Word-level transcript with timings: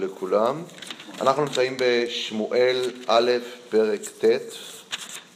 לכולם. 0.00 0.62
אנחנו 1.20 1.44
נמצאים 1.44 1.76
בשמואל 1.78 2.90
א', 3.06 3.30
פרק 3.70 4.00
ט', 4.24 4.24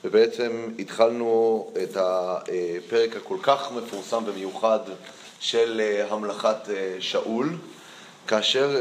ובעצם 0.05 0.69
התחלנו 0.79 1.67
את 1.83 1.97
הפרק 1.97 3.17
הכל 3.17 3.37
כך 3.43 3.73
מפורסם 3.73 4.23
ומיוחד 4.27 4.79
של 5.41 5.81
המלכת 6.11 6.57
שאול, 7.01 7.49
כאשר 8.27 8.77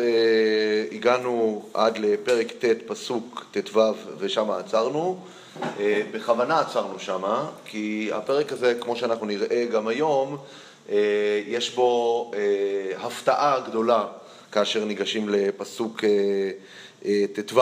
הגענו 0.91 1.66
עד 1.73 1.98
לפרק 1.98 2.52
ט', 2.52 2.66
פסוק 2.88 3.45
ט"ו, 3.52 3.82
ושם 4.18 4.52
עצרנו. 4.52 5.20
בכוונה 6.11 6.59
עצרנו 6.59 7.00
שם, 7.00 7.23
כי 7.66 8.09
הפרק 8.13 8.52
הזה, 8.52 8.75
כמו 8.79 8.95
שאנחנו 8.95 9.25
נראה 9.25 9.66
גם 9.66 9.88
היום, 9.88 10.38
יש 11.48 11.75
בו 11.75 12.32
הפתעה 12.98 13.59
גדולה 13.59 14.05
כאשר 14.52 14.86
ניגשים 14.86 15.29
לפסוק 15.29 16.04
ט"ו. 17.33 17.61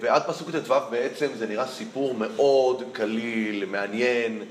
ועד 0.00 0.22
פסוק 0.26 0.50
ט"ו 0.50 0.74
בעצם 0.90 1.26
זה 1.38 1.46
נראה 1.46 1.66
סיפור 1.66 2.14
מאוד 2.14 2.82
קליל, 2.92 3.64
מעניין. 3.64 4.42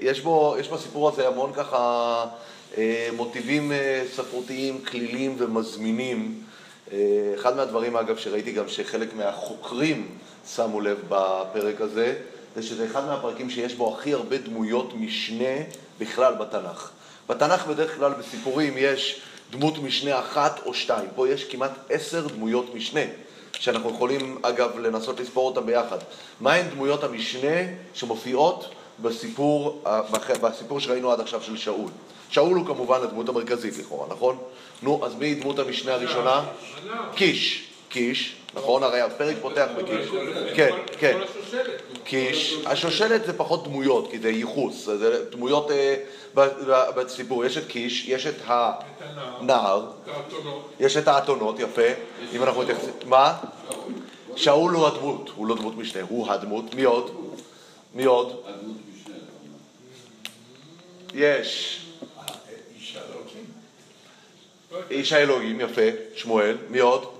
יש 0.00 0.20
בו, 0.20 0.56
יש 0.60 0.68
בסיפור 0.68 1.08
הזה 1.08 1.28
המון 1.28 1.52
ככה 1.52 2.24
מוטיבים 3.16 3.72
ספרותיים 4.14 4.84
כלילים 4.84 5.36
ומזמינים. 5.38 6.42
אחד 7.34 7.56
מהדברים 7.56 7.96
אגב 7.96 8.16
שראיתי 8.16 8.52
גם 8.52 8.68
שחלק 8.68 9.14
מהחוקרים 9.14 10.08
שמו 10.54 10.80
לב 10.80 10.98
בפרק 11.08 11.80
הזה, 11.80 12.14
זה 12.56 12.62
שזה 12.62 12.86
אחד 12.86 13.06
מהפרקים 13.06 13.50
שיש 13.50 13.74
בו 13.74 13.94
הכי 13.94 14.12
הרבה 14.12 14.36
דמויות 14.36 14.94
משנה 14.94 15.54
בכלל 15.98 16.34
בתנ"ך. 16.34 16.90
בתנ"ך 17.28 17.66
בדרך 17.66 17.96
כלל 17.96 18.12
בסיפורים 18.12 18.74
יש 18.76 19.20
דמות 19.50 19.78
משנה 19.78 20.18
אחת 20.18 20.60
או 20.66 20.74
שתיים, 20.74 21.08
פה 21.14 21.28
יש 21.28 21.44
כמעט 21.44 21.70
עשר 21.90 22.26
דמויות 22.26 22.74
משנה, 22.74 23.00
שאנחנו 23.58 23.90
יכולים 23.90 24.38
אגב 24.42 24.78
לנסות 24.78 25.20
לספור 25.20 25.48
אותן 25.48 25.66
ביחד. 25.66 25.98
מהן 26.40 26.68
דמויות 26.68 27.04
המשנה 27.04 27.56
שמופיעות 27.94 28.68
בסיפור, 29.02 29.82
בסיפור 30.42 30.80
שראינו 30.80 31.12
עד 31.12 31.20
עכשיו 31.20 31.42
של 31.42 31.56
שאול? 31.56 31.90
שאול 32.30 32.56
הוא 32.56 32.66
כמובן 32.66 33.00
הדמות 33.02 33.28
המרכזית 33.28 33.78
לכאורה, 33.78 34.06
נכון? 34.10 34.38
נו, 34.82 35.06
אז 35.06 35.14
מי 35.14 35.34
דמות 35.34 35.58
המשנה 35.58 35.94
הראשונה? 35.94 36.44
קיש. 37.14 37.66
קיש, 37.88 38.36
נכון? 38.56 38.82
הרי 38.82 39.00
הפרק 39.00 39.36
פותח 39.42 39.66
בקיש. 39.76 40.06
כן, 40.54 40.70
כן. 40.98 41.18
קיש. 42.04 42.56
השושלת 42.66 43.26
זה 43.26 43.32
פחות 43.32 43.64
דמויות, 43.64 44.10
כי 44.10 44.18
זה 44.18 44.30
ייחוס. 44.30 44.84
זה 44.84 45.30
דמויות 45.30 45.70
בסיפור. 46.96 47.44
יש 47.44 47.56
את 47.56 47.66
קיש, 47.66 48.08
יש 48.08 48.26
את 48.26 48.34
הנער, 48.46 49.86
יש 50.80 50.96
את 50.96 51.08
האתונות, 51.08 51.60
יפה. 51.60 51.82
אם 52.32 52.42
אנחנו 52.42 52.62
מתייחסים... 52.62 52.92
מה? 53.04 53.38
שאול 54.36 54.74
הוא 54.74 54.86
הדמות, 54.86 55.30
הוא 55.36 55.46
לא 55.46 55.54
דמות 55.54 55.76
משנה, 55.76 56.02
הוא 56.08 56.32
הדמות. 56.32 56.74
מי 56.74 56.84
עוד? 56.84 57.10
מי 57.94 58.04
עוד? 58.04 58.42
יש. 61.14 61.82
איש 64.90 65.12
האלוהים, 65.12 65.60
יפה, 65.60 65.82
שמואל, 66.14 66.56
מי 66.68 66.78
עוד? 66.78 67.15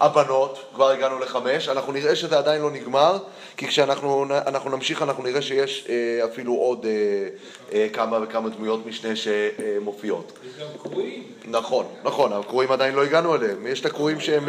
הבנות, 0.00 0.58
כבר 0.74 0.88
הגענו 0.88 1.18
לחמש, 1.18 1.68
אנחנו 1.68 1.92
נראה 1.92 2.16
שזה 2.16 2.38
עדיין 2.38 2.62
לא 2.62 2.70
נגמר, 2.70 3.18
כי 3.56 3.68
כשאנחנו 3.68 4.24
נמשיך 4.70 5.02
אנחנו 5.02 5.22
נראה 5.22 5.42
שיש 5.42 5.86
אפילו 6.24 6.54
עוד 6.54 6.86
כמה 7.92 8.18
וכמה 8.22 8.48
דמויות 8.48 8.86
משנה 8.86 9.16
שמופיעות. 9.16 10.32
יש 10.46 10.60
גם 10.60 10.66
קרואים. 10.82 11.22
נכון, 11.44 11.86
נכון, 12.04 12.32
הקרואים 12.32 12.72
עדיין 12.72 12.94
לא 12.94 13.02
הגענו 13.04 13.34
אליהם. 13.34 13.66
יש 13.66 13.80
את 13.80 13.86
הקרואים 13.86 14.20
שהם 14.20 14.48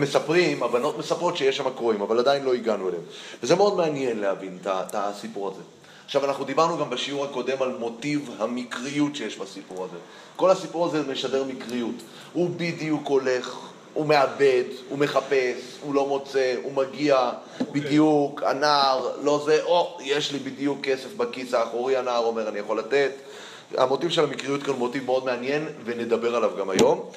מספרים, 0.00 0.62
הבנות 0.62 0.98
מספרות 0.98 1.36
שיש 1.36 1.56
שם 1.56 1.70
קרואים, 1.70 2.00
אבל 2.00 2.18
עדיין 2.18 2.44
לא 2.44 2.54
הגענו 2.54 2.88
אליהם. 2.88 3.02
וזה 3.42 3.54
מאוד 3.54 3.76
מעניין 3.76 4.20
להבין 4.20 4.58
את 4.64 4.94
הסיפור 4.94 5.48
הזה. 5.48 5.62
עכשיו, 6.04 6.24
אנחנו 6.24 6.44
דיברנו 6.44 6.78
גם 6.78 6.90
בשיעור 6.90 7.24
הקודם 7.24 7.62
על 7.62 7.76
מוטיב 7.78 8.30
המקריות 8.38 9.16
שיש 9.16 9.38
בסיפור 9.38 9.84
הזה. 9.84 9.96
כל 10.36 10.50
הסיפור 10.50 10.86
הזה 10.86 11.02
משדר 11.12 11.44
מקריות. 11.44 11.94
הוא 12.32 12.50
בדיוק 12.56 13.06
הולך, 13.06 13.58
הוא 13.94 14.06
מאבד, 14.06 14.64
הוא 14.88 14.98
מחפש, 14.98 15.56
הוא 15.80 15.94
לא 15.94 16.06
מוצא, 16.06 16.54
הוא 16.62 16.72
מגיע 16.72 17.30
בדיוק, 17.72 18.42
הנער, 18.42 19.10
לא 19.22 19.42
זה, 19.46 19.62
או, 19.62 19.98
יש 20.02 20.32
לי 20.32 20.38
בדיוק 20.38 20.78
כסף 20.82 21.14
בכיס 21.16 21.54
האחורי, 21.54 21.96
הנער 21.96 22.24
אומר, 22.24 22.48
אני 22.48 22.58
יכול 22.58 22.78
לתת. 22.78 23.10
המוטיב 23.76 24.10
של 24.10 24.24
המקריות 24.24 24.62
כאן 24.62 24.70
הוא 24.70 24.78
מוטיב 24.78 25.04
מאוד 25.04 25.24
מעניין, 25.24 25.68
ונדבר 25.84 26.36
עליו 26.36 26.50
גם 26.58 26.70
היום. 26.70 27.10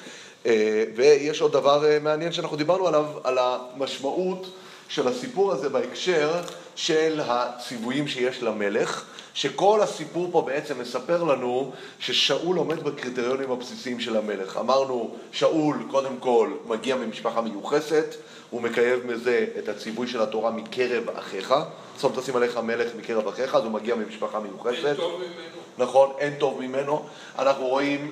ויש 0.94 1.40
עוד 1.40 1.52
דבר 1.52 1.84
מעניין 2.02 2.32
שאנחנו 2.32 2.56
דיברנו 2.56 2.88
עליו, 2.88 3.04
על 3.24 3.38
המשמעות 3.38 4.46
של 4.88 5.08
הסיפור 5.08 5.52
הזה 5.52 5.68
בהקשר 5.68 6.30
של 6.76 7.20
הציוויים 7.24 8.08
שיש 8.08 8.42
למלך, 8.42 9.04
שכל 9.34 9.80
הסיפור 9.82 10.28
פה 10.32 10.42
בעצם 10.42 10.80
מספר 10.80 11.22
לנו 11.22 11.72
ששאול 11.98 12.56
עומד 12.56 12.84
בקריטריונים 12.84 13.50
הבסיסיים 13.50 14.00
של 14.00 14.16
המלך. 14.16 14.56
אמרנו, 14.56 15.16
שאול 15.32 15.76
קודם 15.90 16.16
כל 16.20 16.50
מגיע 16.66 16.96
ממשפחה 16.96 17.40
מיוחסת, 17.40 18.14
הוא 18.50 18.62
מקייב 18.62 19.06
מזה 19.06 19.46
את 19.58 19.68
הציווי 19.68 20.06
של 20.06 20.22
התורה 20.22 20.50
מקרב 20.50 21.10
אחיך, 21.10 21.54
שום 22.00 22.12
תשים 22.16 22.36
עליך 22.36 22.56
מלך 22.56 22.90
מקרב 22.98 23.28
אחיך, 23.28 23.54
אז 23.54 23.64
הוא 23.64 23.72
מגיע 23.72 23.94
ממשפחה 23.94 24.40
מיוחסת. 24.40 24.84
אין 24.84 24.96
טוב 24.96 25.20
ממנו. 25.20 25.58
נכון, 25.78 26.10
אין 26.18 26.34
טוב 26.38 26.60
ממנו. 26.60 27.06
אנחנו 27.38 27.66
רואים 27.66 28.10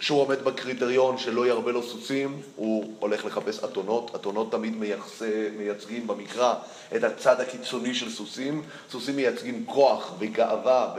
שהוא 0.00 0.20
עומד 0.20 0.44
בקריטריון 0.44 1.18
שלא 1.18 1.46
ירבה 1.46 1.72
לו 1.72 1.82
סוסים, 1.82 2.42
הוא 2.56 2.92
הולך 2.98 3.24
לחפש 3.24 3.64
אתונות, 3.64 4.10
אתונות 4.14 4.52
תמיד 4.52 4.76
מייחס, 4.76 5.22
מייצגים 5.56 6.06
במקרא 6.06 6.54
את 6.96 7.04
הצד 7.04 7.40
הקיצוני 7.40 7.94
של 7.94 8.10
סוסים, 8.10 8.62
סוסים 8.90 9.16
מייצגים 9.16 9.64
כוח 9.66 10.12
וגאווה 10.18 10.94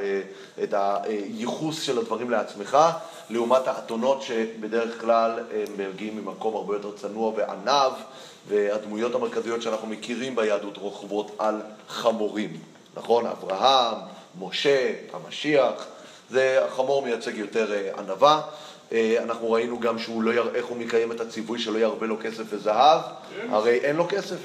ואת 0.57 0.73
הייחוס 0.73 1.81
של 1.81 1.97
הדברים 1.97 2.29
לעצמך, 2.29 2.77
לעומת 3.29 3.67
האתונות 3.67 4.21
שבדרך 4.21 5.01
כלל 5.01 5.31
הם 5.53 5.89
מגיעים 5.93 6.17
ממקום 6.17 6.55
הרבה 6.55 6.75
יותר 6.75 6.91
צנוע 6.91 7.33
ועניו, 7.35 7.91
והדמויות 8.47 9.15
המרכזיות 9.15 9.61
שאנחנו 9.61 9.87
מכירים 9.87 10.35
ביהדות 10.35 10.77
רוכבות 10.77 11.35
על 11.37 11.61
חמורים, 11.87 12.57
נכון? 12.95 13.25
אברהם, 13.25 13.97
משה, 14.39 14.93
המשיח, 15.13 15.85
זה 16.29 16.65
החמור 16.65 17.01
מייצג 17.01 17.37
יותר 17.37 17.67
ענווה. 17.97 18.41
אנחנו 18.93 19.51
ראינו 19.51 19.79
גם 19.79 19.99
שהוא 19.99 20.23
לא 20.23 20.31
יר... 20.31 20.49
איך 20.55 20.65
הוא 20.65 20.77
מקיים 20.77 21.11
את 21.11 21.21
הציווי 21.21 21.59
שלא 21.59 21.77
ירבה 21.79 22.07
לו 22.07 22.17
כסף 22.21 22.43
וזהב, 22.49 23.01
הרי 23.49 23.77
אין 23.77 23.95
לו 23.95 24.07
כסף. 24.09 24.37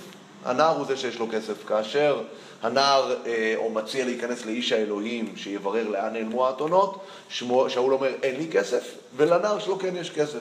הנער 0.44 0.76
הוא 0.76 0.86
זה 0.86 0.96
שיש 0.96 1.18
לו 1.18 1.28
כסף. 1.32 1.66
כאשר 1.66 2.22
הנער 2.62 3.16
או 3.56 3.70
מציע 3.70 4.04
להיכנס 4.04 4.46
לאיש 4.46 4.72
האלוהים 4.72 5.32
שיברר 5.36 5.88
לאן 5.88 6.12
נעלמו 6.12 6.46
האתונות, 6.46 7.04
שאול 7.28 7.92
אומר 7.92 8.12
אין 8.22 8.36
לי 8.36 8.48
כסף, 8.52 8.94
ולנער 9.16 9.58
שלו 9.58 9.78
כן 9.78 9.96
יש 9.96 10.10
כסף. 10.10 10.40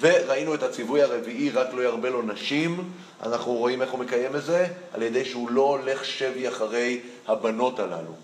וראינו 0.00 0.54
את 0.54 0.62
הציווי 0.62 1.02
הרביעי, 1.02 1.50
רק 1.50 1.74
לא 1.74 1.82
ירבה 1.82 2.10
לו 2.10 2.22
נשים, 2.22 2.90
אנחנו 3.22 3.52
רואים 3.52 3.82
איך 3.82 3.90
הוא 3.90 4.00
מקיים 4.00 4.36
את 4.36 4.44
זה, 4.44 4.66
על 4.92 5.02
ידי 5.02 5.24
שהוא 5.24 5.50
לא 5.50 5.62
הולך 5.62 6.04
שבי 6.04 6.48
אחרי 6.48 7.00
הבנות 7.26 7.80
הללו. 7.80 8.14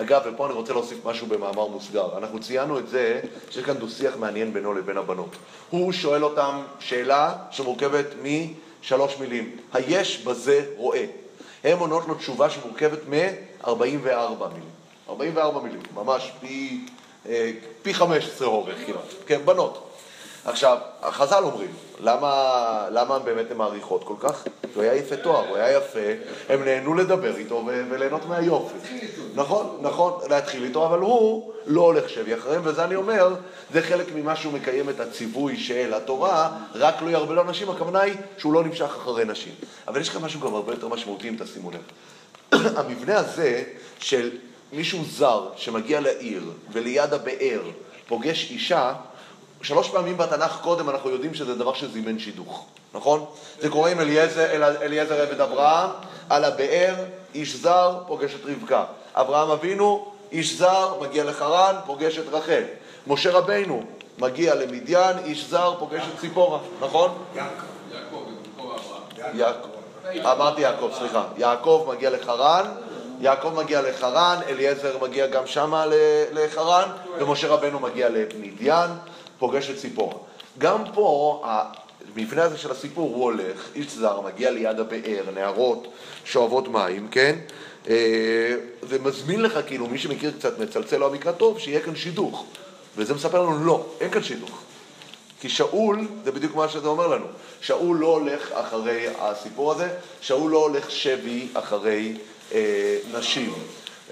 אגב, 0.00 0.22
ופה 0.24 0.46
אני 0.46 0.54
רוצה 0.54 0.72
להוסיף 0.72 1.04
משהו 1.04 1.26
במאמר 1.26 1.66
מוסגר. 1.66 2.18
אנחנו 2.18 2.40
ציינו 2.40 2.78
את 2.78 2.88
זה 2.88 3.20
שיש 3.50 3.64
כאן 3.64 3.74
דו-שיח 3.74 4.16
מעניין 4.16 4.52
בינו 4.52 4.74
לבין 4.74 4.96
הבנות. 4.96 5.36
הוא 5.70 5.92
שואל 5.92 6.24
אותם 6.24 6.62
שאלה 6.80 7.34
שמורכבת 7.50 8.06
משלוש 8.22 9.18
מילים. 9.18 9.56
היש 9.72 10.24
בזה 10.24 10.64
רואה? 10.76 11.04
הן 11.64 11.78
עונות 11.78 12.08
לו 12.08 12.14
תשובה 12.14 12.50
שמורכבת 12.50 12.98
מ-44 13.08 13.68
מילים. 14.48 14.68
44 15.08 15.60
מילים, 15.60 15.80
ממש 15.94 16.32
פי, 16.40 16.80
פי 17.82 17.94
15 17.94 18.48
אורך 18.48 18.76
כמעט. 18.86 19.14
כן, 19.26 19.40
בנות. 19.44 19.87
עכשיו, 20.48 20.78
החז"ל 21.02 21.42
אומרים, 21.44 21.70
למה, 22.00 22.86
למה 22.90 23.18
באמת 23.18 23.50
הן 23.50 23.56
מעריכות 23.56 24.04
כל 24.04 24.14
כך? 24.20 24.44
הוא 24.74 24.82
היה 24.82 24.94
יפה 24.94 25.16
תואר, 25.16 25.48
הוא 25.48 25.56
היה 25.56 25.76
יפה, 25.76 25.98
הם 26.48 26.64
נהנו 26.64 26.94
לדבר 26.94 27.36
איתו 27.36 27.64
וליהנות 27.90 28.26
מהיופי. 28.28 28.76
נכון, 29.34 29.78
נכון, 29.82 30.20
להתחיל 30.30 30.64
איתו, 30.64 30.86
אבל 30.86 30.98
הוא 30.98 31.52
לא 31.66 31.80
הולך 31.80 32.08
שבי 32.08 32.34
אחריהם, 32.34 32.62
וזה 32.64 32.84
אני 32.84 32.94
אומר, 32.94 33.34
זה 33.72 33.82
חלק 33.82 34.06
ממה 34.14 34.36
שהוא 34.36 34.52
מקיים 34.52 34.88
את 34.88 35.00
הציווי 35.00 35.56
של 35.56 35.94
התורה, 35.94 36.50
רק 36.74 37.02
לא 37.02 37.10
ירבה 37.10 37.34
לו 37.34 37.44
נשים, 37.44 37.70
הכוונה 37.70 38.00
היא 38.00 38.14
שהוא 38.38 38.52
לא 38.52 38.64
נמשך 38.64 38.84
אחרי 38.84 39.24
נשים. 39.24 39.52
אבל 39.88 40.00
יש 40.00 40.08
כאן 40.08 40.22
משהו 40.22 40.40
גם 40.40 40.54
הרבה 40.54 40.72
יותר 40.72 40.88
משמעותי, 40.88 41.28
אם 41.28 41.36
תשימו 41.38 41.70
לב. 41.70 41.82
המבנה 42.78 43.16
הזה 43.16 43.64
של 43.98 44.30
מישהו 44.72 45.04
זר 45.04 45.48
שמגיע 45.56 46.00
לעיר 46.00 46.42
וליד 46.72 47.12
הבאר 47.12 47.62
פוגש 48.08 48.50
אישה, 48.50 48.94
שלוש 49.62 49.88
פעמים 49.88 50.16
בתנ"ך 50.16 50.58
קודם 50.62 50.90
אנחנו 50.90 51.10
יודעים 51.10 51.34
שזה 51.34 51.54
דבר 51.54 51.74
שזימן 51.74 52.18
שידוך, 52.18 52.66
נכון? 52.94 53.24
זה 53.60 53.70
קורה 53.70 53.90
עם 53.90 54.00
אליעזר, 54.00 55.20
עבד 55.22 55.40
אברהם, 55.40 55.90
על 56.28 56.44
הבאר, 56.44 56.94
איש 57.34 57.56
זר 57.56 57.98
פוגש 58.06 58.34
את 58.34 58.40
רבקה. 58.44 58.84
אברהם 59.14 59.50
אבינו, 59.50 60.12
איש 60.32 60.58
זר, 60.58 60.94
מגיע 61.00 61.24
לחרן, 61.24 61.74
פוגש 61.86 62.18
את 62.18 62.24
רחל. 62.32 62.62
משה 63.06 63.30
רבינו, 63.30 63.82
מגיע 64.18 64.54
למדיין, 64.54 65.18
איש 65.24 65.50
זר 65.50 65.74
פוגש 65.78 66.02
את 66.14 66.20
ציפורה, 66.20 66.58
נכון? 66.80 67.18
יעקב. 69.34 69.68
אמרתי 70.16 70.60
יעקב, 70.60 70.90
סליחה. 70.98 71.24
יעקב 71.36 71.86
מגיע 71.88 72.10
לחרן, 72.10 72.66
יעקב 73.20 73.52
מגיע 73.56 73.82
לחרן, 73.82 74.40
אליעזר 74.48 74.98
מגיע 75.02 75.26
גם 75.26 75.46
שמה 75.46 75.84
לחרן, 76.32 76.88
ומשה 77.18 77.48
רבנו 77.48 77.80
מגיע 77.80 78.08
למדיין, 78.08 78.90
פוגש 79.38 79.70
את 79.70 79.76
ציפורה. 79.76 80.14
גם 80.58 80.82
פה, 80.94 81.42
המבנה 81.44 82.42
הזה 82.42 82.58
של 82.58 82.70
הסיפור, 82.70 83.14
הוא 83.14 83.24
הולך, 83.24 83.68
איש 83.74 83.92
זר 83.92 84.20
מגיע 84.20 84.50
ליד 84.50 84.80
הבאר, 84.80 85.24
נערות 85.34 85.88
שואבות 86.24 86.68
מים, 86.68 87.08
כן? 87.10 87.38
ומזמין 88.82 89.42
לך, 89.42 89.58
כאילו, 89.66 89.86
מי 89.86 89.98
שמכיר 89.98 90.32
קצת 90.38 90.58
מצלצל 90.58 90.96
לו 90.96 91.06
המקרא 91.06 91.32
טוב, 91.32 91.58
שיהיה 91.58 91.80
כאן 91.80 91.96
שידוך. 91.96 92.44
וזה 92.96 93.14
מספר 93.14 93.42
לנו, 93.42 93.64
לא, 93.64 93.86
אין 94.00 94.10
כאן 94.10 94.22
שידוך. 94.22 94.60
כי 95.40 95.48
שאול, 95.48 96.08
זה 96.24 96.32
בדיוק 96.32 96.54
מה 96.54 96.68
שזה 96.68 96.88
אומר 96.88 97.06
לנו, 97.06 97.26
שאול 97.60 97.96
לא 97.96 98.06
הולך 98.06 98.52
אחרי 98.52 99.06
הסיפור 99.18 99.72
הזה, 99.72 99.88
שאול 100.20 100.50
לא 100.50 100.58
הולך 100.58 100.90
שבי 100.90 101.48
אחרי 101.54 102.16
אה, 102.52 102.98
נשים. 103.12 103.54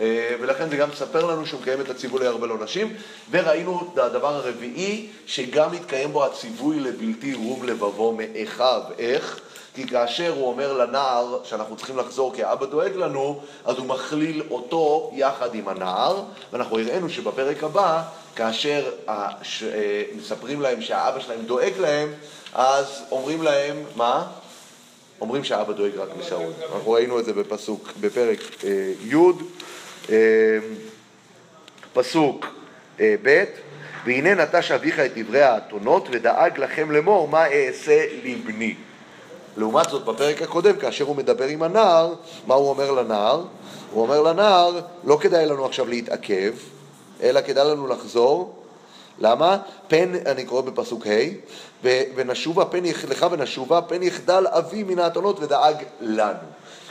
אה, 0.00 0.34
ולכן 0.40 0.68
זה 0.70 0.76
גם 0.76 0.90
מספר 0.90 1.24
לנו 1.24 1.46
שהוא 1.46 1.60
מקיים 1.60 1.80
את 1.80 1.90
הציווי 1.90 2.20
לירבה 2.20 2.46
לו 2.46 2.64
נשים, 2.64 2.94
וראינו 3.30 3.90
את 3.92 3.98
הדבר 3.98 4.34
הרביעי, 4.34 5.08
שגם 5.26 5.72
מתקיים 5.72 6.12
בו 6.12 6.24
הציווי 6.24 6.80
לבלתי 6.80 7.34
רוב 7.34 7.64
לבבו 7.64 8.16
מאחיו. 8.18 8.82
איך? 8.98 9.40
כי 9.74 9.86
כאשר 9.86 10.32
הוא 10.36 10.48
אומר 10.48 10.72
לנער 10.72 11.38
שאנחנו 11.44 11.76
צריכים 11.76 11.96
לחזור 11.96 12.34
כי 12.34 12.44
האבא 12.44 12.66
דואג 12.66 12.96
לנו, 12.96 13.40
אז 13.64 13.78
הוא 13.78 13.86
מכליל 13.86 14.42
אותו 14.50 15.10
יחד 15.14 15.54
עם 15.54 15.68
הנער, 15.68 16.22
ואנחנו 16.52 16.78
הראינו 16.78 17.10
שבפרק 17.10 17.64
הבא, 17.64 18.02
כאשר 18.36 18.90
הש... 19.08 19.62
אה, 19.62 20.02
מספרים 20.18 20.60
להם 20.60 20.82
שהאבא 20.82 21.20
שלהם 21.20 21.42
דואג 21.42 21.72
להם, 21.78 22.12
אז 22.54 23.02
אומרים 23.10 23.42
להם, 23.42 23.76
מה? 23.96 24.26
אומרים 25.20 25.44
שהאבא 25.44 25.72
דואג 25.72 25.96
רק 25.96 26.08
לשאול. 26.20 26.52
אנחנו 26.74 26.90
ראינו 26.90 27.18
את 27.18 27.24
זה 27.24 27.32
בפסוק, 27.32 27.92
בפרק 28.00 28.38
אה, 28.64 28.92
י', 29.04 29.16
פסוק 31.92 32.46
אה, 33.00 33.14
ב', 33.22 33.44
והנה 34.06 34.34
נטש 34.34 34.70
אביך 34.70 35.00
את 35.00 35.10
דברי 35.18 35.42
האתונות 35.42 36.08
ודאג 36.10 36.58
לכם 36.58 36.90
לאמור 36.90 37.28
מה 37.28 37.46
אעשה 37.46 38.06
לבני. 38.24 38.74
לעומת 39.56 39.90
זאת, 39.90 40.04
בפרק 40.04 40.42
הקודם, 40.42 40.76
כאשר 40.76 41.04
הוא 41.04 41.16
מדבר 41.16 41.44
עם 41.44 41.62
הנער, 41.62 42.14
מה 42.46 42.54
הוא 42.54 42.70
אומר 42.70 42.90
לנער? 42.90 43.44
הוא 43.92 44.02
אומר 44.02 44.22
לנער, 44.22 44.80
לא 45.04 45.18
כדאי 45.20 45.46
לנו 45.46 45.64
עכשיו 45.66 45.88
להתעכב, 45.88 46.52
אלא 47.22 47.40
כדאי 47.40 47.70
לנו 47.70 47.86
לחזור. 47.86 48.54
למה? 49.18 49.58
פן, 49.88 50.12
אני 50.26 50.44
קורא 50.44 50.62
בפסוק 50.62 51.06
ה', 51.06 51.10
ונשובה 52.14 52.64
פן 53.82 54.02
יחדל 54.02 54.46
אבי 54.46 54.82
מן 54.82 54.98
האתונות 54.98 55.40
ודאג 55.40 55.76
לנו. 56.00 56.38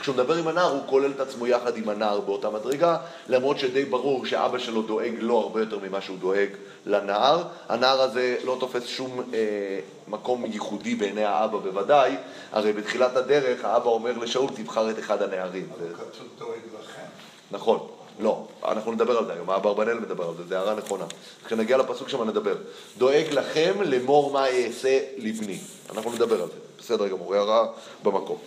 כשהוא 0.00 0.14
מדבר 0.14 0.34
עם 0.34 0.48
הנער 0.48 0.72
הוא 0.72 0.82
כולל 0.86 1.10
את 1.10 1.20
עצמו 1.20 1.46
יחד 1.46 1.76
עם 1.76 1.88
הנער 1.88 2.20
באותה 2.20 2.50
מדרגה, 2.50 2.96
למרות 3.28 3.58
שדי 3.58 3.84
ברור 3.84 4.26
שאבא 4.26 4.58
שלו 4.58 4.82
דואג 4.82 5.14
לו 5.18 5.38
הרבה 5.38 5.60
יותר 5.60 5.78
ממה 5.78 6.00
שהוא 6.00 6.18
דואג 6.18 6.48
לנער. 6.86 7.42
הנער 7.68 8.00
הזה 8.00 8.36
לא 8.44 8.56
תופס 8.60 8.86
שום 8.86 9.20
אה, 9.34 9.80
מקום 10.08 10.44
ייחודי 10.44 10.94
בעיני 10.94 11.24
האבא 11.24 11.58
בוודאי, 11.58 12.16
הרי 12.52 12.72
בתחילת 12.72 13.16
הדרך 13.16 13.64
האבא 13.64 13.88
אומר 13.88 14.18
לשאול 14.18 14.50
תבחר 14.54 14.90
את 14.90 14.98
אחד 14.98 15.22
הנערים. 15.22 15.68
אבל 15.78 15.94
כתוב 15.94 16.28
דואג 16.38 16.58
לכם. 16.80 17.06
נכון. 17.50 17.86
לא, 18.20 18.46
אנחנו 18.64 18.92
נדבר 18.92 19.18
על 19.18 19.26
זה 19.26 19.32
היום, 19.32 19.50
האברבנאל 19.50 19.98
מדבר 19.98 20.28
על 20.28 20.34
זה, 20.36 20.42
זו 20.48 20.54
הערה 20.54 20.74
נכונה. 20.74 21.04
כשנגיע 21.46 21.76
לפסוק 21.76 22.08
שם 22.08 22.28
נדבר. 22.28 22.56
דואג 22.98 23.26
לכם 23.30 23.82
לאמור 23.82 24.32
מה 24.32 24.48
אעשה 24.48 24.98
לבני. 25.18 25.58
אנחנו 25.90 26.12
נדבר 26.12 26.42
על 26.42 26.48
זה, 26.48 26.58
בסדר 26.78 27.08
גמור, 27.08 27.34
הערה 27.34 27.66
במקום. 28.02 28.38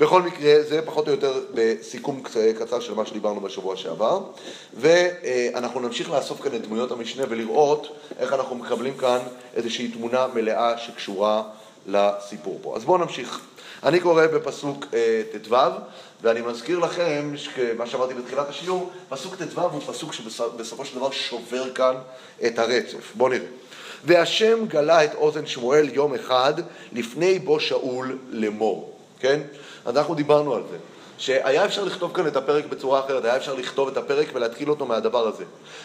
בכל 0.00 0.22
מקרה, 0.22 0.62
זה 0.62 0.82
פחות 0.82 1.06
או 1.06 1.12
יותר 1.12 1.40
בסיכום 1.54 2.22
קצר 2.58 2.80
של 2.80 2.94
מה 2.94 3.06
שדיברנו 3.06 3.40
בשבוע 3.40 3.76
שעבר, 3.76 4.20
ואנחנו 4.74 5.80
נמשיך 5.80 6.10
לאסוף 6.10 6.40
כאן 6.40 6.54
את 6.54 6.62
דמויות 6.62 6.92
המשנה 6.92 7.24
ולראות 7.28 7.96
איך 8.18 8.32
אנחנו 8.32 8.56
מקבלים 8.56 8.96
כאן 8.96 9.18
איזושהי 9.54 9.88
תמונה 9.88 10.26
מלאה 10.34 10.78
שקשורה 10.78 11.42
לסיפור 11.86 12.58
פה. 12.62 12.76
אז 12.76 12.84
בואו 12.84 12.98
נמשיך. 12.98 13.40
אני 13.82 14.00
קורא 14.00 14.26
בפסוק 14.26 14.86
אה, 14.94 15.22
ט"ו, 15.42 15.56
ואני 16.22 16.40
מזכיר 16.40 16.78
לכם, 16.78 17.34
מה 17.76 17.86
שאמרתי 17.86 18.14
בתחילת 18.14 18.48
השיעור, 18.48 18.90
פסוק 19.08 19.34
ט"ו 19.34 19.60
הוא 19.60 19.80
פסוק 19.80 20.12
שבסופו 20.12 20.84
של 20.84 20.96
דבר 20.96 21.10
שובר 21.10 21.74
כאן 21.74 21.94
את 22.46 22.58
הרצף. 22.58 23.12
בואו 23.14 23.28
נראה. 23.28 23.46
והשם 24.04 24.66
גלה 24.66 25.04
את 25.04 25.14
אוזן 25.14 25.46
שמואל 25.46 25.88
יום 25.92 26.14
אחד 26.14 26.54
לפני 26.92 27.38
בו 27.38 27.60
שאול 27.60 28.18
לאמור, 28.28 28.89
כן? 29.20 29.40
אנחנו 29.86 30.14
דיברנו 30.14 30.54
על 30.54 30.62
זה, 30.70 30.76
שהיה 31.18 31.64
אפשר 31.64 31.84
לכתוב 31.84 32.14
כאן 32.14 32.26
את 32.26 32.36
הפרק 32.36 32.64
בצורה 32.66 33.00
אחרת, 33.00 33.24
היה 33.24 33.36
אפשר 33.36 33.54
לכתוב 33.54 33.88
את 33.88 33.96
הפרק 33.96 34.26
ולהתחיל 34.34 34.70
אותו 34.70 34.86
מהדבר 34.86 35.28
הזה. 35.28 35.44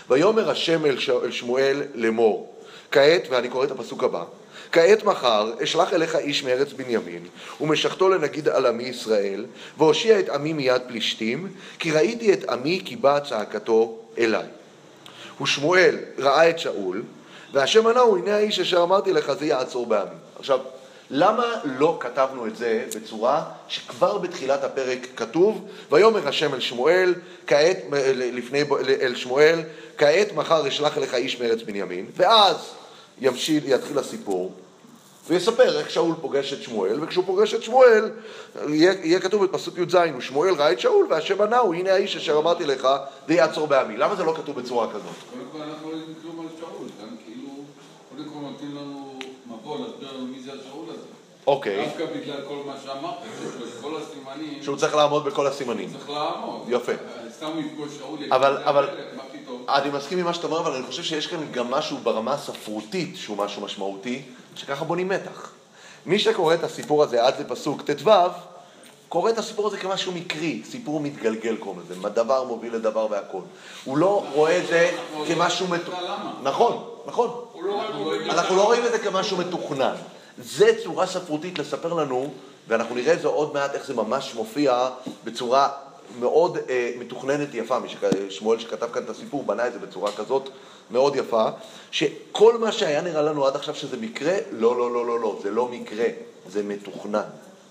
ויאמר 0.09 0.49
השם 0.49 0.85
אל, 0.85 0.99
ש... 0.99 1.09
אל 1.09 1.31
שמואל 1.31 1.81
לאמור, 1.93 2.53
כעת, 2.91 3.27
ואני 3.29 3.49
קורא 3.49 3.65
את 3.65 3.71
הפסוק 3.71 4.03
הבא, 4.03 4.23
כעת 4.71 5.03
מחר 5.03 5.51
אשלח 5.63 5.93
אליך 5.93 6.15
איש 6.15 6.43
מארץ 6.43 6.73
בנימין, 6.73 7.27
ומשכתו 7.61 8.09
לנגיד 8.09 8.49
על 8.49 8.65
עמי 8.65 8.83
ישראל, 8.83 9.45
והושיע 9.77 10.19
את 10.19 10.29
עמי 10.29 10.53
מיד 10.53 10.81
פלישתים, 10.87 11.47
כי 11.79 11.91
ראיתי 11.91 12.33
את 12.33 12.49
עמי 12.49 12.81
כי 12.85 12.95
באה 12.95 13.19
צעקתו 13.19 13.97
אליי. 14.17 14.45
ושמואל 15.41 15.95
ראה 16.19 16.49
את 16.49 16.59
שאול, 16.59 17.03
והשם 17.53 17.87
ענהו, 17.87 18.17
הנה 18.17 18.35
האיש 18.35 18.59
אשר 18.59 18.83
אמרתי 18.83 19.13
לך, 19.13 19.33
זה 19.39 19.45
יעצור 19.45 19.85
בעמי. 19.85 20.15
עכשיו, 20.39 20.59
למה 21.09 21.45
לא 21.63 21.97
כתבנו 21.99 22.47
את 22.47 22.57
זה 22.57 22.85
בצורה 22.95 23.43
שכבר 23.67 24.17
בתחילת 24.17 24.63
הפרק 24.63 24.99
כתוב, 25.15 25.67
ויאמר 25.91 26.27
השם 26.27 26.53
אל 26.53 26.59
שמואל, 26.59 27.15
כעת, 27.47 27.77
לפני, 28.13 28.63
אל 29.01 29.15
שמואל, 29.15 29.59
כעת 29.97 30.31
מחר 30.33 30.67
אשלח 30.67 30.97
אליך 30.97 31.13
איש 31.13 31.41
מארץ 31.41 31.61
בנימין, 31.61 32.05
ואז 32.15 32.55
ימשיל, 33.21 33.63
יתחיל 33.65 33.99
הסיפור, 33.99 34.53
ויספר 35.27 35.79
איך 35.79 35.89
שאול 35.89 36.15
פוגש 36.21 36.53
את 36.53 36.61
שמואל, 36.61 37.03
וכשהוא 37.03 37.25
פוגש 37.25 37.53
את 37.53 37.63
שמואל, 37.63 38.11
יהיה, 38.67 38.93
יהיה 39.03 39.19
כתוב 39.19 39.45
בפסוק 39.45 39.77
י"ז, 39.77 39.97
ושמואל 40.17 40.53
ראה 40.53 40.71
את 40.71 40.79
שאול, 40.79 41.07
והשם 41.09 41.41
ענהו, 41.41 41.73
הנה 41.73 41.93
האיש 41.93 42.15
אשר 42.15 42.37
אמרתי 42.37 42.65
לך, 42.65 42.87
ויעצור 43.27 43.67
בעמי. 43.67 43.97
למה 43.97 44.15
זה 44.15 44.23
לא 44.23 44.33
כתוב 44.37 44.59
בצורה 44.59 44.87
כזאת? 44.89 45.03
קודם 45.31 45.45
כל 45.51 45.61
אנחנו 45.61 45.91
לא 45.91 45.95
יודעים 45.95 46.15
כלום 46.21 46.39
על 46.39 46.47
שאול, 46.59 46.87
גם 47.01 47.15
כאילו, 47.25 47.49
קודם 48.09 48.29
כל 48.29 48.39
נותנים 48.39 48.75
לנו 48.75 48.94
להסביר 49.79 50.17
לנו 50.17 50.25
מי 50.25 50.39
זה 50.39 50.51
השאול 50.51 50.85
הזה. 50.89 51.05
אוקיי. 51.47 51.85
דווקא 51.85 52.05
בגלל 52.05 52.41
כל 52.47 52.55
מה 52.65 52.73
שאמרת, 52.85 53.15
כל 53.81 53.91
הסימנים, 53.97 54.63
שהוא 54.63 54.77
צריך 54.77 54.95
לעמוד 54.95 55.25
בכל 55.25 55.47
הסימנים. 55.47 55.89
צריך 55.91 56.09
לעמוד. 56.09 56.61
יפה. 56.69 56.91
סתם 57.37 57.45
הוא 57.45 57.61
יפגוש 57.61 57.97
שאול, 57.97 58.19
אבל- 58.31 58.57
"זה 58.57 58.69
אבל-? 58.69 58.89
אני 59.69 59.89
מסכים 59.89 60.17
עם 60.19 60.25
מה 60.25 60.33
שאתה 60.33 60.47
אומר, 60.47 60.59
אבל 60.59 60.71
אני 60.75 60.85
חושב 60.85 61.03
שיש 61.03 61.27
כאן 61.27 61.51
גם 61.51 61.71
משהו 61.71 61.97
ברמה 61.97 62.33
הספרותית 62.33 63.17
שהוא 63.17 63.37
משהו 63.37 63.61
משמעותי, 63.61 64.21
שככה 64.55 64.85
בונים 64.85 65.09
מתח. 65.09 65.51
מי 66.05 66.19
שקורא 66.19 66.53
את 66.53 66.63
הסיפור 66.63 67.03
הזה 67.03 67.23
עד 67.25 67.33
לפסוק 67.39 67.81
ט"ו, 67.81 68.09
קורא 69.09 69.29
את 69.29 69.37
הסיפור 69.37 69.67
הזה 69.67 69.77
כמשהו 69.77 70.11
מקרי, 70.11 70.61
סיפור 70.65 70.99
מתגלגל 70.99 71.55
קוראים 71.57 71.81
לזה, 71.81 72.09
דבר 72.09 72.43
מוביל 72.43 72.75
לדבר 72.75 73.07
והכל. 73.09 73.39
הוא 73.85 73.97
לא 73.97 74.23
רואה 74.33 74.57
את 74.57 74.67
זה 74.67 74.91
כמשהו... 75.27 75.67
נכון, 76.43 76.83
נכון. 77.05 77.44
אנחנו 78.29 78.55
לא 78.55 78.63
רואים 78.63 78.85
את 78.85 78.91
זה 78.91 78.99
כמשהו 78.99 79.37
מתוכנן. 79.37 79.95
זה 80.37 80.71
צורה 80.83 81.07
ספרותית 81.07 81.59
לספר 81.59 81.93
לנו, 81.93 82.33
ואנחנו 82.67 82.95
נראה 82.95 83.13
את 83.13 83.21
זה 83.21 83.27
עוד 83.27 83.53
מעט, 83.53 83.75
איך 83.75 83.85
זה 83.87 83.93
ממש 83.93 84.35
מופיע 84.35 84.89
בצורה 85.23 85.69
מאוד 86.19 86.57
אה, 86.69 86.91
מתוכננת 86.99 87.47
יפה. 87.53 87.79
מי 87.79 87.89
שכ- 87.89 88.05
שמואל 88.29 88.59
שכתב 88.59 88.87
כאן 88.93 89.03
את 89.03 89.09
הסיפור 89.09 89.43
בנה 89.43 89.67
את 89.67 89.73
זה 89.73 89.79
בצורה 89.79 90.11
כזאת 90.11 90.49
מאוד 90.91 91.15
יפה, 91.15 91.45
שכל 91.91 92.57
מה 92.57 92.71
שהיה 92.71 93.01
נראה 93.01 93.21
לנו 93.21 93.45
עד 93.45 93.55
עכשיו 93.55 93.75
שזה 93.75 93.97
מקרה, 93.97 94.33
לא, 94.51 94.77
לא, 94.77 94.91
לא, 94.93 95.05
לא, 95.05 95.19
לא, 95.19 95.39
זה 95.43 95.51
לא 95.51 95.67
מקרה, 95.67 96.05
זה 96.49 96.63
מתוכנן. 96.63 97.23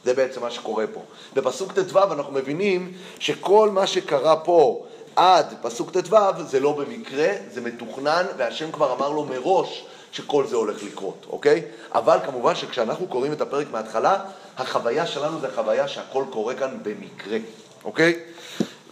זה 0.05 0.15
בעצם 0.15 0.41
מה 0.41 0.51
שקורה 0.51 0.85
פה. 0.95 1.01
בפסוק 1.35 1.73
ט"ו 1.73 1.99
אנחנו 2.13 2.33
מבינים 2.33 2.93
שכל 3.19 3.71
מה 3.71 3.87
שקרה 3.87 4.37
פה 4.37 4.85
עד 5.17 5.55
פסוק 5.63 5.91
ט"ו 5.91 6.17
זה 6.47 6.61
לא 6.61 6.73
במקרה, 6.73 7.29
זה 7.53 7.61
מתוכנן, 7.61 8.27
והשם 8.37 8.73
כבר 8.73 8.93
אמר 8.93 9.09
לו 9.09 9.25
מראש 9.25 9.85
שכל 10.13 10.47
זה 10.47 10.57
הולך 10.57 10.83
לקרות, 10.83 11.27
אוקיי? 11.31 11.63
אבל 11.95 12.19
כמובן 12.27 12.55
שכשאנחנו 12.55 13.07
קוראים 13.07 13.33
את 13.33 13.41
הפרק 13.41 13.67
מההתחלה, 13.73 14.25
החוויה 14.57 15.07
שלנו 15.07 15.41
זה 15.41 15.49
חוויה 15.55 15.89
שהכל 15.89 16.25
קורה 16.31 16.55
כאן 16.55 16.79
במקרה, 16.83 17.39
אוקיי? 17.85 18.21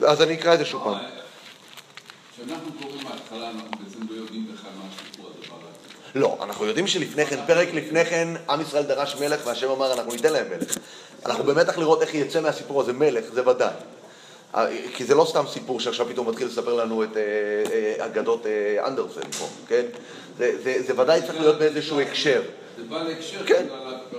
אז 0.06 0.22
אני 0.22 0.34
אקרא 0.34 0.54
את 0.54 0.58
זה 0.58 0.64
שוב 0.64 0.84
פעם. 0.84 0.98
כשאנחנו 2.34 2.72
קוראים 2.82 3.04
מההתחלה, 3.04 3.50
אנחנו 3.50 3.70
בעצם 3.70 3.98
לא 4.10 4.14
יודעים 4.14 4.46
בכלל 4.54 4.70
מה 4.78 4.84
הסיפור 4.94 5.26
הדבר 5.26 5.56
הזה. 5.56 6.20
לא, 6.20 6.38
אנחנו 6.42 6.66
יודעים 6.66 6.86
שלפני 6.86 7.26
כן, 7.26 7.40
פרק 7.46 7.68
לפני 7.74 8.04
כן, 8.04 8.28
עם 8.48 8.60
ישראל 8.60 8.82
דרש 8.82 9.16
מלך 9.16 9.46
והשם 9.46 9.70
אמר 9.70 9.92
אנחנו 9.92 10.12
ניתן 10.12 10.32
להם 10.32 10.46
מלך. 10.50 10.76
אנחנו 11.26 11.44
במתח 11.44 11.78
לראות 11.78 12.02
איך 12.02 12.14
יצא 12.14 12.40
מהסיפור 12.40 12.80
הזה 12.80 12.92
מלך, 12.92 13.24
זה 13.32 13.48
ודאי. 13.48 13.74
כי 14.94 15.04
זה 15.04 15.14
לא 15.14 15.24
סתם 15.24 15.44
סיפור 15.48 15.80
שעכשיו 15.80 16.06
פתאום 16.08 16.28
מתחיל 16.28 16.46
לספר 16.46 16.74
לנו 16.74 17.04
את 17.04 17.16
אגדות 17.98 18.46
אנדרסן 18.86 19.30
פה, 19.38 19.46
כן? 19.68 19.82
זה, 20.38 20.52
זה, 20.62 20.82
זה 20.86 21.00
ודאי 21.00 21.22
צריך 21.22 21.40
להיות 21.40 21.58
באיזשהו 21.58 22.00
הקשר. 22.00 22.42
זה 22.76 22.82
בא 22.88 23.02
להקשר 23.02 23.46
כן, 23.46 23.66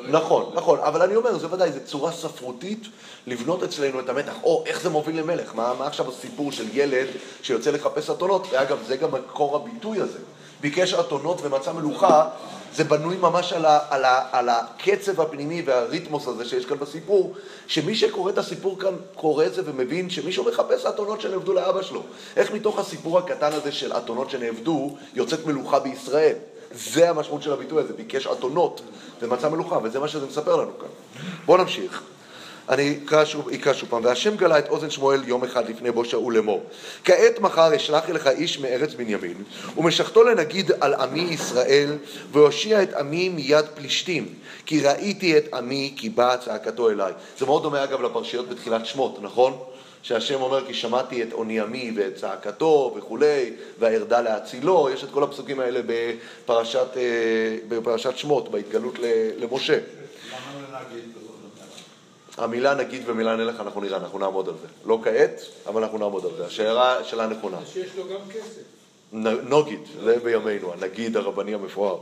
נכון, 0.08 0.52
נכון, 0.54 0.80
אבל 0.80 1.02
אני 1.02 1.16
אומר, 1.16 1.38
זה 1.38 1.54
ודאי, 1.54 1.72
זו 1.72 1.80
צורה 1.86 2.12
ספרותית 2.12 2.88
לבנות 3.28 3.63
אצלנו 3.63 4.00
את 4.00 4.10
המתח. 4.10 4.34
או, 4.44 4.63
איך 4.68 4.82
זה 4.82 4.90
מוביל 4.90 5.20
למלך? 5.20 5.56
מה, 5.56 5.74
מה 5.80 5.88
עכשיו 5.88 6.10
הסיפור 6.10 6.52
של 6.52 6.66
ילד 6.74 7.08
שיוצא 7.42 7.72
לחפש 7.72 8.10
אתונות? 8.10 8.48
ואגב, 8.52 8.78
זה 8.88 8.98
גם 8.98 9.12
מקור 9.12 9.56
הביטוי 9.56 10.00
הזה. 10.00 10.20
ביקש 10.62 10.94
אתונות 10.94 11.42
ומצא 11.42 11.72
מלוכה, 11.72 12.30
זה 12.75 12.84
בנוי 12.84 13.18
ממש 13.18 13.53
על, 13.53 13.65
ה, 13.65 13.80
על, 13.89 14.06
ה, 14.06 14.27
על 14.32 14.50
הקצב 14.50 15.22
הפנימי 15.22 15.62
והריתמוס 15.65 16.27
הזה 16.27 16.46
שיש 16.46 16.65
כאן 16.65 16.77
בסיפור, 16.77 17.34
שמי 17.68 17.96
שקורא 17.96 18.32
את 18.32 18.38
הסיפור 18.38 18.80
כאן 18.80 18.94
קורא 19.15 19.46
את 19.46 19.53
זה 19.53 19.62
ומבין 19.65 20.10
שמישהו 20.10 20.46
מחפש 20.46 20.86
אתונות 20.86 21.22
שנאבדו 21.22 21.53
לאבא 21.53 21.82
שלו. 21.82 22.03
איך 22.36 22.51
מתוך 22.51 22.80
הסיפור 22.80 23.20
הקטן 23.20 23.53
הזה 23.53 23.72
של 23.72 23.94
אתונות 23.94 24.30
שנאבדו, 24.30 24.96
יוצאת 25.13 25.46
מלוכה 25.46 25.80
בישראל. 25.80 26.36
זה 26.72 27.10
המשמעות 27.10 27.42
של 27.42 27.53
הביטוי 27.53 27.84
הזה, 27.84 27.94
ביקש 27.94 28.27
אתונות 28.27 28.82
ומצא 29.22 29.50
מלוכה, 29.50 29.77
וזה 29.84 30.00
מה 30.00 30.08
שזה 30.08 30.25
מספר 30.25 30.56
לנו 30.56 30.80
כאן. 30.80 30.88
בואו 31.46 31.58
נמשיך. 31.58 32.03
אני 32.70 33.00
אקרא 33.05 33.25
שוב, 33.25 33.50
אקרא 33.50 33.74
שוב 33.74 33.89
פעם. 33.89 34.05
והשם 34.05 34.36
גלה 34.36 34.60
את 34.60 34.70
אוזן 34.70 34.89
שמואל 34.89 35.24
יום 35.27 35.43
אחד 35.43 35.70
לפני 35.70 35.91
בו 35.91 36.05
שאול 36.05 36.36
לאמור. 36.36 36.63
כעת 37.03 37.39
מחר 37.39 37.75
אשלח 37.75 38.10
אליך 38.10 38.27
איש 38.27 38.60
מארץ 38.60 38.93
בנימין, 38.93 39.43
ומשכתו 39.77 40.24
לנגיד 40.24 40.72
על 40.82 40.93
עמי 40.93 41.22
ישראל, 41.22 41.98
והושיע 42.32 42.84
את 42.84 42.93
עמי 42.93 43.29
מיד 43.29 43.65
פלישתים, 43.75 44.34
כי 44.65 44.82
ראיתי 44.82 45.38
את 45.38 45.53
עמי 45.53 45.93
כי 45.98 46.10
באה 46.10 46.38
צעקתו 46.38 46.89
אליי. 46.89 47.13
זה 47.38 47.46
מאוד 47.46 47.63
דומה 47.63 47.84
אגב 47.84 48.01
לפרשיות 48.01 48.50
בתחילת 48.50 48.86
שמות, 48.86 49.20
נכון? 49.22 49.60
שהשם 50.03 50.41
אומר 50.41 50.67
כי 50.67 50.74
שמעתי 50.74 51.24
את 51.24 51.32
עוני 51.32 51.60
עמי 51.60 51.91
ואת 51.96 52.15
צעקתו 52.15 52.93
וכולי, 52.98 53.53
והארדה 53.79 54.22
להצילו, 54.22 54.89
יש 54.93 55.03
את 55.03 55.10
כל 55.12 55.24
הפסוקים 55.24 55.60
האלה 55.60 55.79
בפרשת, 55.86 56.88
אה, 56.98 57.58
בפרשת 57.67 58.17
שמות, 58.17 58.51
בהתגלות 58.51 59.00
למשה. 59.38 59.77
המילה 62.38 62.74
נגיד 62.74 63.02
ומילה 63.06 63.36
נלך 63.36 63.60
אנחנו 63.60 63.82
נראה, 63.82 63.98
אנחנו 63.98 64.20
נעמוד 64.20 64.48
על 64.48 64.56
זה. 64.62 64.68
לא 64.86 65.00
כעת, 65.04 65.42
אבל 65.68 65.84
אנחנו 65.84 65.98
נעמוד 65.98 66.25
על 66.25 66.32
זה. 66.38 66.46
השאלה 66.46 67.04
שלה 67.04 67.28
נכונה. 67.28 67.58
שיש 67.74 67.90
לו 67.98 68.04
גם 68.04 68.30
כסף. 68.30 68.62
נוגיד, 69.44 69.80
זה 70.04 70.18
בימינו, 70.24 70.74
הנגיד 70.74 71.18
הרבני 71.18 71.54
המפואר. 71.54 71.98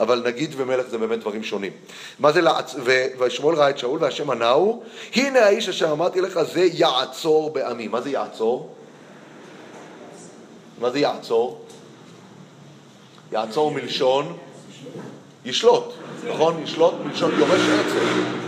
אבל 0.00 0.22
נגיד 0.26 0.54
ומלך 0.56 0.86
זה 0.88 0.98
באמת 0.98 1.20
דברים 1.20 1.44
שונים. 1.44 1.72
מה 2.18 2.32
זה 2.32 2.40
לעצ... 2.40 2.74
ושמואל 3.18 3.56
ראה 3.56 3.70
את 3.70 3.78
שאול 3.78 3.98
והשם 4.02 4.30
ענהו, 4.30 4.82
הנה 5.14 5.40
האיש 5.40 5.68
אשר 5.68 5.92
אמרתי 5.92 6.20
לך 6.20 6.42
זה 6.42 6.60
יעצור 6.72 7.50
בעמי. 7.50 7.88
מה 7.88 8.00
זה 8.00 8.10
יעצור? 8.10 8.74
מה 10.80 10.90
זה 10.90 10.98
יעצור? 10.98 11.64
יעצור 13.32 13.70
מלשון 13.70 14.36
ישלוט, 15.44 15.92
נכון? 16.28 16.62
ישלוט 16.62 16.94
מלשון 17.04 17.38
יורש 17.38 17.60
עצר. 17.60 18.45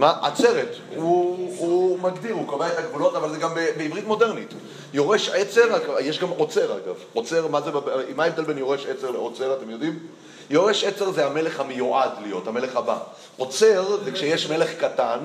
מה? 0.00 0.18
עצרת. 0.22 0.76
הוא, 0.96 1.54
הוא 1.58 1.98
מגדיר, 1.98 2.34
הוא 2.34 2.46
קובע 2.46 2.68
את 2.68 2.78
הגבולות, 2.78 3.14
אבל 3.14 3.30
זה 3.30 3.38
גם 3.38 3.54
בעברית 3.54 4.06
מודרנית. 4.06 4.54
יורש 4.92 5.28
עצר, 5.28 5.78
יש 6.00 6.18
גם 6.18 6.28
עוצר 6.28 6.76
אגב. 6.76 6.94
עוצר, 7.12 7.48
מה 7.48 7.60
זה, 7.60 7.70
מה 8.16 8.24
ההבדל 8.24 8.44
בין 8.44 8.58
יורש 8.58 8.86
עצר 8.86 9.10
לעוצר, 9.10 9.54
אתם 9.54 9.70
יודעים? 9.70 9.98
יורש 10.50 10.84
עצר 10.84 11.10
זה 11.10 11.26
המלך 11.26 11.60
המיועד 11.60 12.10
להיות, 12.22 12.46
המלך 12.46 12.76
הבא. 12.76 12.98
עוצר 13.36 13.96
זה 14.04 14.12
כשיש 14.12 14.50
מלך 14.50 14.70
קטן, 14.80 15.18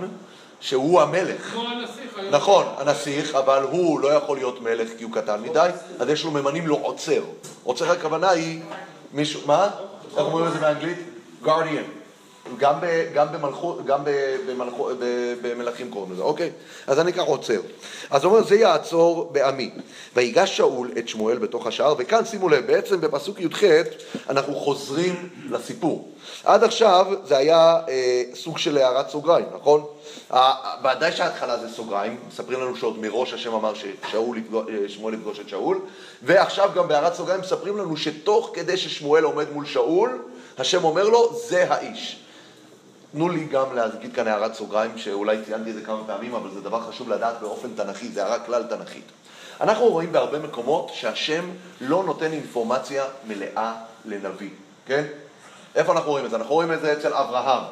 שהוא 0.60 1.02
המלך. 1.02 1.42
כמו 1.42 1.64
הנסיך. 1.68 2.20
נכון, 2.32 2.66
הנסיך, 2.78 3.36
אבל 3.36 3.64
הוא 3.64 4.00
לא 4.00 4.08
יכול 4.08 4.38
להיות 4.38 4.62
מלך 4.62 4.90
כי 4.98 5.04
הוא 5.04 5.14
קטן 5.14 5.42
מדי, 5.42 5.70
אז 6.00 6.10
יש 6.10 6.24
לו, 6.24 6.32
ממנים 6.32 6.68
לו 6.68 6.76
עוצר. 6.76 7.22
עוצר 7.64 7.92
הכוונה 7.92 8.30
היא 8.30 8.62
מישהו, 9.14 9.42
מה? 9.46 9.70
איך 10.18 10.26
אומרים 10.26 10.48
את 10.48 10.54
זה 10.54 10.60
באנגלית? 10.60 10.98
guardian. 11.44 12.05
גם, 12.58 12.74
ב, 12.82 12.86
גם, 13.14 13.28
במלכות, 13.32 13.86
גם 13.86 14.00
במלכות, 14.48 14.98
במלכים 15.42 15.92
קוראים 15.92 16.12
לזה, 16.12 16.22
אוקיי? 16.22 16.52
אז 16.88 17.00
אני 17.00 17.14
כך 17.14 17.24
עוצר. 17.24 17.60
אז 18.10 18.24
הוא 18.24 18.34
אומר, 18.34 18.44
זה 18.48 18.56
יעצור 18.56 19.30
בעמי. 19.32 19.72
ויגש 20.16 20.58
שאול 20.58 20.92
את 20.98 21.08
שמואל 21.08 21.38
בתוך 21.38 21.68
השער, 21.68 21.96
וכאן 21.98 22.26
שימו 22.26 22.50
לב, 22.50 22.68
בעצם 22.68 23.02
בפסוק 23.02 23.40
י"ח 23.40 23.64
אנחנו 24.30 24.56
חוזרים 24.56 25.30
לסיפור. 25.50 26.10
עד 26.44 26.64
עכשיו 26.64 27.06
זה 27.24 27.38
היה 27.38 27.80
אה, 27.90 28.24
סוג 28.34 28.58
של 28.58 28.78
הערת 28.78 29.10
סוגריים, 29.10 29.46
נכון? 29.56 29.86
ודאי 30.84 31.12
שההתחלה 31.12 31.58
זה 31.58 31.70
סוגריים, 31.70 32.18
מספרים 32.28 32.60
לנו 32.62 32.76
שעוד 32.76 33.00
מראש 33.00 33.34
השם 33.34 33.54
אמר 33.54 33.74
ששמואל 33.74 35.14
יפגוש 35.14 35.40
את 35.40 35.50
שאול, 35.50 35.80
ועכשיו 36.24 36.70
גם 36.76 36.88
בהערת 36.88 37.14
סוגריים 37.14 37.42
מספרים 37.42 37.78
לנו 37.78 37.98
שתוך 37.98 38.52
כדי 38.54 38.78
ששמואל 38.78 39.24
עומד 39.24 39.52
מול 39.52 39.66
שאול, 39.66 40.22
השם 40.58 40.84
אומר 40.84 41.10
לו, 41.10 41.34
זה 41.48 41.74
האיש. 41.74 42.25
תנו 43.16 43.30
לי 43.30 43.46
גם 43.46 43.76
להגיד 43.76 44.16
כאן 44.16 44.28
הערת 44.28 44.54
סוגריים, 44.54 44.98
שאולי 44.98 45.38
ציינתי 45.46 45.70
את 45.70 45.76
זה 45.76 45.82
כמה 45.82 46.02
פעמים, 46.08 46.36
אבל 46.36 46.50
זה 46.54 46.62
דבר 46.62 46.82
חשוב 46.82 47.10
לדעת 47.10 47.36
באופן 47.42 47.68
תנכי, 47.76 48.08
זה 48.08 48.24
הערה 48.24 48.40
כלל 48.40 48.64
תנכית. 48.64 49.04
אנחנו 49.62 49.86
רואים 49.86 50.12
בהרבה 50.12 50.40
מקומות 50.40 50.92
שהשם 50.94 51.50
לא 51.82 52.04
נותן 52.04 52.32
אינפורמציה 52.32 53.04
מלאה 53.28 53.74
לנביא, 54.06 54.50
כן? 54.86 55.04
איפה 55.76 55.92
אנחנו 55.92 56.12
רואים 56.12 56.26
את 56.26 56.30
זה? 56.30 56.36
אנחנו 56.36 56.54
רואים 56.54 56.74
את 56.74 56.82
זה 56.82 56.94
אצל 56.94 57.14
אברהם, 57.14 57.64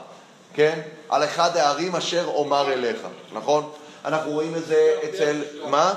כן? 0.53 0.81
על 1.09 1.23
אחד 1.23 1.57
הערים 1.57 1.95
אשר 1.95 2.25
אומר 2.27 2.73
אליך, 2.73 2.99
נכון? 3.33 3.69
אנחנו 4.05 4.31
רואים 4.31 4.55
את 4.55 4.65
זה 4.65 4.95
אצל, 5.03 5.41
מה? 5.69 5.93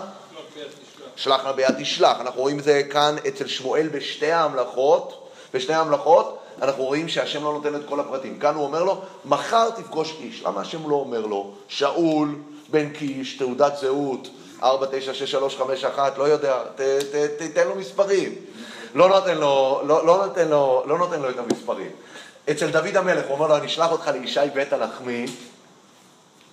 שלח 1.16 1.44
נא 1.44 1.52
ביד 1.52 1.74
תשלח. 1.78 2.20
אנחנו 2.20 2.40
רואים 2.40 2.58
את 2.58 2.64
זה 2.64 2.82
כאן 2.90 3.16
אצל 3.28 3.46
שמואל 3.46 3.88
בשתי 3.88 4.32
ההמלכות, 4.32 5.25
בשתי 5.54 5.72
ההמלכות, 5.72 6.38
אנחנו 6.62 6.84
רואים 6.84 7.08
שהשם 7.08 7.44
לא 7.44 7.52
נותן 7.52 7.74
את 7.74 7.80
כל 7.88 8.00
הפרטים. 8.00 8.38
כאן 8.38 8.54
הוא 8.54 8.64
אומר 8.64 8.82
לו, 8.82 9.00
מחר 9.24 9.70
תפגוש 9.70 10.16
איש. 10.20 10.42
למה 10.42 10.60
השם 10.60 10.90
לא 10.90 10.94
אומר 10.94 11.26
לו, 11.26 11.50
שאול, 11.68 12.34
בן 12.70 12.90
קיש, 12.90 13.36
תעודת 13.36 13.76
זהות, 13.76 14.28
496351, 14.62 16.18
לא 16.18 16.24
יודע, 16.24 16.58
ת, 16.74 16.80
ת, 16.80 16.80
ת, 16.80 17.38
תיתן 17.38 17.68
לו 17.68 17.74
מספרים. 17.74 18.34
לא 18.94 19.08
נותן 19.08 19.38
לו, 19.38 19.80
לא, 19.86 20.06
לא, 20.06 20.26
נותן 20.26 20.48
לו, 20.48 20.82
לא 20.86 20.98
נותן 20.98 21.22
לו 21.22 21.30
את 21.30 21.38
המספרים. 21.38 21.90
אצל 22.50 22.70
דוד 22.70 22.96
המלך, 22.96 23.24
הוא 23.26 23.34
אומר 23.34 23.46
לו, 23.46 23.56
אני 23.56 23.66
אשלח 23.66 23.92
אותך 23.92 24.08
לישי 24.08 24.40
בית 24.54 24.72
הלחמי, 24.72 25.26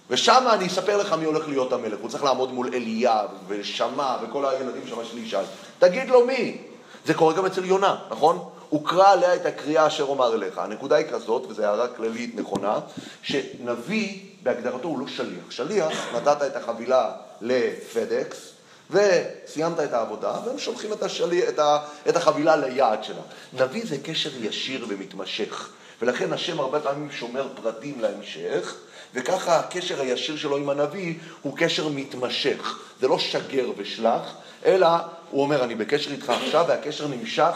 ושם 0.09 0.43
אני 0.53 0.67
אספר 0.67 0.97
לך 0.97 1.13
מי 1.13 1.25
הולך 1.25 1.47
להיות 1.47 1.73
המלך. 1.73 1.99
הוא 2.01 2.09
צריך 2.09 2.23
לעמוד 2.23 2.53
מול 2.53 2.69
אליאב 2.73 3.29
ושמע 3.47 4.15
וכל 4.23 4.45
הילדים 4.45 4.87
שם 4.87 4.95
של 5.11 5.17
ישי. 5.17 5.37
תגיד 5.79 6.09
לו 6.09 6.25
מי. 6.25 6.57
זה 7.05 7.13
קורה 7.13 7.33
גם 7.33 7.45
אצל 7.45 7.65
יונה, 7.65 7.95
נכון? 8.09 8.49
וקרא 8.73 9.11
עליה 9.11 9.35
את 9.35 9.45
הקריאה 9.45 9.87
אשר 9.87 10.03
אומר 10.03 10.33
אליך. 10.33 10.57
הנקודה 10.57 10.95
היא 10.95 11.05
כזאת, 11.07 11.45
וזו 11.49 11.63
הערה 11.63 11.87
כללית 11.87 12.35
נכונה, 12.35 12.79
שנביא 13.21 14.19
בהגדרתו 14.43 14.87
הוא 14.87 14.99
לא 14.99 15.07
שליח. 15.07 15.51
שליח, 15.51 16.15
נתת 16.15 16.41
את 16.41 16.55
החבילה 16.55 17.11
לפדקס, 17.41 18.53
וסיימת 18.89 19.79
את 19.79 19.93
העבודה, 19.93 20.33
והם 20.45 20.59
שולחים 20.59 20.93
את, 20.93 21.03
השלי, 21.03 21.49
את, 21.49 21.59
ה, 21.59 21.79
את 22.09 22.15
החבילה 22.15 22.55
ליעד 22.55 23.03
שלה. 23.03 23.21
נביא 23.53 23.83
זה 23.85 23.97
קשר 24.03 24.29
ישיר 24.39 24.85
ומתמשך, 24.89 25.69
ולכן 26.01 26.33
השם 26.33 26.59
הרבה 26.59 26.79
פעמים 26.79 27.11
שומר 27.11 27.47
פרטים 27.61 28.01
להמשך, 28.01 28.75
וככה 29.13 29.59
הקשר 29.59 30.01
הישיר 30.01 30.37
שלו 30.37 30.57
עם 30.57 30.69
הנביא 30.69 31.15
הוא 31.41 31.57
קשר 31.57 31.87
מתמשך. 31.87 32.79
זה 33.01 33.07
לא 33.07 33.19
שגר 33.19 33.65
ושלח, 33.77 34.35
אלא 34.65 34.87
הוא 35.31 35.41
אומר, 35.41 35.63
אני 35.63 35.75
בקשר 35.75 36.11
איתך 36.11 36.29
עכשיו, 36.29 36.65
והקשר 36.67 37.07
נמשך 37.07 37.53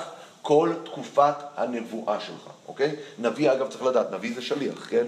כל 0.48 0.72
תקופת 0.84 1.34
הנבואה 1.56 2.20
שלך, 2.20 2.50
אוקיי? 2.68 2.96
נביא, 3.20 3.51
אגב, 3.51 3.70
צריך 3.70 3.84
לדעת, 3.84 4.12
נביא 4.12 4.36
זה 4.36 4.42
שליח, 4.42 4.88
כן? 4.89 5.06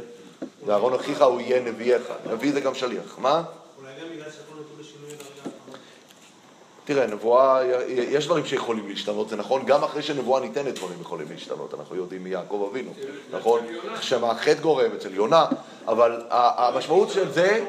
ואהרון 0.65 0.93
אחיך 0.93 1.21
הוא 1.21 1.41
יהיה 1.41 1.61
נביאך. 1.61 2.01
נביא 2.31 2.53
זה 2.53 2.59
גם 2.61 2.75
שליח. 2.75 3.15
מה? 3.17 3.43
אולי 3.77 3.91
גם 4.01 4.07
בגלל 4.15 4.31
שהכל 4.31 4.53
נתון 4.53 4.79
לשינוי 4.79 5.09
דרגה. 5.09 5.55
תראה, 6.85 7.07
נבואה, 7.07 7.61
יש 7.87 8.25
דברים 8.25 8.45
שיכולים 8.45 8.89
להשתנות, 8.89 9.29
זה 9.29 9.35
נכון, 9.35 9.65
גם 9.65 9.83
אחרי 9.83 10.01
שנבואה 10.01 10.41
ניתנת 10.41 10.75
דברים 10.75 11.01
יכולים 11.01 11.27
להשתנות, 11.31 11.73
אנחנו 11.73 11.95
יודעים 11.95 12.23
מיעקב 12.23 12.67
אבינו, 12.71 12.93
נכון? 13.31 13.61
שמה 14.01 14.31
החטא 14.31 14.61
גורם 14.61 14.91
אצל 14.97 15.13
יונה, 15.13 15.45
אבל 15.87 16.21
המשמעות 16.29 17.09
של 17.09 17.31
זה, 17.31 17.65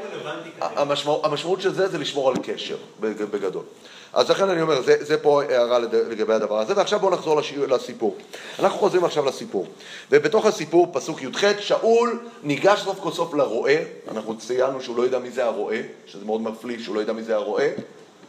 המשמעות 0.61 1.61
של 1.61 1.75
זה 1.75 1.89
זה 1.89 1.99
לשמור 1.99 2.29
על 2.29 2.37
קשר, 2.43 2.77
בגדול. 3.01 3.65
אז 4.13 4.31
לכן 4.31 4.49
אני 4.49 4.63
אומר, 4.63 4.83
זה, 4.83 4.97
זה 5.01 5.19
פה 5.19 5.43
הערה 5.43 5.79
לגבי 5.79 6.35
הדבר 6.35 6.59
הזה, 6.59 6.77
ועכשיו 6.77 6.99
בואו 7.01 7.13
נחזור 7.13 7.37
לש... 7.37 7.53
לסיפור. 7.53 8.17
אנחנו 8.59 8.79
חוזרים 8.79 9.05
עכשיו 9.05 9.25
לסיפור. 9.25 9.67
ובתוך 10.11 10.47
הסיפור, 10.47 10.89
פסוק 10.93 11.23
י"ח, 11.23 11.61
שאול 11.61 12.21
ניגש 12.43 12.81
סוף 12.81 13.01
כל 13.01 13.13
סוף 13.13 13.35
לרועה, 13.35 13.77
אנחנו 14.11 14.39
ציינו 14.39 14.81
שהוא 14.81 14.97
לא 14.97 15.03
יודע 15.03 15.19
מי 15.19 15.31
זה 15.31 15.45
הרועה, 15.45 15.79
שזה 16.07 16.25
מאוד 16.25 16.41
מפליא 16.41 16.79
שהוא 16.79 16.95
לא 16.95 17.01
יודע 17.01 17.13
מי 17.13 17.23
זה 17.23 17.35
הרועה. 17.35 17.67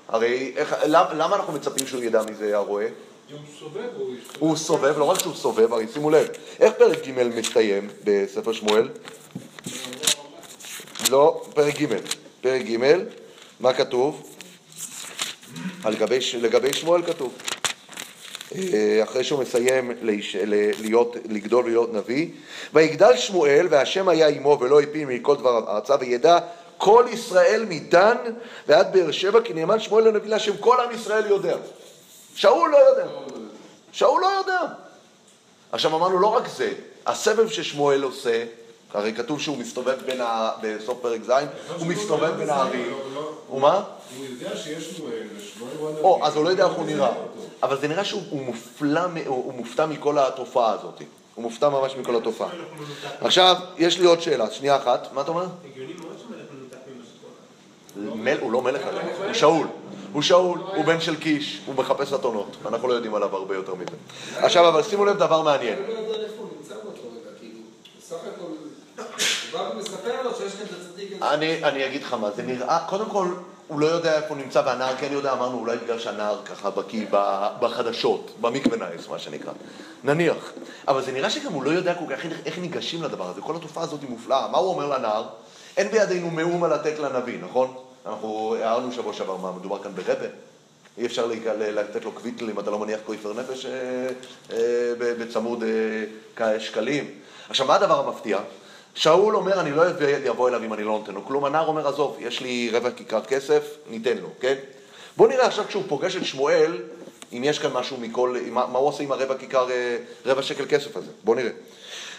הרי 0.08 0.54
איך, 0.56 0.76
למה, 0.86 1.14
למה 1.14 1.36
אנחנו 1.36 1.54
מצפים 1.54 1.88
שהוא 1.88 2.04
ידע 2.04 2.22
מי 2.22 2.34
זה 2.34 2.58
הרועה? 2.58 2.86
הוא 4.40 4.56
סובב, 4.56 4.98
לא 4.98 5.04
רק 5.04 5.20
שהוא 5.20 5.34
סובב, 5.34 5.74
הרי 5.74 5.86
שימו 5.94 6.10
לב, 6.10 6.28
איך 6.60 6.74
פרק 6.74 7.08
ג' 7.08 7.12
מסתיים 7.38 7.90
בספר 8.04 8.54
שמואל? 8.54 8.90
לא, 11.10 11.44
פרק 11.54 11.82
ג', 11.82 11.86
פרק 12.42 12.62
ג', 12.62 12.78
מה 13.60 13.74
כתוב? 13.74 14.24
על 15.84 15.96
גבי, 15.96 16.22
ש- 16.22 16.36
לגבי 16.36 16.74
שמואל 16.74 17.04
כתוב. 17.04 17.34
אה, 18.56 19.00
אחרי 19.04 19.24
שהוא 19.24 19.42
מסיים 19.42 19.92
להיש- 20.02 20.36
להיות, 20.82 21.16
לגדול 21.30 21.64
ולהיות 21.66 21.94
נביא, 21.94 22.28
ויגדל 22.74 23.18
שמואל 23.18 23.68
והשם 23.70 24.10
היה 24.10 24.28
עמו 24.28 24.58
ולא 24.62 24.82
הפיל 24.82 25.06
מכל 25.08 25.36
דבר 25.36 25.76
ארצה 25.76 25.96
וידע 26.00 26.40
כל 26.78 27.06
ישראל 27.12 27.66
מדן 27.70 28.16
ועד 28.68 28.94
באר 28.94 29.12
שבע 29.12 29.42
כי 29.42 29.54
נאמן 29.54 29.80
שמואל 29.80 30.08
לנביא 30.08 30.30
להשם 30.30 30.58
כל 30.60 30.78
עם 30.80 30.96
ישראל 30.96 31.26
יודע. 31.26 31.58
שאול 32.36 32.72
לא 32.72 32.78
יודע. 32.78 33.06
שאול 33.92 34.22
לא 34.22 34.28
יודע. 34.28 34.62
עכשיו 35.72 35.96
אמרנו 35.96 36.20
לא 36.20 36.28
רק 36.28 36.44
זה, 36.58 36.74
הסבב 37.06 37.50
ששמואל 37.50 38.04
עושה, 38.04 38.44
הרי 38.94 39.14
כתוב 39.14 39.40
שהוא 39.40 39.58
מסתובב 39.58 39.98
בין 40.06 40.22
ה... 40.22 40.52
בסוף 40.62 40.98
פרק 41.02 41.22
ז', 41.24 41.32
הוא 41.78 41.88
מסתובב 41.88 42.36
בין 42.38 42.50
הערים. 42.50 42.94
ומה? 43.54 43.84
הוא 44.18 44.26
יודע 44.26 44.58
שיש 44.58 44.90
שמואל, 44.90 45.28
ושמואל 45.38 45.72
הוא 45.80 45.90
הנביא. 45.90 46.04
או, 46.04 46.26
אז 46.26 46.36
הוא 46.36 46.44
לא 46.44 46.50
יודע 46.50 46.66
איך 46.66 46.74
הוא 46.74 46.86
נראה. 46.86 47.08
אותו. 47.08 47.42
אבל 47.64 47.80
זה 47.82 47.88
נראה 47.88 48.06
שהוא 48.06 48.22
הוא 48.30 48.54
הוא 48.86 49.16
הוא 49.26 49.54
מופתע 49.54 49.86
מכל 49.86 50.18
התופעה 50.18 50.72
הזאת. 50.72 51.02
הוא 51.36 51.44
מופתע 51.44 51.70
ממש 51.70 51.96
מכל 51.96 52.16
התופעה. 52.16 52.50
עכשיו, 53.22 53.56
יש 53.78 54.00
לי 54.00 54.06
עוד 54.06 54.22
שאלה, 54.22 54.52
שנייה 54.52 54.76
אחת. 54.76 55.08
מה 55.14 55.22
אתה 55.22 55.32
אומר? 55.32 55.46
הגיוני 55.66 55.94
מאוד 55.94 56.16
שמלך 56.20 56.46
מנותק 56.54 56.78
ממה 56.88 57.04
שקורה. 57.06 58.16
מל, 58.16 58.38
הוא 58.42 58.52
לא 58.52 58.62
מלך 58.62 58.88
עליו, 58.88 59.02
הוא 59.26 59.34
שאול. 59.34 59.68
הוא 60.14 60.22
שאול, 60.22 60.60
הוא 60.76 60.86
בן 60.86 61.02
של 61.02 61.16
קיש, 61.16 61.62
הוא 61.66 61.76
מחפש 61.76 62.14
אתונות. 62.14 62.58
אנחנו 62.66 62.88
לא 62.88 62.94
יודעים 62.94 63.16
עליו 63.16 63.36
הרבה 63.36 63.56
יותר 63.56 63.76
מזה. 63.76 63.96
עכשיו, 64.38 64.68
אבל 64.68 64.84
שימו 64.84 65.06
לב 65.06 65.18
דבר 65.18 65.42
מעניין. 65.42 65.78
אני 65.78 65.94
לא 65.94 66.00
יודע 66.00 66.24
איפה 66.24 66.36
הוא 66.38 66.50
נמצא 66.58 66.76
באותו 66.76 67.02
רגע, 67.02 67.40
כאילו, 67.40 67.60
בסך 68.00 68.16
הכל, 68.16 68.46
אני, 71.24 71.64
אני 71.64 71.86
אגיד 71.86 72.04
לך 72.04 72.14
מה, 72.14 72.32
זה 72.32 72.44
נראה, 72.44 72.80
קודם 72.90 73.10
כל, 73.10 73.28
הוא 73.68 73.80
לא 73.80 73.86
יודע 73.86 74.16
איפה 74.16 74.28
הוא 74.28 74.38
נמצא, 74.38 74.62
והנער 74.66 74.96
כן 74.96 75.08
יודע, 75.12 75.34
אמרנו, 75.34 75.58
אולי 75.60 75.78
בגלל 75.78 76.00
שהנער 76.00 76.42
ככה 76.46 76.70
בקיא 76.70 77.06
בחדשות, 77.60 78.32
במקווה 78.42 78.78
נייס, 78.78 79.08
מה 79.08 79.20
שנקרא. 79.20 79.52
נניח. 80.04 80.52
אבל 80.88 81.02
זה 81.04 81.12
נראה 81.12 81.30
שגם 81.30 81.54
הוא 81.54 81.64
לא 81.64 81.70
יודע 81.70 81.94
כל 81.94 82.06
כך 82.16 82.26
איך- 82.46 82.58
ניגשים 82.58 83.04
לדבר 83.04 83.30
הזה. 83.30 83.42
כל 83.42 83.56
התופעה 83.56 83.84
הזאת 83.84 84.02
היא 84.02 84.10
מופלאה. 84.10 84.48
מה 84.52 84.58
הוא 84.58 84.70
אומר 84.70 84.98
לנער? 84.98 85.24
אין 85.78 85.88
בידינו 85.88 86.32
מאומה 86.32 86.68
לתת 86.68 87.00
לנביא, 87.00 87.38
נכון? 87.42 87.74
אנחנו 88.06 88.56
הערנו 88.62 88.92
שבוע 88.92 89.14
שעבר 89.14 89.38
מה, 89.38 89.52
מדובר 89.52 89.84
כאן 89.84 89.92
ברבה. 89.96 90.28
אי 90.98 91.06
אפשר 91.06 91.30
לתת 91.58 92.06
לו 92.06 92.12
קוויטל 92.12 92.50
אם 92.50 92.60
אתה 92.60 92.72
לא 92.72 92.80
מניח 92.80 93.00
כויפר 93.06 93.34
נפש 93.34 93.66
אה, 93.66 93.72
אה, 94.52 94.58
בצמוד 94.98 95.64
אה, 96.42 96.60
שקלים. 96.60 97.10
עכשיו, 97.50 97.68
מה 97.68 97.76
הדבר 97.76 98.08
המפתיע? 98.08 98.40
שאול 98.96 99.36
אומר, 99.36 99.60
אני 99.60 99.72
לא 99.72 99.84
אבוא 100.30 100.50
אליו 100.50 100.64
אם 100.64 100.74
אני 100.74 100.84
לא 100.84 100.92
נותן 100.92 101.14
לו 101.14 101.26
כלום. 101.26 101.46
הנער 101.46 101.68
אומר, 101.68 101.88
עזוב, 101.88 102.18
יש 102.20 102.42
לי 102.42 102.70
רבע 102.74 102.92
כיכר 102.92 103.22
כסף, 103.22 103.64
ניתן 103.90 104.18
לו, 104.18 104.28
כן? 104.40 104.56
בוא 105.18 105.28
נראה 105.28 105.46
עכשיו 105.46 105.66
כשהוא 105.68 105.84
פוגש 105.88 106.16
את 106.16 106.26
שמואל, 106.26 106.78
אם 107.34 107.42
יש 107.44 107.60
כאן 107.60 107.72
משהו 107.74 107.98
מכל, 107.98 108.36
מה, 108.52 108.68
מה 108.68 108.80
הוא 108.80 108.88
עושה 108.88 109.04
עם 109.04 109.12
הרבע 109.12 109.38
כיכר, 109.38 109.72
אה, 109.72 109.98
רבע 110.26 110.42
שקל 110.42 110.66
כסף 110.70 110.98
הזה. 110.98 111.12
בוא 111.24 111.36
נראה. 111.36 111.52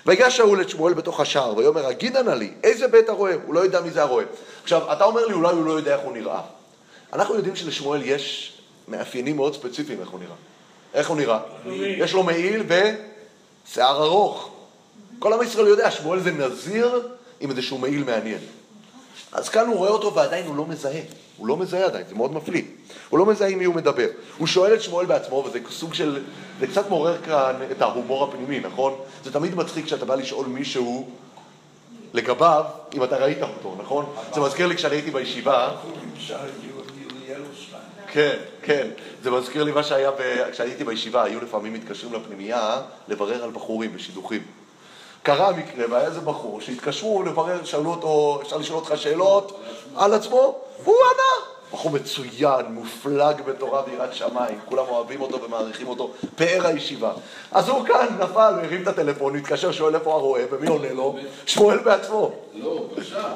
ויגש 0.06 0.36
שאול 0.36 0.60
את 0.60 0.68
שמואל 0.68 0.94
בתוך 0.94 1.20
השער, 1.20 1.56
ויאמר, 1.56 1.86
הגידה 1.86 2.22
נא 2.22 2.30
לי, 2.30 2.50
איזה 2.64 2.88
בית 2.88 3.08
הרועה? 3.08 3.34
הוא 3.46 3.54
לא 3.54 3.60
יודע 3.60 3.80
מי 3.80 3.90
זה 3.90 4.02
הרועה. 4.02 4.24
עכשיו, 4.62 4.92
אתה 4.92 5.04
אומר 5.04 5.26
לי, 5.26 5.32
אולי 5.32 5.52
הוא 5.52 5.64
לא 5.64 5.72
יודע 5.72 5.94
איך 5.96 6.04
הוא 6.04 6.12
נראה. 6.12 6.40
אנחנו 7.12 7.34
יודעים 7.34 7.56
שלשמואל 7.56 8.02
יש 8.04 8.52
מאפיינים 8.88 9.36
מאוד 9.36 9.54
ספציפיים 9.54 10.00
איך 10.00 10.08
הוא 10.08 10.20
נראה. 10.20 10.34
איך 10.94 11.08
הוא 11.08 11.16
נראה? 11.16 11.38
יש 11.76 12.12
לו 12.12 12.22
מעיל 12.22 12.62
ושיער 13.66 14.04
ארוך. 14.04 14.51
כל 15.22 15.32
עם 15.32 15.42
ישראל 15.42 15.66
יודע, 15.66 15.90
שמואל 15.90 16.20
זה 16.20 16.30
נזיר 16.30 17.08
עם 17.40 17.50
איזשהו 17.50 17.78
מעיל 17.78 18.04
מעניין. 18.04 18.38
אז 19.32 19.48
כאן 19.48 19.66
הוא 19.66 19.76
רואה 19.76 19.90
אותו 19.90 20.14
ועדיין 20.14 20.46
הוא 20.46 20.56
לא 20.56 20.66
מזהה. 20.66 21.00
הוא 21.36 21.46
לא 21.46 21.56
מזהה 21.56 21.84
עדיין, 21.84 22.04
זה 22.08 22.14
מאוד 22.14 22.32
מפליא. 22.32 22.62
הוא 23.08 23.18
לא 23.18 23.26
מזהה 23.26 23.48
עם 23.48 23.58
מי 23.58 23.64
הוא 23.64 23.74
מדבר. 23.74 24.06
הוא 24.38 24.46
שואל 24.46 24.74
את 24.74 24.82
שמואל 24.82 25.06
בעצמו, 25.06 25.44
וזה 25.46 25.58
סוג 25.70 25.94
של... 25.94 26.22
זה 26.60 26.66
קצת 26.66 26.88
מעורר 26.88 27.22
כאן 27.22 27.54
את 27.70 27.82
ההומור 27.82 28.24
הפנימי, 28.24 28.60
נכון? 28.60 28.94
זה 29.24 29.32
תמיד 29.32 29.54
מצחיק 29.54 29.84
כשאתה 29.84 30.04
בא 30.04 30.14
לשאול 30.14 30.46
מישהו 30.46 31.10
לגביו, 32.12 32.64
אם 32.94 33.04
אתה 33.04 33.16
ראית 33.16 33.42
אותו, 33.42 33.76
נכון? 33.78 34.06
זה 34.34 34.40
מזכיר 34.40 34.66
לי 34.66 34.76
כשאני 34.76 34.94
הייתי 34.94 35.10
בישיבה, 35.10 35.70
כן, 38.12 38.36
כן. 38.62 38.88
זה 39.22 39.30
מזכיר 39.30 39.64
לי 39.64 39.72
מה 39.72 39.82
שהיה 39.82 40.10
ב... 40.10 40.50
כשהייתי 40.52 40.84
בישיבה, 40.84 41.22
היו 41.22 41.40
לפעמים 41.40 41.72
מתקשרים 41.72 42.12
לפנימייה 42.12 42.80
לברר 43.08 43.44
על 43.44 43.50
בחורים 43.50 43.92
בשידוכים. 43.94 44.61
קרה 45.22 45.52
מקרה, 45.52 45.86
והיה 45.90 46.06
איזה 46.06 46.20
בחור 46.20 46.60
שהתקשרו 46.60 47.22
לברר, 47.22 47.64
שאלו 47.64 47.90
אותו, 47.90 48.38
אפשר 48.42 48.56
לשאול 48.56 48.78
אותך 48.78 48.92
שאלות 48.96 49.60
על 49.96 50.14
עצמו, 50.14 50.58
והוא 50.84 50.96
ענה. 50.96 51.46
בחור 51.72 51.92
מצוין, 51.92 52.66
מופלג 52.68 53.42
בתורה 53.46 53.82
ויראת 53.86 54.14
שמיים, 54.14 54.58
כולם 54.64 54.84
אוהבים 54.88 55.20
אותו 55.20 55.42
ומעריכים 55.42 55.88
אותו, 55.88 56.10
פאר 56.36 56.66
הישיבה. 56.66 57.12
אז 57.52 57.68
הוא 57.68 57.86
כאן 57.86 58.06
נפל, 58.20 58.54
הרים 58.64 58.82
את 58.82 58.88
הטלפון, 58.88 59.36
התקשר, 59.36 59.72
שואל 59.72 59.94
איפה 59.94 60.12
הרועה, 60.12 60.42
ומי 60.50 60.68
עונה 60.68 60.92
לו? 60.92 61.16
שמואל 61.46 61.78
בעצמו. 61.78 62.32
לא, 62.54 62.84
בשער. 62.96 63.34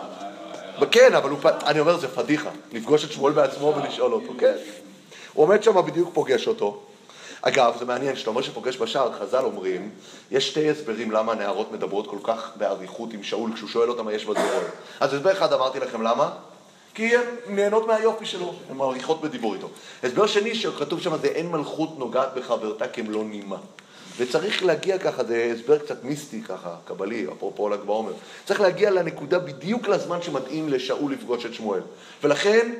כן, 0.90 1.14
אבל 1.14 1.31
הוא, 1.31 1.38
אני 1.66 1.81
אומר, 1.81 1.96
זה 1.96 2.09
פדיחה, 2.09 2.51
לפגוש 2.72 3.05
את 3.05 3.12
שמואל 3.12 3.33
בעצמו 3.33 3.75
ולשאול 3.77 4.12
אותו, 4.12 4.33
כן. 4.38 4.55
הוא 5.33 5.44
עומד 5.44 5.62
שם 5.62 5.87
בדיוק 5.87 6.11
פוגש 6.12 6.49
אותו. 6.49 6.81
אגב, 7.42 7.77
זה 7.79 7.85
מעניין, 7.85 8.14
כשאתה 8.14 8.31
אומר 8.31 8.42
שפוגש 8.42 8.77
בשער, 8.77 9.12
חז"ל 9.12 9.44
אומרים, 9.44 9.90
יש 10.31 10.49
שתי 10.49 10.70
הסברים 10.70 11.11
למה 11.11 11.33
הנערות 11.33 11.72
מדברות 11.72 12.07
כל 12.07 12.18
כך 12.22 12.51
באריכות 12.57 13.12
עם 13.12 13.22
שאול 13.22 13.53
כשהוא 13.55 13.68
שואל 13.68 13.90
אותם 13.90 14.05
מה 14.05 14.12
יש 14.12 14.27
רואה. 14.27 14.61
אז 15.01 15.14
הסבר 15.14 15.33
אחד 15.33 15.53
אמרתי 15.53 15.81
לכם 15.81 16.03
למה? 16.03 16.31
כי 16.94 17.16
הן 17.16 17.25
נהנות 17.49 17.87
מהיופי 17.87 18.27
שלו, 18.27 18.55
הן 18.70 18.77
מעריכות 18.77 19.20
בדיבור 19.20 19.55
איתו. 19.55 19.68
הסבר 20.03 20.27
שני 20.27 20.55
שכתוב 20.55 21.01
שם 21.01 21.16
זה 21.16 21.27
אין 21.27 21.51
מלכות 21.51 21.99
נוגעת 21.99 22.29
בחברתה 22.35 22.88
כמלוא 22.88 23.25
נימה. 23.25 23.57
וצריך 24.18 24.64
להגיע 24.64 24.99
ככה, 24.99 25.25
זה 25.25 25.53
הסבר 25.55 25.79
קצת 25.79 26.05
מיסטי 26.05 26.42
ככה, 26.42 26.75
קבלי, 26.85 27.27
אפרופו 27.37 27.68
ל"ג 27.68 27.81
בעומר. 27.87 28.12
צריך 28.44 28.61
להגיע 28.61 28.90
לנקודה 28.90 29.38
בדיוק 29.38 29.88
לזמן 29.88 30.22
שמתאים 30.22 30.68
לשאול 30.68 31.12
לפגוש 31.12 31.46
את 31.46 31.55
שמואל. 31.55 31.81
ולכן, 32.22 32.75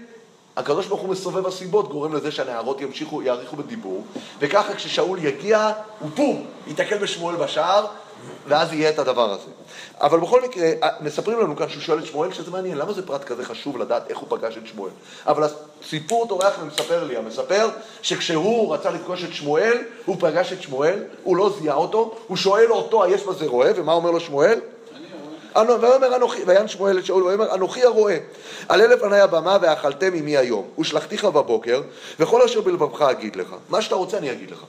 הקדוש 0.57 0.87
ברוך 0.87 1.01
הוא 1.01 1.11
מסובב 1.11 1.47
הסיבות, 1.47 1.89
גורם 1.89 2.15
לזה 2.15 2.33
שהנערות 2.33 2.81
ימשיכו, 2.81 3.23
יאריכו 3.23 3.57
בדיבור, 3.57 4.05
וככה 4.39 4.75
כששאול 4.75 5.19
יגיע, 5.25 5.71
הוא 5.99 6.11
בום, 6.15 6.47
ייתקל 6.67 6.99
בשמואל 6.99 7.37
בשער, 7.37 7.87
ואז 8.49 8.73
יהיה 8.73 8.91
את 8.91 8.99
הדבר 8.99 9.31
הזה. 9.31 9.51
אבל 10.01 10.21
בכל 10.21 10.43
מקרה, 10.43 10.67
מספרים 11.01 11.41
לנו 11.41 11.57
כאן 11.57 11.69
שהוא 11.69 11.83
שואל 11.83 11.99
את 11.99 12.07
שמואל, 12.07 12.33
שזה 12.33 12.51
מעניין, 12.51 12.79
למה 12.79 12.93
זה 12.93 13.07
פרט 13.07 13.25
כזה 13.25 13.45
חשוב 13.45 13.79
לדעת 13.79 14.11
איך 14.11 14.19
הוא 14.19 14.27
פגש 14.31 14.57
את 14.57 14.67
שמואל? 14.67 14.91
אבל 15.27 15.49
הסיפור 15.83 16.27
טורח 16.29 16.55
ומספר 16.63 17.05
לי, 17.05 17.17
המספר, 17.17 17.69
שכשהוא 18.03 18.75
רצה 18.75 18.91
לפגוש 18.91 19.25
את 19.25 19.35
שמואל, 19.35 19.79
הוא 20.05 20.17
פגש 20.21 20.53
את 20.53 20.63
שמואל, 20.63 21.05
הוא 21.23 21.37
לא 21.37 21.55
זיהה 21.61 21.77
אותו, 21.77 22.15
הוא 22.27 22.37
שואל 22.37 22.71
אותו, 22.71 23.05
היש 23.05 23.23
בזה 23.23 23.47
רועה, 23.47 23.71
ומה 23.77 23.93
אומר 23.93 24.11
לו 24.11 24.21
שמואל? 24.21 24.61
ויאמר 25.57 26.17
אנוכי, 26.17 26.43
ויען 26.47 26.69
שמואל 26.69 26.99
את 26.99 27.07
שאול, 27.07 27.23
ויאמר 27.23 27.55
אנוכי 27.55 27.85
הרועה, 27.85 28.17
עלה 28.69 28.87
לפני 28.87 29.21
הבמה 29.21 29.59
ואכלתם 29.61 30.15
עמי 30.15 30.37
היום, 30.37 30.69
ושלחתיך 30.79 31.25
בבוקר, 31.25 31.83
וכל 32.21 32.43
אשר 32.43 32.61
בלבבך 32.61 33.03
אגיד 33.03 33.37
לך. 33.37 33.55
מה 33.69 33.83
שאתה 33.83 33.95
רוצה 33.95 34.19
אני 34.19 34.33
אגיד 34.33 34.51
לך. 34.51 34.65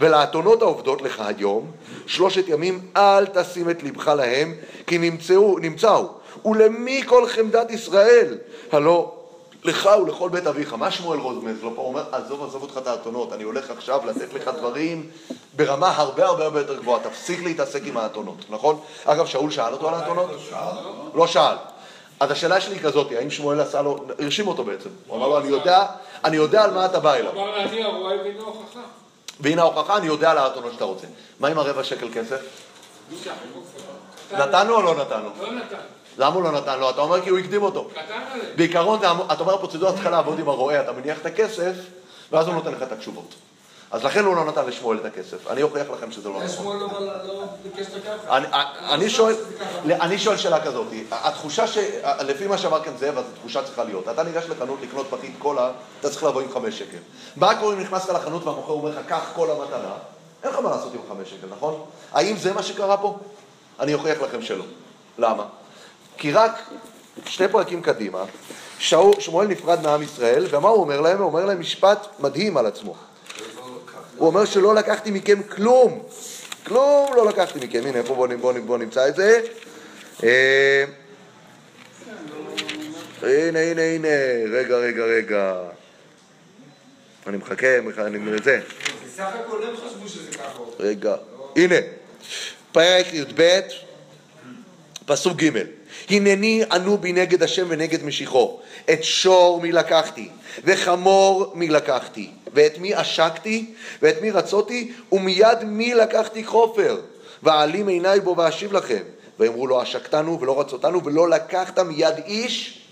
ולאתונות 0.00 0.62
העובדות 0.62 1.02
לך 1.02 1.22
היום, 1.26 1.70
שלושת 2.06 2.48
ימים 2.48 2.80
אל 2.96 3.26
תשים 3.26 3.70
את 3.70 3.82
לבך 3.82 4.08
להם, 4.08 4.54
כי 4.86 4.98
נמצאו, 4.98 5.58
נמצאו. 5.58 6.08
ולמי 6.44 7.02
כל 7.06 7.28
חמדת 7.28 7.70
ישראל? 7.70 8.38
הלא 8.72 9.17
לך 9.64 9.88
ולכל 10.02 10.28
בית 10.28 10.46
אביך. 10.46 10.72
מה 10.72 10.90
שמואל 10.90 11.18
רוזמז 11.18 11.62
לו 11.62 11.74
פה? 11.74 11.80
הוא 11.80 11.88
אומר, 11.88 12.04
עזוב, 12.12 12.44
עזוב 12.44 12.62
אותך 12.62 12.78
את 12.78 12.86
האתונות, 12.86 13.32
אני 13.32 13.42
הולך 13.42 13.70
עכשיו 13.70 14.00
לתת 14.06 14.34
לך 14.34 14.50
דברים 14.58 15.10
ברמה 15.56 15.88
הרבה 15.96 16.26
הרבה 16.26 16.44
הרבה 16.44 16.60
יותר 16.60 16.76
גבוהה. 16.76 17.02
תפסיק 17.02 17.42
להתעסק 17.42 17.80
עם 17.84 17.96
האתונות, 17.96 18.36
נכון? 18.50 18.80
אגב, 19.04 19.26
שאול 19.26 19.50
שאל 19.50 19.72
אותו 19.72 19.88
על 19.88 19.94
האתונות? 19.94 20.30
לא 21.14 21.26
שאל. 21.26 21.56
אז 22.20 22.30
השאלה 22.30 22.60
שלי 22.60 22.74
היא 22.74 22.82
כזאת, 22.82 23.12
האם 23.12 23.30
שמואל 23.30 23.60
עשה 23.60 23.82
לו, 23.82 23.98
הרשים 24.18 24.48
אותו 24.48 24.64
בעצם. 24.64 24.90
הוא 25.06 25.16
אמר 25.16 25.28
לו, 25.28 25.38
אני 25.38 25.48
יודע, 25.48 25.86
אני 26.24 26.36
יודע 26.36 26.64
על 26.64 26.74
מה 26.74 26.86
אתה 26.86 27.00
בא 27.00 27.14
אליו. 27.14 27.32
אמר 27.32 27.50
לה, 27.50 27.64
אני 27.64 27.82
הרואה 27.82 28.16
והנה 28.16 28.42
הוכחה. 28.42 28.80
והנה 29.40 29.62
ההוכחה, 29.62 29.96
אני 29.96 30.06
יודע 30.06 30.30
על 30.30 30.38
האתונות 30.38 30.72
שאתה 30.72 30.84
רוצה. 30.84 31.06
מה 31.40 31.48
עם 31.48 31.58
הרבע 31.58 31.84
שקל 31.84 32.08
כסף? 32.14 32.40
נתנו 34.32 34.74
או 34.74 34.82
לא 34.82 34.94
נתנו? 34.94 35.28
לא 35.40 35.52
נתן. 35.52 35.97
למה 36.18 36.34
הוא 36.34 36.42
לא 36.42 36.52
נתן 36.52 36.78
לו? 36.78 36.90
אתה 36.90 37.00
אומר 37.00 37.20
כי 37.22 37.30
הוא 37.30 37.38
הקדים 37.38 37.62
אותו. 37.62 37.88
בעיקרון, 38.56 38.98
אתה 38.98 39.40
אומר, 39.40 39.54
הפרוצדורה 39.54 39.92
צריכה 39.92 40.10
לעבוד 40.10 40.38
עם 40.38 40.48
הרועה, 40.48 40.80
אתה 40.80 40.92
מניח 40.92 41.18
את 41.20 41.26
הכסף, 41.26 41.72
ואז 42.32 42.46
הוא 42.46 42.54
נותן 42.54 42.72
לך 42.72 42.82
את 42.82 42.92
התשובות. 42.92 43.34
אז 43.90 44.04
לכן 44.04 44.24
הוא 44.24 44.36
לא 44.36 44.44
נתן 44.44 44.66
לשמואל 44.66 44.98
את 44.98 45.04
הכסף. 45.04 45.46
אני 45.46 45.62
אוכיח 45.62 45.86
לכם 45.90 46.12
שזה 46.12 46.28
לא 46.28 46.34
נכון. 46.36 46.48
שמואל 46.48 46.76
לא 46.76 46.88
לא 47.26 47.44
ביקש 47.62 47.86
את. 47.86 48.06
אני, 48.28 48.46
אני, 48.88 49.10
שואל, 49.10 49.34
אני 49.90 50.18
שואל 50.18 50.36
שאלה 50.36 50.64
כזאת, 50.64 50.86
התחושה 51.10 51.66
ש... 51.66 51.78
לפי 52.20 52.46
מה 52.46 52.58
שאמר 52.58 52.84
כאן 52.84 52.96
זאב, 52.96 53.18
אז 53.18 53.24
התחושה 53.32 53.62
צריכה 53.62 53.84
להיות. 53.84 54.08
אתה 54.08 54.22
ניגש 54.22 54.44
לחנות 54.48 54.78
לקנות 54.82 55.06
פחית 55.10 55.34
קולה, 55.38 55.70
אתה 56.00 56.10
צריך 56.10 56.24
לבוא 56.24 56.40
עם 56.40 56.52
חמש 56.52 56.78
שקל. 56.78 56.98
מה 57.36 57.54
קורה 57.60 57.74
אם 57.74 57.80
נכנסת 57.80 58.08
לחנות 58.08 58.44
והמוכר 58.44 58.72
אומר 58.72 58.90
לך, 58.90 58.96
קח 59.08 59.30
קולה 59.34 59.54
מתנה? 59.54 59.94
אין 60.42 60.52
לך 60.52 60.58
מה 60.58 60.70
לעשות 60.70 60.92
עם 60.94 61.00
חמש 61.08 61.30
שקל, 61.30 61.46
נכון? 61.50 61.84
האם 62.12 62.36
זה 62.36 62.52
מה 62.52 62.62
שקרה 62.62 62.96
פה? 62.96 63.18
אני 63.80 63.94
אוכיח 63.94 64.22
לכם 64.22 64.42
שלא. 64.42 64.64
למה? 65.18 65.44
כי 66.18 66.32
רק 66.32 66.52
שני 67.26 67.48
פרקים 67.48 67.82
קדימה, 67.82 68.24
שאול- 68.78 69.20
שמואל 69.20 69.46
נפרד 69.46 69.82
מעם 69.82 70.02
ישראל, 70.02 70.46
ומה 70.50 70.68
הוא 70.68 70.80
אומר 70.80 71.00
להם? 71.00 71.18
הוא 71.18 71.26
אומר 71.26 71.44
להם 71.44 71.60
משפט 71.60 72.06
מדהים 72.18 72.56
על 72.56 72.66
עצמו. 72.66 72.94
הוא 74.16 74.26
אומר 74.28 74.44
שלא 74.44 74.74
לקחתי 74.74 75.10
מכם 75.10 75.42
כלום. 75.42 76.02
כלום 76.66 77.12
לא 77.16 77.26
לקחתי 77.26 77.58
מכם. 77.66 77.80
הנה, 77.86 77.98
איפה 77.98 78.14
בואו 78.14 78.38
בוא, 78.40 78.52
בוא 78.66 78.78
נמצא 78.78 79.08
את 79.08 79.16
זה? 79.16 79.40
אה, 80.24 80.84
הנה, 83.22 83.58
הנה, 83.58 83.82
הנה. 83.82 84.08
רגע, 84.52 84.76
רגע, 84.76 85.04
רגע. 85.04 85.54
אני 87.26 87.36
מחכה, 87.36 87.80
מחכה, 87.80 88.06
אני 88.06 88.18
זה. 88.44 88.60
בסך 89.06 89.28
הכל 89.44 89.62
הם 89.62 89.76
חשבו 89.76 90.08
שזה 90.08 90.30
ככה. 90.30 90.58
רגע, 90.78 91.16
הנה, 91.56 91.74
פרק 92.72 93.06
י"ב, 93.12 93.60
פסוק 95.06 95.36
ג' 95.42 95.77
הנני 96.10 96.62
ענו 96.72 96.98
בי 96.98 97.12
נגד 97.12 97.42
השם 97.42 97.66
ונגד 97.68 98.04
משיחו, 98.04 98.60
את 98.90 99.04
שור 99.04 99.60
מי 99.60 99.72
לקחתי, 99.72 100.28
וחמור 100.64 101.52
מי 101.54 101.68
לקחתי, 101.68 102.30
ואת 102.54 102.78
מי 102.78 102.94
עשקתי, 102.94 103.74
ואת 104.02 104.22
מי 104.22 104.30
רצותי, 104.30 104.92
ומיד 105.12 105.64
מי 105.64 105.94
לקחתי 105.94 106.44
חופר, 106.44 107.00
ואעלים 107.42 107.88
עיניי 107.88 108.20
בו 108.20 108.36
ואשיב 108.36 108.72
לכם. 108.72 109.02
ויאמרו 109.38 109.66
לו 109.66 109.80
עשקתנו 109.80 110.40
ולא 110.40 110.60
רצותנו 110.60 111.04
ולא 111.04 111.30
לקחת 111.30 111.78
מיד 111.78 112.14
איש 112.26 112.82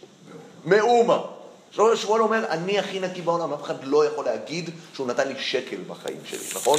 מאומה. 0.65 1.23
שלמה 1.71 1.97
שמואל 1.97 2.23
אומר, 2.23 2.45
אני 2.49 2.79
הכי 2.79 3.01
נקי 3.01 3.23
בעולם, 3.23 3.53
אף 3.53 3.63
אחד 3.63 3.75
לא 3.85 4.07
יכול 4.07 4.25
להגיד 4.25 4.71
שהוא 4.95 5.07
נתן 5.07 5.29
לי 5.29 5.35
שקל 5.39 5.77
בחיים 5.87 6.17
שלי, 6.25 6.39
נכון? 6.55 6.79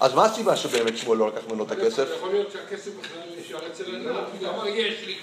אז 0.00 0.14
מה 0.14 0.24
הסיבה 0.24 0.56
שבאמת 0.56 0.98
שמואל 0.98 1.18
לא 1.18 1.28
לקח 1.28 1.40
ממנו 1.48 1.64
את 1.64 1.70
הכסף? 1.72 2.04
יכול 2.16 2.30
להיות 2.30 2.52
שהכסף 2.52 2.90
בכלל 3.00 3.18
נשאר 3.40 3.66
אצל 3.66 3.94
הנער, 3.94 4.24
כי 4.38 4.44
הוא 4.44 4.54
אמר, 4.54 4.66
יש 4.66 5.06
לי. 5.06 5.14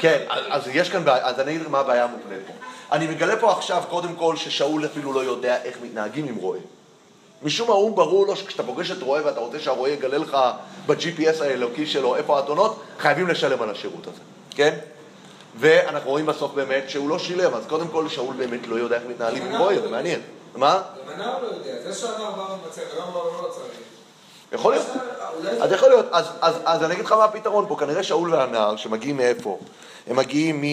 כן, 0.00 0.24
אז 0.28 0.68
יש 0.72 0.90
כאן 0.90 1.04
בעיה, 1.04 1.26
אז 1.26 1.40
אני 1.40 1.56
אגיד 1.56 1.68
מה 1.68 1.78
הבעיה 1.78 2.04
המובנית 2.04 2.40
פה. 2.46 2.52
אני 2.92 3.06
מגלה 3.06 3.36
פה 3.36 3.52
עכשיו, 3.52 3.82
קודם 3.90 4.14
כל, 4.14 4.36
ששאול 4.36 4.84
אפילו 4.84 5.12
לא 5.12 5.24
יודע 5.24 5.62
איך 5.62 5.76
מתנהגים 5.82 6.28
עם 6.28 6.36
רועה. 6.36 6.58
משום 7.42 7.68
מה 7.68 7.74
הוא 7.74 7.96
ברור 7.96 8.26
לו 8.26 8.36
שכשאתה 8.36 8.62
פוגש 8.62 8.90
את 8.90 9.02
רועה 9.02 9.26
ואתה 9.26 9.40
רוצה 9.40 9.60
שהרועה 9.60 9.90
יגלה 9.90 10.18
לך 10.18 10.36
ב-GPS 10.86 11.42
האלוקי 11.44 11.86
שלו 11.86 12.16
איפה 12.16 12.36
האתונות, 12.36 12.82
חייבים 12.98 13.28
לשלם 13.28 13.62
על 13.62 13.70
השירות 13.70 14.06
הזה, 14.06 14.20
כן? 14.50 14.78
ואנחנו 15.58 16.10
רואים 16.10 16.26
בסוף 16.26 16.52
באמת 16.54 16.90
שהוא 16.90 17.08
לא 17.08 17.18
שילם, 17.18 17.54
אז 17.54 17.66
קודם 17.68 17.88
כל 17.88 18.08
שאול 18.08 18.34
באמת 18.34 18.66
לא 18.66 18.76
יודע 18.76 18.96
איך 18.96 19.04
מתנהלים 19.08 19.46
עם 19.46 19.56
רועה, 19.56 19.80
זה 19.80 19.88
מעניין. 19.88 20.20
מה? 20.54 20.82
גם 21.06 21.12
הנער 21.14 21.42
לא 21.42 21.46
יודע, 21.46 21.82
זה 21.82 22.00
שהנער 22.00 22.30
בא 22.30 22.52
ומבצע, 22.52 22.80
וגם 22.94 23.08
הוא 23.08 23.42
לא 23.42 23.48
צריך. 23.48 23.81
יכול 24.52 24.72
להיות. 24.72 24.86
אז 25.60 25.72
יכול 25.72 25.88
להיות, 25.88 26.06
אז, 26.40 26.84
אני 26.84 26.94
אגיד 26.94 27.04
לך 27.04 27.12
מה 27.12 27.24
הפתרון 27.24 27.64
פה, 27.68 27.76
כנראה 27.76 28.02
שאול 28.02 28.34
והנער 28.34 28.76
שמגיעים 28.76 29.16
מאיפה? 29.16 29.58
הם 30.06 30.16
מגיעים 30.16 30.64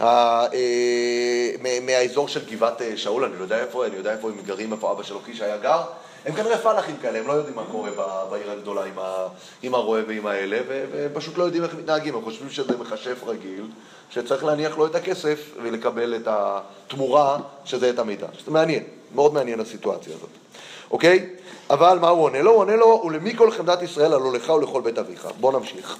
אה, 0.00 0.46
מהאזור 1.82 2.28
של 2.28 2.40
גבעת 2.50 2.82
אה, 2.82 2.96
שאול, 2.96 3.24
אני 3.24 3.38
לא 3.38 3.42
יודע 3.42 3.58
איפה, 3.58 3.86
אני 3.86 3.96
יודע 3.96 4.12
איפה 4.12 4.28
הם 4.28 4.34
גרים, 4.46 4.72
איפה 4.72 4.92
אבא 4.92 5.02
שלו 5.02 5.20
קיש 5.20 5.40
היה 5.40 5.56
גר, 5.56 5.80
הם 6.26 6.34
כנראה 6.34 6.58
פלאחים 6.58 6.96
כאלה, 7.02 7.18
הם 7.18 7.26
לא 7.26 7.32
יודעים 7.32 7.56
מה 7.56 7.62
קורה 7.70 7.90
בעיר 8.30 8.50
הגדולה 8.50 8.84
עם, 8.84 8.98
עם 9.62 9.74
הרועה 9.74 10.02
ועם 10.08 10.26
האלה, 10.26 10.58
ופשוט 10.92 11.38
לא 11.38 11.44
יודעים 11.44 11.64
איך 11.64 11.74
מתנהגים, 11.74 12.14
הם 12.14 12.24
חושבים 12.24 12.50
שזה 12.50 12.76
מכשף 12.76 13.24
רגיל, 13.26 13.64
שצריך 14.10 14.44
להניח 14.44 14.78
לו 14.78 14.86
את 14.86 14.94
הכסף 14.94 15.50
ולקבל 15.62 16.14
את 16.16 16.28
התמורה, 16.30 17.38
שזה 17.64 17.90
את 17.90 17.98
המידע. 17.98 18.26
זה 18.44 18.50
מעניין, 18.50 18.82
מאוד 19.14 19.34
מעניין 19.34 19.60
הסיטואציה 19.60 20.14
הזאת. 20.16 20.28
אוקיי? 20.90 21.26
אבל 21.70 21.98
מה 22.00 22.08
הוא 22.08 22.22
עונה 22.22 22.42
לו? 22.42 22.50
הוא 22.50 22.60
עונה 22.60 22.76
לו, 22.76 23.02
ולמי 23.06 23.36
כל 23.36 23.50
חמדת 23.50 23.82
ישראל 23.82 24.12
הלא 24.12 24.32
לך 24.32 24.48
ולכל 24.48 24.80
בית 24.80 24.98
אביך. 24.98 25.28
בוא 25.40 25.52
נמשיך. 25.52 25.96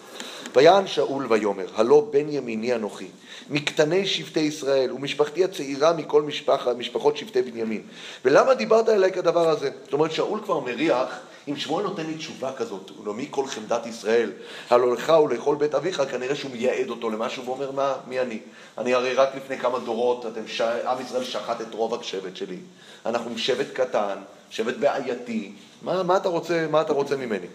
ויען 0.56 0.86
שאול 0.86 1.26
ויאמר, 1.28 1.66
הלא 1.74 2.06
בן 2.10 2.28
ימיני 2.28 2.74
אנוכי, 2.74 3.06
מקטני 3.50 4.06
שבטי 4.06 4.40
ישראל, 4.40 4.92
ומשפחתי 4.92 5.44
הצעירה 5.44 5.92
מכל 5.92 6.22
משפח, 6.22 6.68
משפחות 6.78 7.16
שבטי 7.16 7.42
בנימין. 7.42 7.82
ולמה 8.24 8.54
דיברת 8.54 8.88
אליי 8.88 9.12
כדבר 9.12 9.48
הזה? 9.48 9.70
זאת 9.84 9.92
אומרת, 9.92 10.12
שאול 10.12 10.40
כבר 10.44 10.60
מריח, 10.60 11.08
אם 11.48 11.56
שמואל 11.56 11.84
נותן 11.84 12.06
לי 12.06 12.14
תשובה 12.14 12.52
כזאת, 12.52 12.90
ולמי 13.00 13.26
כל 13.30 13.46
חמדת 13.46 13.86
ישראל, 13.86 14.32
הלא 14.70 14.92
לך 14.92 15.12
ולכל 15.24 15.56
בית 15.56 15.74
אביך, 15.74 16.02
כנראה 16.10 16.34
שהוא 16.34 16.50
מייעד 16.50 16.90
אותו 16.90 17.10
למשהו 17.10 17.46
ואומר, 17.46 17.70
מה, 17.70 17.94
מי 18.08 18.20
אני? 18.20 18.38
אני 18.78 18.94
הרי 18.94 19.14
רק 19.14 19.28
לפני 19.36 19.58
כמה 19.58 19.78
דורות, 19.78 20.26
אתם, 20.26 20.48
ש... 20.48 20.60
עם 20.60 21.00
ישראל 21.00 21.24
שחט 21.24 21.60
את 21.60 21.74
רוב 21.74 22.00
השבט 22.00 22.36
שלי. 22.36 22.58
אנחנו 23.06 23.38
שבט 23.38 23.66
קטן, 23.72 24.18
שבט 24.50 24.76
בעייתי, 24.76 25.52
מה, 25.82 26.02
מה, 26.02 26.16
אתה, 26.16 26.28
רוצה, 26.28 26.66
מה 26.70 26.80
אתה 26.80 26.92
רוצה 26.92 27.16
ממני? 27.16 27.46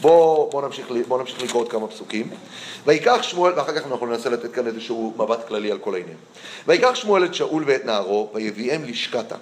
בוא, 0.00 0.50
בוא, 0.50 0.62
נמשיך, 0.62 0.86
בוא 1.08 1.18
נמשיך 1.18 1.42
לקרוא 1.42 1.62
עוד 1.62 1.68
כמה 1.68 1.88
פסוקים. 1.88 2.30
ויקח 2.86 3.22
שמואל, 3.22 3.52
ואחר 3.56 3.80
כך 3.80 3.86
אנחנו 3.86 4.06
ננסה 4.06 4.30
לתת 4.30 4.52
כאן 4.52 4.66
איזשהו 4.66 5.14
מבט 5.16 5.48
כללי 5.48 5.70
על 5.70 5.78
כל 5.78 5.94
העניין. 5.94 6.16
ויקח 6.66 6.94
שמואל 6.94 7.24
את 7.24 7.34
שאול 7.34 7.64
ואת 7.66 7.84
נערו, 7.84 8.30
ויביאם 8.34 8.84
לשקתה. 8.84 9.36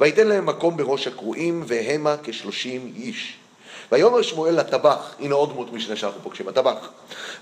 ויתן 0.00 0.26
להם 0.26 0.46
מקום 0.46 0.76
בראש 0.76 1.06
הקרואים, 1.06 1.64
והמה 1.66 2.14
כשלושים 2.22 2.92
איש. 2.96 3.36
ויאמר 3.92 4.22
שמואל 4.22 4.60
לטבח, 4.60 5.14
הנה 5.20 5.34
עוד 5.34 5.52
דמות 5.52 5.72
משנה 5.72 5.96
שאנחנו 5.96 6.20
פוגשים, 6.22 6.48
הטבח. 6.48 6.88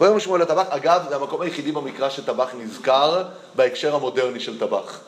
ויאמר 0.01 0.19
שמואל 0.19 0.43
לטבח, 0.43 0.67
אגב, 0.69 1.03
זה 1.09 1.17
המקום 1.17 1.41
היחידי 1.41 1.73
במקרא 1.73 2.09
שטבח 2.09 2.49
נזכר 2.59 3.23
בהקשר 3.55 3.95
המודרני 3.95 4.41
של 4.41 4.59
טבח. 4.59 5.01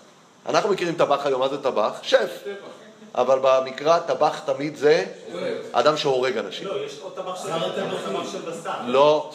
אנחנו 0.48 0.70
מכירים 0.70 0.94
טבח 0.94 1.26
היום, 1.26 1.40
מה 1.40 1.48
זה 1.48 1.62
טבח? 1.62 1.92
שף. 2.02 2.44
אבל 3.14 3.38
במקרא 3.42 3.98
טבח 3.98 4.38
תמיד 4.38 4.76
זה 4.76 5.04
אדם 5.72 5.96
שהורג 5.96 6.38
אנשים. 6.38 6.66
לא, 6.68 6.84
יש 6.86 6.98
עוד 7.02 7.12
טבח 7.12 7.42
של 8.32 8.38
בשר. 8.38 8.70
לא, 8.86 9.30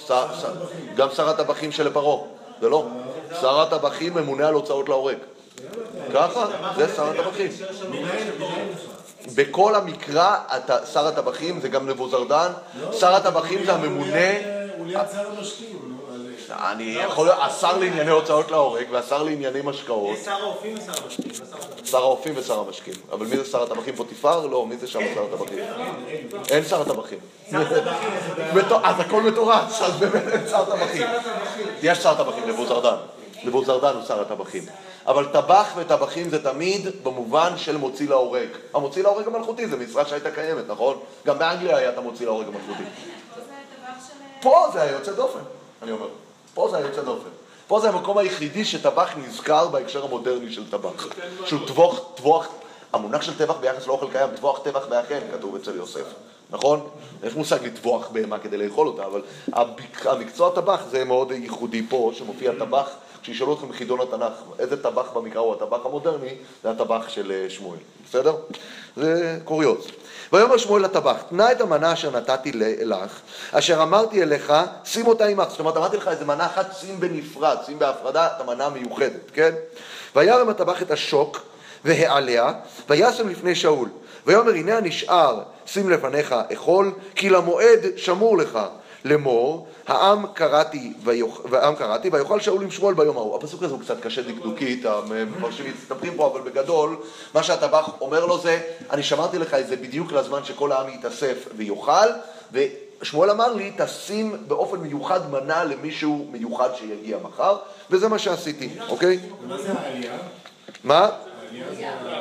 גם 0.95 1.07
שר 1.15 1.29
הטבחים 1.29 1.71
של 1.71 1.93
פרעה, 1.93 2.27
זה 2.61 2.69
לא. 2.69 2.87
שר 3.41 3.61
הטבחים 3.61 4.13
ממונה 4.13 4.47
על 4.47 4.53
הוצאות 4.53 4.89
להורג. 4.89 5.17
ככה, 6.13 6.45
זה 6.77 6.95
שר 6.95 7.09
הטבחים. 7.09 7.47
בכל 9.35 9.75
המקרא, 9.75 10.37
שר 10.93 11.07
הטבחים 11.07 11.61
זה 11.61 11.69
גם 11.69 11.89
נבוזרדן, 11.89 12.51
שר 12.99 13.15
הטבחים 13.15 13.65
זה 13.65 13.73
הממונה, 13.73 14.31
הוא 14.77 14.85
ליד 14.87 14.99
שר 15.13 15.23
המשקים, 15.37 15.79
נו, 15.87 16.13
על- 16.13 16.71
אני 16.71 16.83
יכול 17.09 17.25
להיות, 17.25 17.39
השר 17.41 17.77
לענייני 17.77 18.11
הוצאות 18.11 18.51
להורג 18.51 18.85
והשר 18.91 19.23
לענייני 19.23 19.59
משקאות, 19.63 20.17
יש 20.17 20.25
שר 20.25 20.31
האופים 20.31 20.77
ושר 20.77 21.03
המשקים, 21.03 21.31
לא 21.31 21.45
שר 21.45 21.55
הטבחים. 21.55 21.95
האופים 22.03 22.33
ושר 22.37 22.59
המשקים. 22.59 22.93
אבל 23.11 23.25
מי 23.25 23.37
זה 23.37 23.45
שר 23.45 23.63
הטבחים 23.63 23.95
פוטיפר? 23.95 24.45
לא, 24.47 24.65
מי 24.65 24.77
זה 24.77 24.87
שם 24.87 24.99
שר 25.15 25.23
הטבחים? 25.33 25.59
אין 26.49 26.63
שר 26.65 26.81
הטבחים. 26.81 27.19
אז 28.83 28.95
הכל 28.99 29.21
מתורץ, 29.21 29.81
אז 29.81 29.93
באמת 29.99 30.27
אין 30.27 30.47
שר 30.49 30.65
טבחים. 30.65 31.07
יש 31.83 31.97
שר 31.97 32.13
טבחים, 32.23 32.43
נבוזרדן. 32.49 32.95
נבוזרדן 33.43 33.95
הוא 33.95 34.03
שר 34.07 34.21
הטבחים. 34.21 34.63
אבל 35.07 35.25
טבח 35.25 35.67
וטבחים 35.75 36.29
זה 36.29 36.43
תמיד 36.43 36.87
במובן 37.03 37.53
של 37.57 37.77
מוציא 37.77 38.09
להורג. 38.09 38.47
המוציא 38.73 39.03
להורג 39.03 39.27
המלכותי 39.27 39.67
זה 39.67 39.77
משרה 39.77 40.05
שהייתה 40.05 40.31
קיימת, 40.31 40.63
נכון? 40.67 40.99
גם 41.25 41.39
באנגליה 41.39 41.77
היה 41.77 41.89
את 41.89 41.97
המוציא 41.97 42.25
להורג 42.25 42.47
המלכותי. 42.47 42.83
פה 44.41 44.67
זה 44.73 44.81
היה 44.81 44.91
יוצא 44.91 45.11
דופן, 45.11 45.39
אני 45.81 45.91
אומר. 45.91 46.07
פה 46.53 46.67
זה 46.71 46.77
היה 46.77 46.85
יוצא 46.85 47.01
דופן. 47.01 47.29
פה 47.67 47.79
זה 47.79 47.89
המקום 47.89 48.17
היחידי 48.17 48.65
שטבח 48.65 49.09
נזכר 49.17 49.67
בהקשר 49.67 50.05
המודרני 50.05 50.51
של 50.51 50.71
טבח. 50.71 51.07
שהוא 51.45 51.67
טבוח, 51.67 51.99
טבוח, 52.15 52.47
המונח 52.93 53.21
של 53.21 53.37
טבח 53.37 53.55
ביחס 53.55 53.87
לאוכל 53.87 54.11
קיים, 54.11 54.29
טבוח 54.35 54.59
טבח 54.63 54.85
באחיהם, 54.89 55.23
כתוב 55.33 55.55
אצל 55.55 55.75
יוסף, 55.75 56.05
נכון? 56.49 56.89
יש 57.23 57.33
מושג 57.33 57.65
לטבוח 57.65 58.07
בהמה 58.07 58.39
כדי 58.39 58.57
לאכול 58.57 58.87
אותה, 58.87 59.05
אבל 59.05 59.21
המקצוע 60.05 60.49
טבח 60.55 60.81
זה 60.89 61.05
מאוד 61.05 61.31
ייחודי 61.31 61.85
פה, 61.89 62.11
שמופיע 62.13 62.51
טבח, 62.59 62.89
כשישאלו 63.21 63.53
אתכם 63.53 63.69
בחידון 63.69 64.01
התנ"ך, 64.01 64.59
איזה 64.59 64.83
טבח 64.83 65.11
במקרא 65.13 65.41
הוא 65.41 65.53
הטבח 65.53 65.85
המודרני, 65.85 66.35
זה 66.63 66.71
הטבח 66.71 67.09
של 67.09 67.31
אה, 67.31 67.49
שמואל, 67.49 67.77
בסדר? 68.09 68.35
זה 68.97 69.39
קוריוז. 69.43 69.87
ויאמר 70.33 70.57
שמואל 70.57 70.83
לטבח, 70.83 71.15
תנה 71.29 71.51
את 71.51 71.61
המנה 71.61 71.93
אשר 71.93 72.11
נתתי 72.17 72.51
לך, 72.53 73.19
אשר 73.51 73.83
אמרתי 73.83 74.23
אליך, 74.23 74.53
שים 74.85 75.07
אותה 75.07 75.25
עמך. 75.25 75.49
זאת 75.49 75.59
אומרת, 75.59 75.77
אמרתי 75.77 75.97
לך 75.97 76.07
איזה 76.07 76.25
מנה 76.25 76.45
אחת, 76.45 76.75
שים 76.79 76.99
בנפרד, 76.99 77.57
שים 77.65 77.79
בהפרדה 77.79 78.27
את 78.27 78.41
המנה 78.41 78.65
המיוחדת, 78.65 79.31
כן? 79.33 79.51
וירם 80.15 80.49
הטבח 80.49 80.81
את 80.81 80.91
השוק 80.91 81.41
והעליה, 81.85 82.53
וישם 82.89 83.29
לפני 83.29 83.55
שאול. 83.55 83.89
ויאמר 84.27 84.51
הנה 84.51 84.77
הנשאר, 84.77 85.41
שים 85.65 85.89
לפניך 85.89 86.35
אכול, 86.53 86.91
כי 87.15 87.29
למועד 87.29 87.79
שמור 87.95 88.37
לך. 88.37 88.59
לאמור, 89.05 89.67
העם 89.87 90.25
קראתי, 90.33 90.93
ויאכל 92.11 92.39
שאול 92.39 92.63
עם 92.63 92.71
שמואל 92.71 92.93
ביום 92.93 93.17
ההוא. 93.17 93.35
הפסוק 93.37 93.63
הזה 93.63 93.73
הוא 93.73 93.81
קצת 93.81 94.01
קשה 94.01 94.21
דקדוקית, 94.21 94.85
המפרשים 94.85 95.73
מסתבכים 95.81 96.13
פה, 96.15 96.27
אבל 96.27 96.41
בגדול, 96.41 96.97
מה 97.33 97.43
שהטבח 97.43 97.89
אומר 98.01 98.25
לו 98.25 98.37
זה, 98.39 98.61
אני 98.91 99.03
שמרתי 99.03 99.39
לך 99.39 99.53
את 99.53 99.67
זה 99.67 99.75
בדיוק 99.75 100.11
לזמן 100.11 100.43
שכל 100.43 100.71
העם 100.71 100.89
יתאסף 100.89 101.47
ויאכל, 101.57 102.07
ושמואל 102.51 103.29
אמר 103.29 103.53
לי, 103.53 103.71
תשים 103.77 104.35
באופן 104.47 104.77
מיוחד 104.77 105.31
מנה 105.31 105.63
למישהו 105.63 106.27
מיוחד 106.31 106.69
שיגיע 106.75 107.17
מחר, 107.23 107.57
וזה 107.89 108.07
מה 108.07 108.19
שעשיתי, 108.19 108.69
אוקיי? 108.89 109.19
מה 109.47 109.57
זה 109.57 109.71
העלייה? 109.71 110.17
מה? 110.83 111.09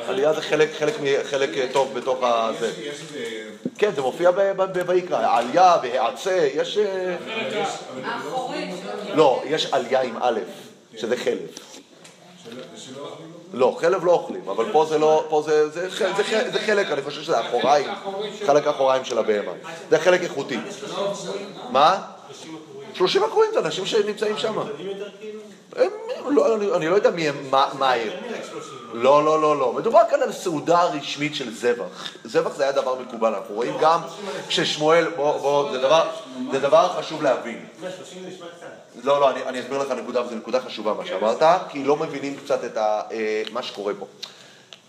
עלייה 0.07 0.33
זה 0.33 0.41
חלק, 0.41 0.69
חלק, 0.79 0.93
חלק 1.23 1.57
אה, 1.57 1.67
טוב 1.73 1.93
בתוך 1.93 2.17
הזה. 2.21 2.71
כן, 3.77 3.91
זה 3.95 4.01
מופיע 4.01 4.31
ב- 4.31 4.39
ב- 4.41 4.79
ב- 4.79 4.89
ויקרא, 4.89 5.37
עלייה 5.37 5.75
והעצה, 5.83 6.47
יש... 6.53 6.77
אה, 6.77 7.15
לא- 9.13 9.41
יש 9.45 9.65
עלייה 9.71 10.01
עם 10.01 10.15
א', 10.21 10.39
שזה 10.97 11.17
חלב. 11.17 11.37
לא, 13.53 13.77
חלב 13.81 14.05
לא 14.05 14.11
אוכלים, 14.11 14.49
אבל 14.49 14.71
פה 14.71 14.85
זה 14.89 14.97
לא, 14.97 15.25
פה 15.29 15.41
זה, 15.45 15.69
זה, 15.69 15.89
זה, 15.89 16.13
זה, 16.13 16.51
זה, 16.51 16.59
חלק, 16.59 16.91
אני 16.91 17.01
חושב 17.01 17.21
שזה 17.21 17.39
אחוריים, 17.39 17.87
חלק 18.45 18.67
האחוריים 18.67 19.05
של 19.05 19.17
הבהמה. 19.17 19.51
זה 19.89 19.99
חלק 19.99 20.21
איכותי. 20.21 20.57
מה? 21.69 22.01
30 23.07 23.23
הקרואים 23.23 23.51
זה 23.53 23.59
אנשים 23.59 23.85
שנמצאים 23.85 24.37
שם. 24.37 24.59
ילדים 24.59 24.87
יותר 24.87 25.09
כאילו? 25.19 25.39
לא, 26.29 26.75
אני, 26.77 26.87
לא 26.87 26.95
יודע 26.95 27.11
מי 27.11 27.29
הם, 27.29 27.35
מה, 27.51 27.63
הם. 27.63 27.83
אני 27.83 28.33
רק 28.33 28.45
30. 28.51 28.77
לא, 28.93 29.25
לא, 29.25 29.41
לא, 29.41 29.59
לא. 29.59 29.73
מדובר 29.73 30.01
כאן 30.09 30.21
על 30.21 30.31
סעודה 30.31 30.83
רשמית 30.83 31.35
של 31.35 31.53
זבח. 31.53 32.13
זבח 32.23 32.55
זה 32.55 32.63
היה 32.63 32.71
דבר 32.71 32.95
מקובל, 32.99 33.35
אנחנו 33.35 33.55
רואים 33.55 33.73
גם 33.81 33.99
כששמואל, 34.47 35.07
בוא, 35.15 35.71
זה 36.51 36.59
דבר, 36.59 36.89
חשוב 36.97 37.23
להבין. 37.23 37.65
130 37.81 38.23
זה 38.23 38.27
נשמע 38.27 38.45
קצת. 38.57 38.67
לא, 39.03 39.21
לא, 39.21 39.31
אני, 39.31 39.59
אסביר 39.59 39.77
לך 39.77 39.91
נקודה, 39.91 40.25
וזו 40.25 40.35
נקודה 40.35 40.61
חשובה 40.61 40.93
מה 40.93 41.05
שאמרת, 41.05 41.43
כי 41.69 41.83
לא 41.83 41.95
מבינים 41.95 42.35
קצת 42.35 42.63
את 42.63 42.77
אה, 42.77 43.43
מה 43.51 43.63
שקורה 43.63 43.93
פה. 43.99 44.05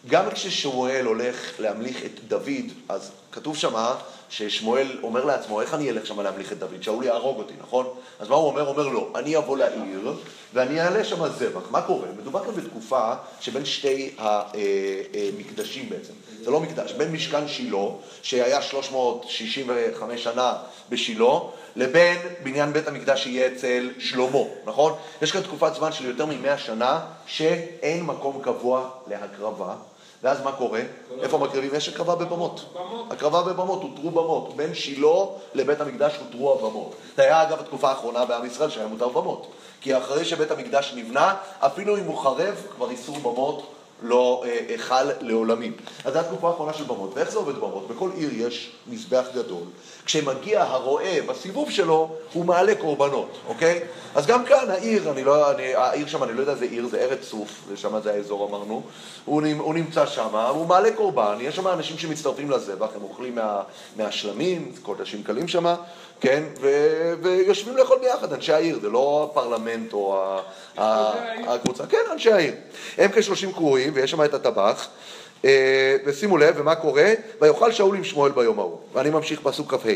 גם 0.09 0.31
כששמואל 0.31 1.05
הולך 1.07 1.37
להמליך 1.59 2.05
את 2.05 2.21
דוד, 2.29 2.73
אז 2.89 3.11
כתוב 3.33 3.57
שמה 3.57 3.95
ששמואל 4.33 4.99
אומר 5.03 5.25
לעצמו, 5.25 5.61
איך 5.61 5.75
אני 5.75 5.91
אלך 5.91 6.07
שמה 6.07 6.23
להמליך 6.23 6.53
את 6.53 6.59
דוד? 6.59 6.83
שאול 6.83 7.05
יהרוג 7.05 7.39
אותי, 7.39 7.55
נכון? 7.61 7.87
אז 8.21 8.29
מה 8.29 8.37
הוא 8.37 8.47
אומר? 8.47 8.69
אומר 8.69 8.89
לו, 8.89 9.09
אני 9.15 9.37
אבוא 9.37 9.57
לעיר 9.57 10.13
ואני 10.55 10.81
אעלה 10.81 11.05
שמה 11.05 11.29
זבח. 11.29 11.71
מה 11.71 11.83
קורה? 11.83 12.09
מדובר 12.19 12.45
כאן 12.45 12.55
בתקופה 12.55 13.13
שבין 13.41 13.65
שתי 13.65 14.15
המקדשים 14.19 15.89
בעצם. 15.89 16.13
זה 16.43 16.51
לא 16.51 16.61
מקדש, 16.61 16.93
בין 16.93 17.13
משכן 17.13 17.49
שילה, 17.49 17.87
שהיה 18.23 18.63
365 18.63 20.25
שנה 20.25 20.55
בשילה, 20.91 21.39
לבין 21.77 22.19
בניין 22.43 22.73
בית 22.73 22.89
המקדש 22.89 23.23
שיהיה 23.23 23.47
אצל 23.47 23.91
שלמה, 23.99 24.39
נכון? 24.65 24.93
יש 25.23 25.33
כאן 25.33 25.41
תקופת 25.41 25.75
זמן 25.75 25.93
של 25.93 26.07
יותר 26.07 26.27
ממאה 26.27 26.59
שנה 26.59 27.01
שאין 27.27 28.03
מקום 28.03 28.41
קבוע 28.43 28.91
להקרבה, 29.07 29.75
ואז 30.23 30.43
מה 30.45 30.53
קורה? 30.53 30.81
איפה 31.23 31.39
מקריבים? 31.39 31.71
יש 31.75 31.89
הקרבה 31.89 32.15
בבמות. 32.15 32.75
הקרבה 33.11 33.43
בבמות, 33.43 33.83
הותרו 33.83 34.11
במות. 34.11 34.57
בין 34.57 34.75
שילה 34.75 35.09
לבית 35.55 35.81
המקדש 35.81 36.17
הותרו 36.17 36.53
הבמות. 36.53 36.95
זה 37.17 37.23
היה 37.23 37.43
אגב 37.43 37.61
התקופה 37.61 37.89
האחרונה 37.89 38.25
בעם 38.25 38.47
ישראל 38.47 38.71
שהיה 38.71 38.87
מותר 38.87 39.09
במות. 39.09 39.47
כי 39.81 39.97
אחרי 39.97 40.25
שבית 40.25 40.51
המקדש 40.51 40.93
נבנה, 40.97 41.35
אפילו 41.59 41.97
אם 41.97 42.05
הוא 42.05 42.19
חרב, 42.19 42.67
כבר 42.77 42.91
איסור 42.91 43.19
במות 43.19 43.67
לא 44.03 44.43
אה, 44.45 44.59
אה, 44.71 44.79
חל 44.79 45.11
לעולמים. 45.21 45.73
אז 46.05 46.13
זו 46.13 46.19
התקופה 46.19 46.49
האחרונה 46.49 46.73
של 46.73 46.85
במות. 46.85 47.11
ואיך 47.15 47.31
זה 47.31 47.39
עובד 47.39 47.55
במות? 47.55 47.89
בכל 47.89 48.11
עיר 48.17 48.31
יש 48.33 48.73
מזבח 48.87 49.25
גדול. 49.35 49.63
כשמגיע 50.05 50.63
הרועה 50.63 51.23
בסיבוב 51.29 51.71
שלו, 51.71 52.17
הוא 52.33 52.45
מעלה 52.45 52.75
קורבנות, 52.75 53.39
אוקיי? 53.49 53.81
אז 54.15 54.27
גם 54.27 54.45
כאן 54.45 54.71
העיר, 54.71 55.11
אני 55.11 55.25
לא, 55.25 55.51
אני, 55.51 55.75
העיר 55.75 56.07
שם, 56.07 56.23
אני 56.23 56.35
לא 56.35 56.41
יודע 56.41 56.53
איזה 56.53 56.65
עיר, 56.65 56.87
זה 56.87 57.01
ארץ 57.01 57.21
צוף, 57.21 57.65
ושם 57.69 58.01
זה 58.03 58.13
האזור 58.13 58.49
אמרנו, 58.49 58.83
הוא, 59.25 59.43
הוא 59.59 59.75
נמצא 59.75 60.07
שם, 60.07 60.37
הוא 60.37 60.67
מעלה 60.67 60.93
קורבן, 60.93 61.37
יש 61.41 61.57
שם 61.57 61.69
אנשים 61.69 61.99
שמצטרפים 61.99 62.51
לזבח, 62.51 62.89
הם 62.97 63.03
אוכלים 63.03 63.35
מה, 63.35 63.63
מהשלמים, 63.97 64.73
קודשים 64.83 65.23
קלים 65.23 65.49
שם, 65.49 65.75
כן? 66.23 66.43
ויושבים 67.23 67.77
לאכול 67.77 67.99
ביחד, 67.99 68.33
אנשי 68.33 68.53
העיר, 68.53 68.79
זה 68.83 68.89
לא 68.89 69.31
הפרלמנט 69.31 69.93
או 69.93 70.37
הקבוצה, 70.77 71.87
כן, 71.87 71.99
אנשי 72.13 72.33
העיר. 72.33 72.55
הם 72.99 73.11
כשלושים 73.15 73.53
קרואים, 73.53 73.93
ויש 73.95 74.11
שם 74.11 74.25
את 74.25 74.35
הטבח. 74.35 74.89
אה, 75.45 75.97
ושימו 76.05 76.39
לב, 76.39 76.55
ומה 76.59 76.75
קורה? 76.75 77.13
ויאכל 77.41 77.73
שאול 77.73 77.97
עם 77.97 78.05
שמואל 78.05 78.33
ביום 78.33 78.59
ההוא. 78.59 78.79
ואני 78.93 79.11
ממשיך 79.11 79.41
פסוק 79.41 79.75
כ"ה. 79.75 79.89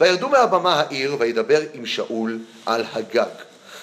וירדו 0.00 0.28
מהבמה 0.28 0.80
העיר, 0.80 1.16
וידבר 1.18 1.60
עם 1.74 1.86
שאול 1.86 2.38
על 2.66 2.84
הגג. 2.92 3.26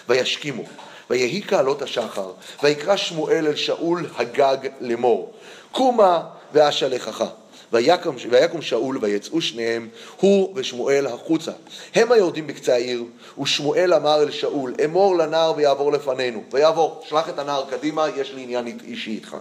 וישכימו. 0.10 0.63
ויהי 1.10 1.41
כעלות 1.47 1.81
השחר. 1.81 2.31
ויקרא 2.63 2.95
שמואל 2.95 3.47
אל 3.47 3.55
שאול 3.55 4.05
הגג 4.17 4.57
לאמור. 4.81 5.33
קומה 5.71 6.23
ואשלחך. 6.53 7.23
ויקם, 7.23 7.46
ויקום 7.73 8.62
שאול 8.62 8.97
ויצאו 9.01 9.41
שניהם, 9.41 9.88
הוא 10.19 10.53
ושמואל 10.56 11.08
החוצה. 11.08 11.51
הם 11.95 12.12
היורדים 12.12 12.47
בקצה 12.47 12.73
העיר, 12.73 13.03
ושמואל 13.41 13.93
אמר 13.93 14.23
אל 14.23 14.32
שאול, 14.32 14.73
אמור 14.86 15.17
לנער 15.17 15.53
ויעבור 15.58 15.91
לפנינו. 15.91 16.43
ויעבור, 16.51 17.01
שלח 17.08 17.30
את 17.30 17.39
הנער 17.39 17.63
קדימה, 17.69 18.06
יש 18.15 18.34
לי 18.34 18.41
עניין 18.41 18.77
אישי 18.84 19.12
איתך. 19.12 19.38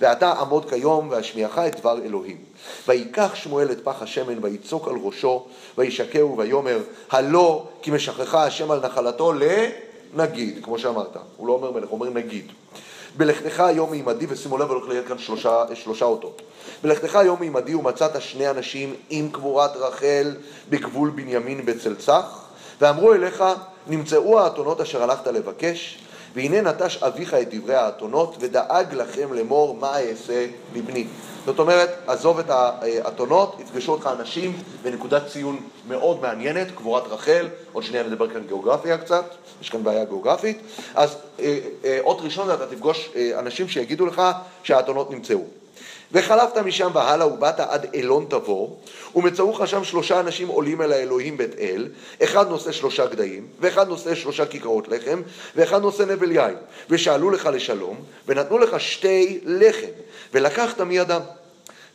ואתה 0.00 0.32
עמוד 0.32 0.70
כיום 0.70 1.08
ואשמיעך 1.10 1.58
את 1.58 1.80
דבר 1.80 1.98
אלוהים. 2.04 2.36
ויקח 2.88 3.34
שמואל 3.34 3.72
את 3.72 3.84
פח 3.84 4.02
השמן 4.02 4.44
ויצוק 4.44 4.88
על 4.88 4.94
ראשו, 5.02 5.46
וישקהו 5.78 6.38
ויאמר, 6.38 6.78
הלא 7.10 7.66
כי 7.82 7.90
משכחה 7.90 8.44
השם 8.44 8.70
על 8.70 8.80
נחלתו 8.80 9.32
לנגיד, 9.32 10.58
כמו 10.64 10.78
שאמרת. 10.78 11.16
הוא 11.36 11.46
לא 11.46 11.52
אומר 11.52 11.70
מלך, 11.70 11.88
הוא 11.88 12.00
אומר 12.00 12.10
נגיד. 12.10 12.52
בלכתך 13.16 13.60
היום 13.60 13.90
מעמדי, 13.90 14.26
ושימו 14.28 14.58
לב, 14.58 14.70
הולך 14.70 14.88
להיות 14.88 15.06
כאן 15.06 15.18
שלושה, 15.18 15.64
שלושה 15.74 16.04
אותות. 16.04 16.42
בלכתך 16.82 17.16
היום 17.16 17.40
מעמדי 17.40 17.74
ומצאת 17.74 18.22
שני 18.22 18.50
אנשים 18.50 18.94
עם 19.10 19.30
קבורת 19.30 19.76
רחל 19.76 20.36
בגבול 20.70 21.10
בנימין 21.10 21.66
בצל 21.66 21.94
צח, 21.94 22.44
ואמרו 22.80 23.14
אליך, 23.14 23.44
נמצאו 23.86 24.40
האתונות 24.40 24.80
אשר 24.80 25.02
הלכת 25.02 25.26
לבקש, 25.26 25.98
והנה 26.36 26.60
נטש 26.60 27.02
אביך 27.02 27.34
את 27.34 27.54
דברי 27.54 27.74
האתונות, 27.74 28.36
ודאג 28.40 28.94
לכם 28.94 29.32
לאמור 29.32 29.76
מה 29.80 30.00
אעשה 30.00 30.46
לבני. 30.74 31.06
זאת 31.46 31.58
אומרת, 31.58 31.90
עזוב 32.06 32.38
את 32.38 32.50
האתונות, 32.50 33.56
יפגשו 33.60 33.92
אותך 33.92 34.10
אנשים 34.20 34.56
בנקודת 34.82 35.26
ציון 35.26 35.60
מאוד 35.88 36.20
מעניינת, 36.20 36.66
קבורת 36.76 37.06
רחל, 37.06 37.48
עוד 37.72 37.84
שנייה 37.84 38.02
נדבר 38.02 38.30
כאן 38.30 38.46
גיאוגרפיה 38.46 38.98
קצת, 38.98 39.24
יש 39.62 39.70
כאן 39.70 39.84
בעיה 39.84 40.04
גיאוגרפית, 40.04 40.58
אז 40.94 41.16
אה, 41.40 41.58
אה, 41.84 41.98
אות 42.00 42.20
ראשון 42.20 42.50
אתה 42.50 42.66
תפגוש 42.66 43.10
אה, 43.16 43.38
אנשים 43.38 43.68
שיגידו 43.68 44.06
לך 44.06 44.22
שהאתונות 44.62 45.10
נמצאו. 45.10 45.40
וחלפת 46.12 46.58
משם 46.58 46.90
והלאה 46.94 47.26
ובאת 47.26 47.60
עד 47.60 47.86
אילון 47.94 48.26
תבור, 48.28 48.80
ומצאוך 49.14 49.66
שם 49.66 49.84
שלושה 49.84 50.20
אנשים 50.20 50.48
עולים 50.48 50.82
אל 50.82 50.92
האלוהים 50.92 51.36
בית 51.36 51.58
אל, 51.58 51.88
אחד 52.22 52.48
נושא 52.48 52.72
שלושה 52.72 53.06
גדיים, 53.06 53.46
ואחד 53.60 53.88
נושא 53.88 54.14
שלושה 54.14 54.46
כיכרות 54.46 54.88
לחם, 54.88 55.22
ואחד 55.56 55.82
נושא 55.82 56.02
נבל 56.02 56.32
יין, 56.32 56.56
ושאלו 56.90 57.30
לך 57.30 57.48
לשלום, 57.52 57.96
ונתנו 58.26 58.58
לך 58.58 58.80
שתי 58.80 59.40
לחם, 59.44 59.86
ולקחת 60.34 60.80
מידם. 60.80 61.20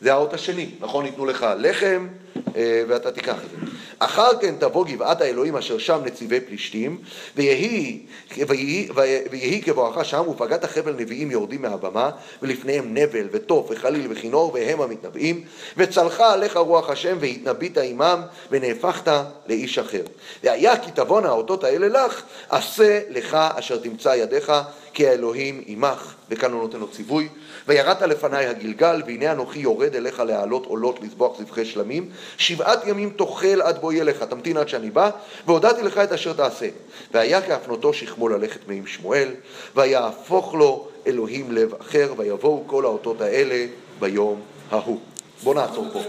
זה 0.01 0.11
האות 0.11 0.33
השני, 0.33 0.69
נכון? 0.79 1.05
ייתנו 1.05 1.25
לך 1.25 1.45
לחם 1.57 2.07
אה, 2.55 2.83
ואתה 2.87 3.11
תיקח 3.11 3.35
את 3.35 3.49
זה. 3.49 3.71
אחר 4.03 4.29
כן 4.41 4.55
תבוא 4.59 4.85
גבעת 4.85 5.21
האלוהים 5.21 5.55
אשר 5.55 5.77
שם 5.77 5.99
נציבי 6.05 6.39
פלישתים, 6.39 6.97
ויהי, 7.35 7.99
ויהי, 8.47 8.89
ויהי 9.31 9.61
כבואך 9.61 10.05
שם, 10.05 10.23
ופגעת 10.29 10.65
חבל 10.65 10.93
נביאים 10.93 11.31
יורדים 11.31 11.61
מהבמה, 11.61 12.09
ולפניהם 12.41 12.93
נבל 12.93 13.27
ותוף 13.31 13.67
וחליל 13.69 14.07
וכינור, 14.09 14.51
והם 14.53 14.81
המתנבאים, 14.81 15.43
וצלחה 15.77 16.33
עליך 16.33 16.57
רוח 16.57 16.89
השם, 16.89 17.17
והתנבאת 17.19 17.77
עמם, 17.77 18.21
ונהפכת 18.51 19.11
לאיש 19.47 19.79
אחר. 19.79 20.03
והיה 20.43 20.77
כי 20.77 20.91
תבואנה 20.91 21.27
האותות 21.27 21.63
האלה 21.63 22.05
לך, 22.05 22.21
עשה 22.49 22.99
לך 23.09 23.37
אשר 23.55 23.77
תמצא 23.77 24.09
ידיך, 24.09 24.51
כי 24.93 25.07
האלוהים 25.07 25.63
עמך, 25.65 26.13
וכאן 26.29 26.51
הוא 26.51 26.61
נותן 26.61 26.79
לו 26.79 26.87
ציווי, 26.87 27.27
וירדת 27.67 28.01
לפניי 28.01 28.45
הגלגל, 28.45 29.01
והנה 29.05 29.31
אנוכי 29.31 29.59
יורד 29.59 29.95
אליך 29.95 30.19
להעלות 30.19 30.65
עולות 30.65 30.99
לזבוח 31.01 31.37
זבחי 31.39 31.65
שלמים, 31.65 32.09
שבעת 32.37 32.87
ימים 32.87 33.09
תאכל 33.09 33.61
עד 33.61 33.81
בואי 33.81 34.01
אליך, 34.01 34.23
תמתין 34.23 34.57
עד 34.57 34.69
שאני 34.69 34.89
בא, 34.89 35.09
והודעתי 35.45 35.81
לך 35.81 35.97
את 35.97 36.11
אשר 36.11 36.33
תעשה. 36.33 36.67
והיה 37.13 37.41
כהפנותו 37.41 37.93
שכמו 37.93 38.29
ללכת 38.29 38.67
מעם 38.67 38.87
שמואל, 38.87 39.29
ויהפוך 39.75 40.53
לו 40.53 40.87
אלוהים 41.07 41.51
לב 41.51 41.73
אחר, 41.81 42.13
ויבואו 42.17 42.63
כל 42.67 42.85
האותות 42.85 43.21
האלה 43.21 43.65
ביום 43.99 44.41
ההוא. 44.71 44.99
בוא 45.43 45.55
נעצור 45.55 45.85
פה. 45.93 45.99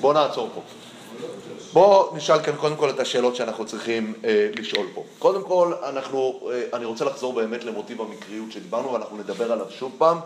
בוא 0.00 0.14
נעצור 0.14 0.48
פה. 0.54 0.60
בואו 1.72 2.16
נשאל 2.16 2.42
כאן 2.42 2.56
קודם 2.56 2.76
כל 2.76 2.90
את 2.90 3.00
השאלות 3.00 3.36
שאנחנו 3.36 3.66
צריכים 3.66 4.14
אה, 4.24 4.48
לשאול 4.58 4.86
פה. 4.94 5.04
קודם 5.18 5.42
כל, 5.42 5.72
אנחנו, 5.88 6.40
אה, 6.52 6.62
אני 6.72 6.84
רוצה 6.84 7.04
לחזור 7.04 7.32
באמת 7.32 7.64
למוטיב 7.64 8.00
המקריות 8.00 8.52
שדיברנו, 8.52 8.92
ואנחנו 8.92 9.16
נדבר 9.16 9.52
עליו 9.52 9.66
שוב 9.70 9.92
פעם. 9.98 10.18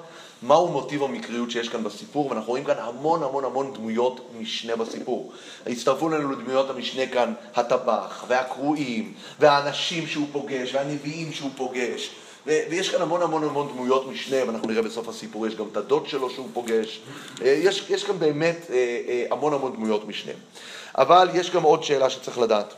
מהו 0.42 0.68
מוטיב 0.68 1.02
המקריות 1.02 1.50
שיש 1.50 1.68
כאן 1.68 1.84
בסיפור, 1.84 2.26
ואנחנו 2.26 2.48
רואים 2.48 2.64
כאן 2.64 2.74
המון 2.78 3.22
המון 3.22 3.44
המון 3.44 3.74
דמויות 3.74 4.28
משנה 4.40 4.76
בסיפור. 4.76 5.32
הצטרפו 5.66 6.08
לנו 6.08 6.32
לדמויות 6.32 6.70
המשנה 6.70 7.06
כאן 7.06 7.32
הטבח, 7.54 8.24
והקרואים, 8.28 9.14
והאנשים 9.40 10.06
שהוא 10.06 10.26
פוגש, 10.32 10.74
והנביאים 10.74 11.32
שהוא 11.32 11.50
פוגש. 11.56 12.10
ויש 12.46 12.90
כאן 12.90 13.02
המון 13.02 13.22
המון 13.22 13.44
המון 13.44 13.68
דמויות 13.68 14.08
משנה, 14.08 14.36
ואנחנו 14.46 14.68
נראה 14.68 14.82
בסוף 14.82 15.08
הסיפור, 15.08 15.46
יש 15.46 15.54
גם 15.54 15.64
את 15.72 15.76
הדוד 15.76 16.08
שלו 16.08 16.30
שהוא 16.30 16.48
פוגש. 16.52 17.00
אה, 17.42 17.48
יש, 17.48 17.90
יש 17.90 18.04
כאן 18.04 18.18
באמת 18.18 18.66
אה, 18.70 18.76
אה, 19.08 19.24
המון 19.30 19.52
המון 19.52 19.72
דמויות 19.72 20.08
משנה. 20.08 20.32
אבל 20.94 21.28
יש 21.34 21.50
גם 21.50 21.62
עוד 21.62 21.84
שאלה 21.84 22.10
שצריך 22.10 22.38
לדעת. 22.38 22.74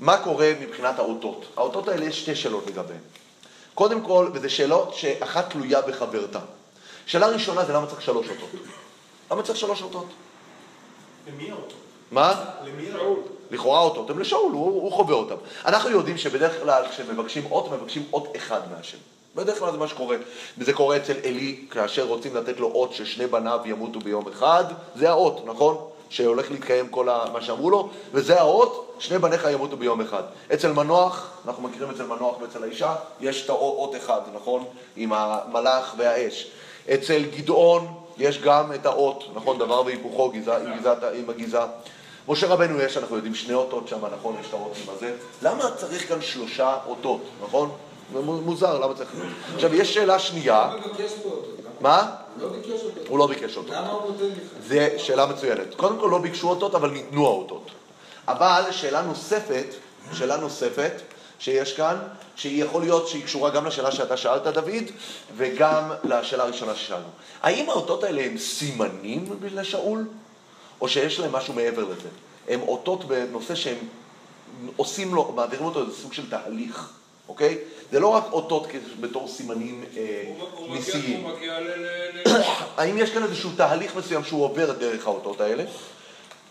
מה 0.00 0.16
קורה 0.16 0.52
מבחינת 0.60 0.98
האותות? 0.98 1.46
האותות 1.56 1.88
האלה 1.88 2.04
יש 2.04 2.20
שתי 2.20 2.34
שאלות 2.34 2.66
לגביהן. 2.66 3.00
קודם 3.74 4.00
כל, 4.00 4.28
וזה 4.32 4.48
שאלות 4.48 4.94
שאחת 4.94 5.50
תלויה 5.50 5.80
בחברתה. 5.80 6.40
שאלה 7.10 7.26
ראשונה 7.28 7.64
זה 7.64 7.72
למה 7.72 7.86
צריך 7.86 8.02
שלוש 8.02 8.26
אותות. 8.28 8.48
למה 9.30 9.42
צריך 9.42 9.58
שלוש 9.58 9.82
אותות? 9.82 10.06
למי 11.28 11.50
האותו? 11.50 11.74
מה? 12.10 12.44
למי 12.64 12.90
האותו? 12.90 13.28
לכאורה 13.50 13.80
אותות 13.80 14.10
הם 14.10 14.18
לשאול, 14.18 14.52
הוא, 14.52 14.66
הוא 14.82 14.92
חווה 14.92 15.14
אותם. 15.14 15.34
אנחנו 15.64 15.90
יודעים 15.90 16.18
שבדרך 16.18 16.60
כלל 16.62 16.82
כשמבקשים 16.90 17.46
אות, 17.50 17.72
מבקשים 17.72 18.04
אות 18.12 18.28
אחד 18.36 18.60
מהשם. 18.76 18.98
בדרך 19.36 19.58
כלל 19.58 19.72
זה 19.72 19.78
מה 19.78 19.88
שקורה. 19.88 20.16
וזה 20.58 20.72
קורה 20.72 20.96
אצל 20.96 21.12
עלי, 21.24 21.64
כאשר 21.70 22.06
רוצים 22.06 22.36
לתת 22.36 22.60
לו 22.60 22.66
אות 22.74 22.92
ששני 22.92 23.26
בניו 23.26 23.60
ימותו 23.64 24.00
ביום 24.00 24.28
אחד, 24.28 24.64
זה 24.96 25.10
האות, 25.10 25.42
נכון? 25.46 25.76
שהולך 26.10 26.50
להתקיים 26.50 26.88
כל 26.88 27.08
ה- 27.08 27.24
מה 27.32 27.42
שאמרו 27.42 27.70
לו, 27.70 27.88
וזה 28.12 28.40
האות, 28.40 28.94
שני 28.98 29.18
בניך 29.18 29.48
ימותו 29.52 29.76
ביום 29.76 30.00
אחד. 30.00 30.22
אצל 30.54 30.72
מנוח, 30.72 31.30
אנחנו 31.46 31.62
מכירים 31.62 31.90
אצל 31.90 32.06
מנוח 32.06 32.40
ואצל 32.40 32.62
האישה, 32.62 32.94
יש 33.20 33.44
את 33.44 33.48
האות 33.50 33.96
אחד, 33.96 34.20
נכון? 34.34 34.64
עם 34.96 35.12
המלאך 35.12 35.94
והאש. 35.98 36.50
אצל 36.94 37.22
גדעון 37.36 37.86
יש 38.18 38.38
גם 38.38 38.72
את 38.72 38.86
האות, 38.86 39.24
נכון? 39.34 39.58
דבר 39.58 39.82
והיפוכו, 39.86 40.30
גזע, 40.30 40.56
עם, 40.56 40.78
גזע, 40.78 40.94
עם 41.14 41.30
הגזע. 41.30 41.66
משה 42.28 42.46
רבנו 42.46 42.80
יש, 42.80 42.96
אנחנו 42.96 43.16
יודעים, 43.16 43.34
שני 43.34 43.54
אותות 43.54 43.88
שם, 43.88 43.98
נכון? 44.18 44.36
יש 44.40 44.46
את 44.48 44.54
האות 44.54 44.72
עם 44.84 44.94
הזה. 44.96 45.14
למה 45.42 45.70
צריך 45.76 46.08
כאן 46.08 46.20
שלושה 46.22 46.76
אותות, 46.86 47.20
נכון? 47.42 47.70
זה 48.14 48.20
מו- 48.20 48.40
מוזר, 48.40 48.78
למה 48.78 48.94
צריך... 48.94 49.10
עכשיו, 49.54 49.74
יש 49.74 49.94
שאלה 49.94 50.18
שנייה. 50.18 50.70
למה? 50.74 50.82
מה? 51.80 52.10
הוא 52.40 52.48
לא 52.48 52.48
ביקש. 52.56 52.80
הוא 53.08 53.18
לא 53.18 53.26
ביקש 53.26 53.56
אותו. 53.56 53.72
למה 53.72 53.90
הוא 53.90 54.10
נותן 54.12 54.24
לך? 54.24 54.38
זה 54.66 54.94
שאלה 54.98 55.26
מצוינת. 55.26 55.74
קודם 55.76 55.98
כל 55.98 56.08
לא 56.10 56.18
ביקשו 56.18 56.48
אותות, 56.50 56.74
אבל 56.74 56.90
ניתנו 56.90 57.26
האותות. 57.26 57.70
אבל 58.28 58.62
שאלה 58.70 59.02
נוספת, 59.02 59.66
שאלה 60.12 60.36
נוספת 60.36 60.92
שיש 61.40 61.72
כאן, 61.72 61.96
שהיא 62.36 62.64
יכול 62.64 62.82
להיות 62.82 63.08
שהיא 63.08 63.24
קשורה 63.24 63.50
גם 63.50 63.66
לשאלה 63.66 63.92
שאתה 63.92 64.16
שאלת, 64.16 64.42
דוד, 64.42 64.84
וגם 65.36 65.90
לשאלה 66.04 66.42
הראשונה 66.44 66.74
ששאלנו. 66.74 67.08
האם 67.42 67.70
האותות 67.70 68.04
האלה 68.04 68.24
הם 68.24 68.38
סימנים 68.38 69.38
לשאול, 69.54 70.08
או 70.80 70.88
שיש 70.88 71.20
להם 71.20 71.32
משהו 71.32 71.54
מעבר 71.54 71.84
לזה? 71.84 72.08
הם 72.48 72.60
אותות 72.62 73.04
בנושא 73.04 73.54
שהם 73.54 73.76
עושים 74.76 75.14
לו, 75.14 75.32
מעבירים 75.32 75.64
אותו 75.64 75.80
איזה 75.80 75.92
סוג 76.02 76.12
של 76.12 76.30
תהליך, 76.30 76.92
אוקיי? 77.28 77.58
זה 77.92 78.00
לא 78.00 78.08
רק 78.08 78.24
אותות 78.32 78.66
בתור 79.00 79.28
סימנים 79.28 79.84
ניסיים. 80.68 81.26
האם 82.76 82.98
יש 82.98 83.10
כאן 83.10 83.22
איזשהו 83.22 83.50
תהליך 83.56 83.96
מסוים 83.96 84.24
שהוא 84.24 84.44
עובר 84.44 84.72
דרך 84.72 85.06
האותות 85.06 85.40
האלה, 85.40 85.64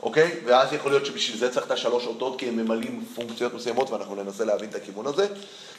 אוקיי? 0.03 0.39
ואז 0.45 0.73
יכול 0.73 0.91
להיות 0.91 1.05
שבשביל 1.05 1.37
זה 1.37 1.53
צריך 1.53 1.65
את 1.65 1.71
השלוש 1.71 2.07
אותות 2.07 2.39
כי 2.39 2.47
הם 2.47 2.57
ממלאים 2.57 3.05
פונקציות 3.15 3.53
מסוימות 3.53 3.89
ואנחנו 3.89 4.15
ננסה 4.15 4.45
להבין 4.45 4.69
את 4.69 4.75
הכיוון 4.75 5.07
הזה. 5.07 5.27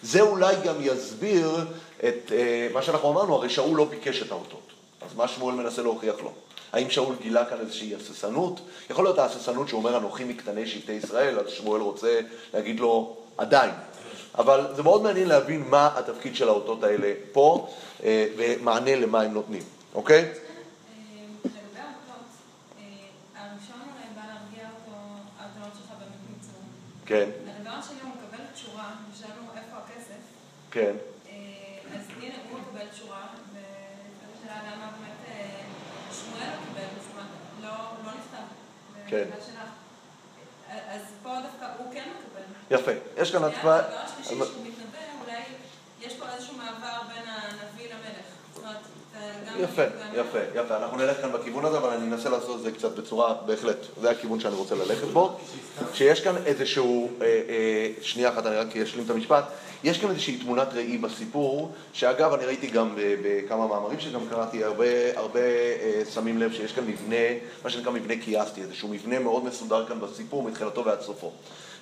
זה 0.03 0.21
אולי 0.21 0.55
גם 0.65 0.75
יסביר 0.81 1.67
את 1.99 2.33
אה, 2.33 2.69
מה 2.73 2.83
שאנחנו 2.83 3.11
אמרנו, 3.11 3.35
הרי 3.35 3.51
שאול 3.51 3.77
לא 3.77 3.85
ביקש 3.85 4.23
את 4.23 4.31
האותות. 4.31 4.71
אז 5.11 5.17
מה 5.17 5.29
שמואל 5.29 5.55
מנסה 5.55 5.83
להוכיח 5.83 6.15
לו? 6.23 6.33
האם 6.73 6.91
שאול 6.91 7.15
גילה 7.23 7.45
כאן 7.45 7.61
איזושהי 7.61 7.95
הססנות? 7.95 8.61
יכול 8.91 9.05
להיות 9.05 9.19
ההססנות 9.19 9.69
שהוא 9.69 9.79
אומר 9.79 9.97
אנוכי 9.97 10.25
מקטני 10.25 10.67
שבטי 10.67 10.93
ישראל, 10.93 11.39
אז 11.39 11.51
שמואל 11.51 11.81
רוצה 11.81 12.21
להגיד 12.55 12.81
לו 12.81 13.17
עדיין. 13.39 13.71
אבל 14.39 14.67
זה 14.77 14.83
מאוד 14.83 15.03
מעניין 15.03 15.29
להבין 15.29 15.65
מה 15.69 15.91
התפקיד 15.97 16.37
של 16.37 16.49
האותות 16.49 16.85
האלה 16.85 17.13
פה, 17.33 17.69
אה, 18.05 18.27
ומענה 18.37 18.97
למה 18.97 19.21
הם 19.21 19.35
נותנים, 19.35 19.63
אוקיי? 19.95 20.21
לגבי 20.21 21.59
האותות, 21.77 22.27
אה, 22.79 22.85
הראשון 23.37 23.81
אולי 23.81 24.07
בא 24.15 24.23
להרגיע 24.27 24.69
אותו, 24.69 24.97
האתונות 25.39 25.73
שלך 25.75 25.91
באמת 25.99 26.21
נמצאו. 26.31 26.61
כן, 27.11 27.31
הדבר 27.59 27.71
השני, 27.71 28.01
הוא 28.03 28.11
מקבל 28.11 28.45
תשורה, 28.55 28.91
ושאלנו 29.13 29.43
איפה 29.57 29.77
הכסף, 29.77 30.21
כן. 30.71 30.95
אה, 31.29 31.33
אז 31.95 32.01
הנה, 32.23 32.35
הוא 32.51 32.59
מקבל 32.61 32.89
תשורה, 32.89 33.27
וזו 33.53 33.59
השאלה 34.39 34.73
למה 34.73 34.87
באמת 34.87 35.17
אה, 35.29 35.61
שמואל 36.13 36.51
קיבל, 36.65 36.87
זאת 37.01 37.11
אומרת, 37.13 37.27
לא 37.63 38.05
לא 38.05 38.13
נכתב. 38.13 38.47
כן. 39.07 39.29
אז 40.89 41.03
פה 41.23 41.37
דווקא 41.43 41.73
הוא 41.79 41.95
כן 41.95 42.09
מקבל. 42.19 42.77
יפה. 42.79 42.91
יש 43.17 43.33
כאן 43.33 43.45
הדבר 43.45 43.75
הצבעה... 43.75 44.05
השלישי 44.05 44.29
שהוא 44.29 44.67
מתנבא, 44.67 44.99
אולי 45.25 45.43
יש 46.01 46.17
פה 46.17 46.25
איזשהו 46.35 46.57
מעבר 46.57 46.99
בין 47.09 47.25
הנביא 47.27 47.95
למלך. 47.95 48.27
זאת 48.55 48.65
אומרת, 48.65 48.77
זה 49.13 49.19
גם... 49.19 49.40
יפה, 49.59 49.83
יפה, 50.15 50.39
יפה. 50.55 50.77
אנחנו 50.77 50.97
נלך 50.97 51.21
כאן 51.21 51.33
בכיוון 51.33 51.65
הזה, 51.65 51.79
אבל 51.79 51.89
אני 51.89 52.07
אנסה 52.07 52.29
לעשות 52.29 52.57
את 52.59 52.63
זה 52.63 52.73
קצת 52.73 52.97
בצורה, 52.99 53.35
בהחלט, 53.47 53.77
זה 54.01 54.11
הכיוון 54.11 54.41
שאני 54.41 54.55
רוצה 54.55 54.75
ללכת 54.75 55.09
בו. 55.09 55.37
שיש 55.95 56.21
כאן 56.21 56.37
איזשהו, 56.47 57.11
אה, 57.21 57.27
אה, 57.27 57.91
שנייה 58.03 58.29
אחת, 58.29 58.47
אני 58.47 58.57
רק 58.57 58.77
אשלים 58.77 59.05
את 59.05 59.11
המשפט. 59.11 59.45
יש 59.85 59.99
כאן 59.99 60.11
איזושהי 60.11 60.37
תמונת 60.37 60.69
ראי 60.75 60.99
בסיפור, 60.99 61.73
שאגב, 61.93 62.33
אני 62.33 62.45
ראיתי 62.45 62.67
גם 62.67 62.95
בכמה 62.97 63.67
מאמרים 63.67 64.01
שגם 64.01 64.21
קראתי, 64.31 64.65
הרבה, 64.65 64.87
הרבה 65.17 65.41
אה, 65.41 66.03
שמים 66.15 66.39
לב 66.39 66.53
שיש 66.53 66.73
כאן 66.73 66.85
מבנה, 66.87 67.17
מה 67.65 67.71
שנקרא 67.71 67.93
מבנה 67.93 68.15
קיאסטי, 68.17 68.63
איזשהו 68.63 68.89
מבנה 68.89 69.19
מאוד 69.19 69.45
מסודר 69.45 69.87
כאן 69.87 70.01
בסיפור, 70.01 70.43
מתחילתו 70.43 70.85
ועד 70.85 71.01
סופו. 71.01 71.33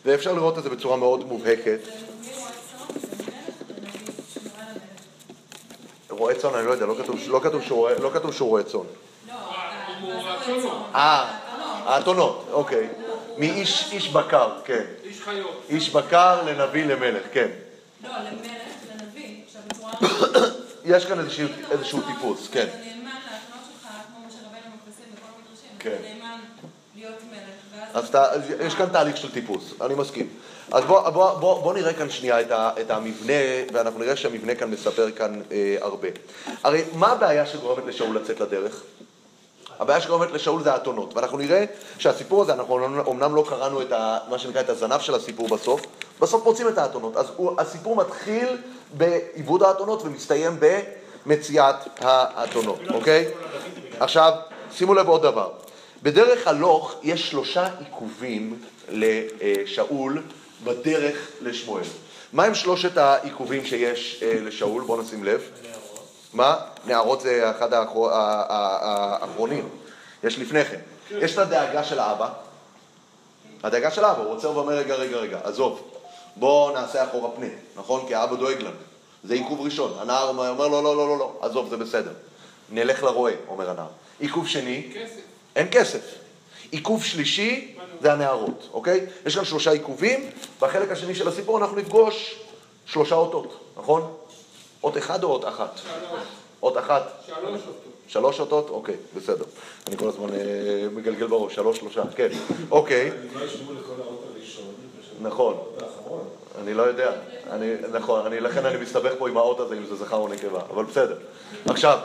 ואפשר 0.05 0.33
לראות 0.33 0.59
את 0.59 0.63
זה 0.63 0.71
בצורה 0.71 0.97
מאוד 0.97 1.25
מובהקת. 1.25 1.79
זה 1.85 1.91
נביא 2.21 2.37
רואה 2.37 2.51
צאן, 2.51 3.01
זה 3.01 3.25
מלך 3.25 3.55
ונביא 3.69 4.13
שמירה 4.35 4.65
למלך. 4.71 6.08
רועה 6.19 6.35
צאן, 6.35 6.55
אני 6.55 6.67
לא 6.67 6.73
יודע, 6.73 6.87
לא 6.87 6.95
כתוב, 7.03 7.17
לא 7.29 7.41
שהוא 7.63 7.79
רועה- 7.79 7.95
לא 7.99 8.11
שהוא 8.33 8.49
רועה 8.49 8.63
צאן. 8.63 8.81
לא, 9.29 9.35
הוא 10.01 10.13
זה 10.23 10.29
האתונות. 10.29 10.63
צאן? 10.63 10.95
אה, 10.95 11.39
האתונות. 11.87 12.49
אוקיי. 12.53 12.89
מאיש 13.39 13.89
איש 13.93 14.09
בקר, 14.09 14.51
כן. 14.65 14.85
איש 15.05 15.21
חיות. 15.23 15.63
איש 15.69 15.91
בקר 15.91 16.43
לנביא 16.43 16.85
למלך, 16.87 17.23
כן. 17.33 17.49
לא, 18.05 18.09
למלך, 18.11 18.51
לנביא. 19.01 19.37
עכשיו, 19.47 19.63
בצורה... 19.69 19.93
יש 20.97 21.07
כאן 21.07 21.19
איזשהו, 21.21 21.47
טיפוס, 22.07 22.49
כן. 22.53 22.67
אתה 22.69 22.77
נאמן 22.77 23.11
לאתונות 23.25 23.65
שלך, 23.73 23.89
כמו 24.07 24.27
משה 24.29 24.37
רבנו 24.47 24.77
בכל 25.13 25.29
המדרשים. 25.39 25.71
כן. 25.79 25.97
אתה 26.01 26.09
נאמן 26.15 26.39
להיות 26.97 27.19
מלך. 27.31 27.41
ואז... 27.73 27.78
אז 27.95 28.09
אתה, 28.09 28.25
יש 28.61 28.75
כאן 28.75 28.87
תהליך 28.93 29.17
של 29.17 29.33
טיפוס, 29.33 29.75
אני 29.81 29.95
מסכים. 29.95 30.29
אז 30.73 30.85
בוא, 30.85 31.09
בוא, 31.09 31.35
בוא, 31.35 31.63
בוא 31.63 31.75
נראה 31.75 31.93
כאן 31.93 32.11
שנייה 32.11 32.41
את, 32.41 32.51
ה, 32.51 32.71
את 32.81 32.91
המבנה, 32.91 33.33
ואנחנו 33.73 34.01
נראה 34.01 34.17
שהמבנה 34.17 34.55
כאן 34.55 34.71
מספר 34.71 35.11
כאן 35.11 35.41
אה, 35.53 35.77
הרבה. 35.81 36.09
הרי 36.65 36.85
מה 36.95 37.13
הבעיה 37.13 37.47
שגורמת 37.47 37.87
לשאול 37.87 38.17
לצאת 38.17 38.41
לדרך? 38.41 38.83
הבעיה 39.79 40.01
שגורמת 40.01 40.31
לשאול 40.31 40.63
זה 40.63 40.73
האתונות, 40.73 41.17
ואנחנו 41.17 41.39
נראה 41.39 41.65
שהסיפור 41.99 42.43
הזה, 42.43 42.53
אנחנו 42.53 43.03
אומנם 43.07 43.35
לא 43.35 43.45
קראנו 43.49 43.83
את 43.83 43.93
ה, 43.93 44.19
מה 44.29 44.39
שנקרא 44.39 44.61
את 44.61 44.69
הזנב 44.69 45.01
של 45.01 45.15
הסיפור 45.15 45.49
בסוף, 45.49 45.81
בסוף 46.21 46.45
מוצאים 46.45 46.69
את 46.69 46.79
האתונות. 46.79 47.17
אז 47.17 47.27
הוא, 47.37 47.61
הסיפור 47.61 47.97
מתחיל 47.97 48.49
בעיבוד 48.97 49.63
האתונות 49.63 50.03
ומסתיים 50.05 50.61
במציאת 51.27 51.77
האתונות, 52.01 52.79
אוקיי? 52.95 53.29
עכשיו, 54.01 54.33
שימו 54.73 54.95
לב 54.95 55.09
עוד 55.09 55.23
דבר. 55.23 55.51
בדרך 56.03 56.47
הלוך 56.47 56.95
יש 57.03 57.31
שלושה 57.31 57.69
עיכובים 57.79 58.63
לשאול 58.91 60.23
בדרך 60.65 61.29
לשמואל. 61.41 61.85
מה 62.33 62.45
הם 62.45 62.55
שלושת 62.55 62.97
העיכובים 62.97 63.65
שיש 63.65 64.23
אה, 64.23 64.41
לשאול? 64.41 64.83
בואו 64.83 65.03
נשים 65.03 65.25
לב. 65.25 65.43
מה? 66.33 66.57
נערות 66.87 67.21
זה 67.21 67.51
אחד 67.51 67.69
האחרונים. 68.11 69.69
יש 70.25 70.39
לפני 70.39 70.65
כן. 70.65 70.81
יש 71.11 71.33
את 71.33 71.39
הדאגה 71.39 71.85
של 71.85 71.99
האבא. 71.99 72.29
הדאגה 73.63 73.91
של 73.91 74.05
האבא, 74.05 74.23
הוא 74.23 74.33
עוצר 74.33 74.57
ואומר, 74.57 74.73
רגע, 74.73 74.95
רגע, 74.95 75.17
רגע, 75.17 75.41
עזוב, 75.45 75.91
בוא 76.37 76.73
נעשה 76.73 77.05
אחורה 77.05 77.31
פנה, 77.31 77.47
נכון? 77.77 78.07
כי 78.09 78.15
האבא 78.15 78.37
דואג 78.37 78.61
לנו. 78.61 78.77
זה 79.25 79.35
עיכוב 79.35 79.61
ראשון. 79.61 79.93
הנער 79.99 80.29
אומר, 80.29 80.53
לא, 80.53 80.71
לא, 80.71 80.83
לא, 80.83 80.97
לא, 80.97 81.19
לא, 81.19 81.39
עזוב, 81.41 81.69
זה 81.69 81.77
בסדר. 81.77 82.13
נלך 82.71 83.03
לרועה, 83.03 83.33
אומר 83.49 83.71
הנער. 83.71 83.87
עיכוב 84.21 84.49
שני, 84.49 84.91
כסף. 84.95 85.21
אין 85.57 85.69
כסף. 85.71 86.15
עיכוב 86.71 87.05
שלישי 87.05 87.75
זה 88.01 88.13
הנערות, 88.13 88.69
אוקיי? 88.73 89.07
יש 89.27 89.35
כאן 89.35 89.45
שלושה 89.45 89.71
עיכובים, 89.71 90.31
בחלק 90.61 90.91
השני 90.91 91.15
של 91.15 91.29
הסיפור 91.29 91.59
אנחנו 91.59 91.77
נפגוש 91.77 92.39
שלושה 92.87 93.15
אותות, 93.15 93.61
נכון? 93.77 94.15
אות 94.83 94.99
אחד 94.99 95.25
או 95.25 95.29
אות 95.33 95.49
אחת? 95.49 95.77
שלוש. 95.77 96.21
אות 96.63 96.79
אחת? 96.79 97.23
שלוש 97.27 97.61
אותו. 97.67 97.89
שלוש 98.09 98.41
אותות? 98.41 98.71
אוקיי, 98.71 98.95
בסדר. 99.17 99.45
אני 99.87 99.97
כל 99.97 100.09
הזמן 100.09 100.35
אה, 100.35 100.39
מגלגל 100.95 101.27
בראש, 101.27 101.55
שלוש, 101.55 101.79
שלושה, 101.79 102.03
כן. 102.17 102.29
אוקיי, 102.71 103.11
לא 103.11 103.41
נכון. 105.81 106.25
אני 106.63 106.75
לא 106.75 106.83
יודע. 106.83 107.13
אני, 107.51 107.73
נכון, 107.93 108.27
אני, 108.27 108.41
לכן 108.41 108.67
אני 108.67 108.77
מסתבך 108.77 109.13
פה 109.19 109.29
עם 109.29 109.37
האות 109.37 109.61
הזה, 109.61 109.77
אם 109.77 109.87
זה 109.87 109.97
זכר 109.97 110.17
או 110.17 110.29
נקבה, 110.29 110.61
אבל 110.71 110.85
בסדר. 110.85 111.17
עכשיו, 111.67 111.99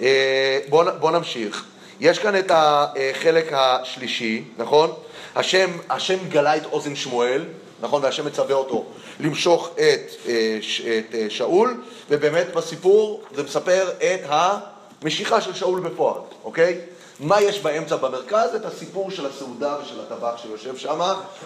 אה, 0.00 0.60
בואו 0.68 0.86
בוא 1.00 1.10
נמשיך. 1.10 1.64
יש 2.00 2.18
כאן 2.18 2.38
את 2.38 2.50
החלק 2.54 3.52
השלישי, 3.52 4.44
נכון? 4.58 4.90
השם, 5.36 5.70
השם 5.90 6.28
גלה 6.28 6.56
את 6.56 6.64
אוזן 6.64 6.96
שמואל, 6.96 7.44
נכון? 7.80 8.04
והשם 8.04 8.26
מצווה 8.26 8.54
אותו 8.54 8.86
למשוך 9.20 9.70
את, 9.74 9.80
אה, 10.28 10.58
את 10.98 11.14
אה, 11.14 11.26
שאול, 11.28 11.82
ובאמת 12.10 12.54
בסיפור 12.54 13.22
זה 13.34 13.42
מספר 13.42 13.88
את 13.98 14.20
המשיכה 15.02 15.40
של 15.40 15.54
שאול 15.54 15.80
בפועל, 15.80 16.20
אוקיי? 16.44 16.80
מה 17.20 17.42
יש 17.42 17.60
באמצע 17.60 17.96
במרכז? 17.96 18.54
את 18.54 18.64
הסיפור 18.64 19.10
של 19.10 19.26
הסעודה 19.26 19.76
ושל 19.82 20.00
הטבח 20.00 20.42
שיושב 20.42 20.76
שם, 20.76 21.00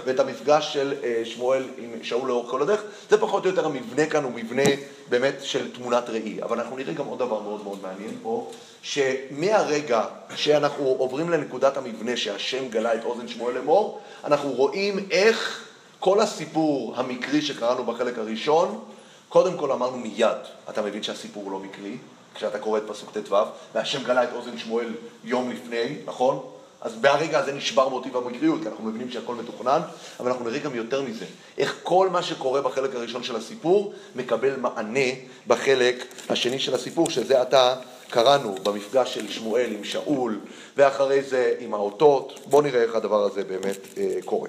ואת 0.05 0.21
המפגש 0.21 0.73
של 0.73 0.95
אה, 1.03 1.23
שמואל 1.25 1.65
עם 1.79 1.91
שאול 2.03 2.29
לאורך 2.29 2.51
כל 2.51 2.63
הדרך. 2.63 2.83
זה 3.11 3.21
פחות 3.21 3.45
או 3.45 3.51
יותר 3.51 3.67
המבנה 3.67 4.07
כאן 4.07 4.25
הוא 4.25 4.33
מבנה 4.33 4.63
באמת 5.09 5.35
של 5.43 5.73
תמונת 5.73 6.11
ראי. 6.11 6.43
אבל 6.43 6.61
אנחנו 6.61 6.77
נראה 6.77 6.93
גם 6.93 7.07
עוד 7.07 7.19
דבר 7.19 7.41
מאוד 7.41 7.65
מאוד 7.65 7.79
מעניין 7.83 8.17
פה, 8.23 8.51
שמהרגע 8.83 10.05
שאנחנו 10.35 10.85
עוברים 10.85 11.31
לנקודת 11.31 11.77
המבנה 11.77 12.17
שהשם 12.17 12.69
גלה 12.69 12.95
את 12.95 13.05
אוזן 13.05 13.29
שמואל 13.29 13.55
לאמור, 13.55 14.01
אנחנו 14.25 14.53
רואים 14.53 15.07
איך 15.11 15.67
כל 16.01 16.21
הסיפור 16.21 16.95
המקרי 16.97 17.43
שקראנו 17.43 17.85
בחלק 17.85 18.19
הראשון, 18.19 18.81
קודם 19.29 19.57
כל 19.57 19.73
אמרנו 19.73 19.97
מיד, 19.97 20.39
אתה 20.71 20.83
מבין 20.83 21.03
שהסיפור 21.03 21.51
לא 21.51 21.59
מקרי, 21.59 21.97
כשאתה 22.35 22.59
קורא 22.59 22.79
את 22.79 22.83
פסוק 22.87 23.11
ט"ו, 23.19 23.37
והשם 23.75 24.05
גלה 24.05 24.25
את 24.25 24.29
אוזן 24.33 24.59
שמואל 24.59 24.89
יום 25.25 25.51
לפני, 25.51 25.97
נכון? 26.07 26.47
אז 26.81 26.97
מהרגע 27.03 27.39
הזה 27.39 27.53
נשבר 27.53 27.89
מוטיב 27.89 28.17
המקריות, 28.17 28.61
כי 28.63 28.69
אנחנו 28.69 28.85
מבינים 28.85 29.11
שהכל 29.11 29.35
מתוכנן, 29.35 29.81
אבל 30.21 30.31
אנחנו 30.31 30.45
נראה 30.45 30.59
גם 30.59 30.75
יותר 30.75 31.03
מזה. 31.03 31.25
איך 31.59 31.77
כל 31.83 32.09
מה 32.09 32.23
שקורה 32.23 32.61
בחלק 32.61 32.95
הראשון 32.95 33.23
של 33.23 33.37
הסיפור 33.37 33.95
מקבל 34.17 34.57
מענה 34.57 35.11
בחלק 35.47 36.05
השני 36.29 36.59
של 36.59 36.75
הסיפור, 36.75 37.11
שזה 37.11 37.41
עתה 37.41 37.75
קראנו 38.11 38.55
במפגש 38.63 39.15
של 39.15 39.31
שמואל 39.31 39.73
עם 39.73 39.85
שאול, 39.85 40.41
ואחרי 40.77 41.23
זה 41.23 41.55
עם 41.59 41.75
האותות. 41.75 42.41
בואו 42.47 42.63
נראה 42.63 42.83
איך 42.83 42.95
הדבר 42.95 43.23
הזה 43.25 43.45
באמת 43.45 43.79
אה, 43.99 44.17
קורה. 44.25 44.49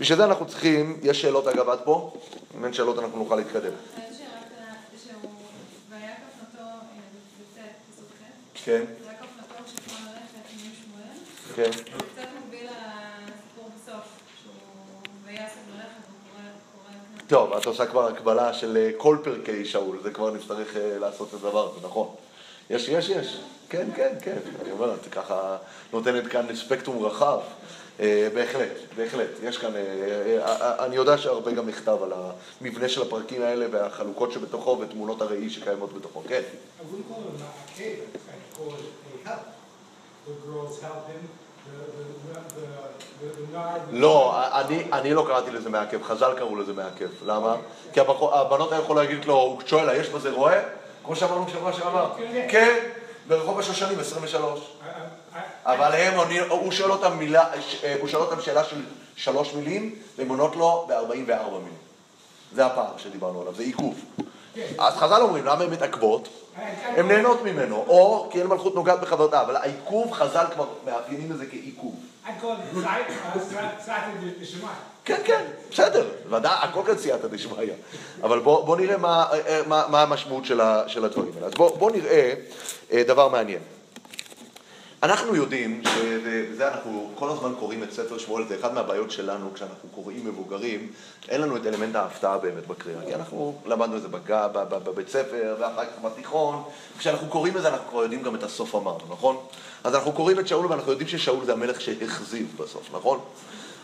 בשביל 0.00 0.18
זה 0.18 0.24
אנחנו 0.24 0.46
צריכים, 0.46 1.00
יש 1.02 1.22
שאלות 1.22 1.46
אגב 1.46 1.68
עד 1.68 1.78
פה? 1.84 2.12
אם 2.58 2.64
אין 2.64 2.72
שאלות 2.72 2.98
אנחנו 2.98 3.18
נוכל 3.18 3.36
להתקדם. 3.36 3.62
אז 3.62 4.16
שאלה 4.18 4.28
קטנה, 4.44 4.74
שהוא, 5.04 5.30
ויקף 5.90 6.02
נתו, 6.42 6.62
הנה, 6.62 7.02
בצאת, 7.40 7.62
פסוק 7.92 8.08
ח', 8.54 8.55
כן, 8.66 8.72
ללכת 8.72 9.16
עם 10.52 10.58
שמואל, 10.58 11.16
כן. 11.56 11.72
זה 11.72 11.82
קצת 11.84 12.28
מקביל 12.38 12.68
לסיפור 13.24 13.70
בסוף, 13.76 14.04
שהוא 14.42 14.52
ויעשב 15.26 15.56
ללכת, 15.74 15.88
והוא 16.08 16.18
קורא, 16.32 16.42
קורא 16.72 16.94
את 17.24 17.28
טוב, 17.28 17.52
את 17.52 17.66
עושה 17.66 17.86
כבר 17.86 18.08
הקבלה 18.08 18.52
של 18.54 18.76
אה, 18.76 18.90
כל 18.96 19.18
פרקי 19.24 19.64
שאול, 19.64 19.98
זה 20.02 20.10
כבר 20.10 20.30
נצטרך 20.30 20.76
אה, 20.76 20.98
לעשות 20.98 21.28
את 21.28 21.34
הדבר 21.34 21.70
הזה, 21.70 21.86
נכון. 21.86 22.14
יש, 22.70 22.88
יש, 22.88 23.08
יש. 23.08 23.40
כן, 23.68 23.88
כן, 23.96 24.14
כן. 24.22 24.38
אני 24.62 24.70
אומר, 24.70 24.94
את 24.94 25.06
ככה 25.10 25.56
נותנת 25.92 26.26
כאן 26.26 26.56
ספקטרום 26.56 27.04
רחב. 27.04 27.38
אה, 28.00 28.28
בהחלט, 28.34 28.72
בהחלט. 28.96 29.30
יש 29.42 29.58
כאן, 29.58 29.72
אני 30.56 30.96
יודע 30.96 31.18
שהרבה 31.18 31.52
גם 31.52 31.68
נכתב 31.68 31.98
על 32.02 32.12
המבנה 32.12 32.88
של 32.88 33.02
הפרקים 33.02 33.42
האלה 33.42 33.66
והחלוקות 33.70 34.32
שבתוכו 34.32 34.78
ותמונות 34.80 35.22
הראי 35.22 35.50
שקיימות 35.50 35.92
בתוכו. 35.92 36.22
כן. 36.28 36.42
I 38.56 38.60
wouldn't 38.60 38.78
call 38.78 38.78
it 38.78 39.24
a 39.24 39.28
hut. 39.28 39.42
The 40.26 40.32
girls 40.46 40.80
help 40.82 41.08
him. 41.08 41.22
לא, 43.92 44.34
אני, 44.92 45.14
לא 45.14 45.24
קראתי 45.26 45.50
לזה 45.50 45.70
מעכב, 45.70 46.02
חז"ל 46.02 46.32
קראו 46.38 46.56
לזה 46.56 46.72
מעכב. 46.72 47.08
למה? 47.26 47.56
כי 47.92 48.00
הבנות 48.32 48.72
היו 48.72 48.82
יכולות 48.82 49.04
להגיד 49.04 49.24
לו, 49.24 49.34
הוא 49.34 49.60
שואל, 49.66 49.96
יש 50.00 50.08
בזה 50.08 50.30
רועה? 50.32 50.58
כמו 51.04 51.16
שאמרנו 51.16 51.44
בשבוע 51.44 51.72
שעבר. 51.72 52.12
כן. 52.18 52.46
כן, 52.50 52.78
ברחוב 53.28 53.58
השושנים, 53.58 54.00
23. 54.00 54.60
I, 54.60 54.64
I, 55.34 55.36
I, 55.36 55.38
אבל 55.64 55.92
הם, 55.92 56.18
עונים- 56.18 56.50
הוא 56.50 56.72
שואל 56.72 56.90
אותם 56.90 57.18
מילה, 57.18 57.44
ש- 57.60 57.84
אה, 57.84 57.96
הוא 58.00 58.08
שואל 58.08 58.22
אותם 58.22 58.40
שאלה 58.40 58.64
של 58.64 58.76
שלוש 59.16 59.54
מילים, 59.54 59.94
והן 60.16 60.28
עונות 60.28 60.56
לו 60.56 60.86
ב-44 60.88 61.50
מילים. 61.50 61.76
זה 62.54 62.66
הפער 62.66 62.92
שדיברנו 62.98 63.40
עליו, 63.40 63.54
זה 63.54 63.62
עיכוב. 63.62 64.00
אז 64.78 64.94
חז"ל 64.94 65.22
אומרים, 65.22 65.44
למה 65.44 65.64
הן 65.64 65.70
מתעכבות? 65.70 66.28
הן 66.82 67.08
נהנות 67.08 67.42
ממנו, 67.42 67.84
או 67.88 68.28
כי 68.32 68.38
אין 68.38 68.46
מלכות 68.46 68.74
נוגעת 68.74 69.00
בחברתה, 69.00 69.40
אבל 69.40 69.56
העיכוב, 69.56 70.12
חז"ל 70.12 70.44
כבר 70.54 70.66
מאפיינים 70.86 71.32
את 71.32 71.38
זה 71.38 71.46
כעיכוב. 71.46 71.94
כן, 75.04 75.20
כן, 75.24 75.44
בסדר, 75.70 76.06
ודאי, 76.30 76.56
הכל 76.60 76.80
כאן 76.86 76.98
סייעתא 76.98 77.28
דשמיא. 77.28 77.72
אבל 78.22 78.38
בוא, 78.40 78.66
בוא 78.66 78.76
נראה 78.76 78.96
מה, 78.96 79.26
אה, 79.32 79.60
מה 79.66 80.02
המשמעות 80.02 80.44
של, 80.44 80.60
הדברים 81.04 81.32
האלה. 81.34 81.46
אז 81.46 81.52
בוא, 81.54 81.76
בוא 81.78 81.90
נראה 81.90 82.32
אה, 82.92 83.02
דבר 83.06 83.28
מעניין. 83.28 83.60
אנחנו 85.02 85.34
יודעים, 85.34 85.82
וזה 86.24 86.68
אנחנו 86.68 87.10
כל 87.14 87.30
הזמן 87.30 87.52
קוראים 87.58 87.82
את 87.82 87.92
ספר 87.92 88.18
שמואל, 88.18 88.44
זה 88.48 88.56
אחד 88.60 88.74
מהבעיות 88.74 89.10
שלנו 89.10 89.54
כשאנחנו 89.54 89.88
קוראים 89.94 90.26
מבוגרים, 90.26 90.92
אין 91.28 91.40
לנו 91.40 91.56
את 91.56 91.66
אלמנט 91.66 91.94
ההפתעה 91.96 92.38
באמת 92.38 92.66
בקריאה, 92.66 93.00
כי 93.06 93.14
אנחנו 93.14 93.54
למדנו 93.66 93.96
את 93.96 94.02
זה 94.02 94.08
בג- 94.08 94.46
ב- 94.52 94.64
ב- 94.68 94.84
בבית 94.84 95.08
ספר, 95.08 95.56
ואחר 95.60 95.84
כך 95.84 96.04
בתיכון, 96.04 96.62
כשאנחנו 96.98 97.26
קוראים 97.28 97.56
את 97.56 97.62
זה 97.62 97.68
אנחנו 97.68 97.88
כבר 97.90 98.02
יודעים 98.02 98.22
גם 98.22 98.34
את 98.34 98.42
הסוף 98.42 98.74
אמרנו, 98.74 99.00
נכון? 99.10 99.36
אז 99.84 99.94
אנחנו 99.94 100.12
קוראים 100.12 100.38
את 100.40 100.48
שאול 100.48 100.66
ואנחנו 100.66 100.90
יודעים 100.90 101.08
ששאול 101.08 101.44
זה 101.44 101.52
המלך 101.52 101.80
שהכזיב 101.80 102.54
בסוף, 102.58 102.88
נכון? 102.92 103.20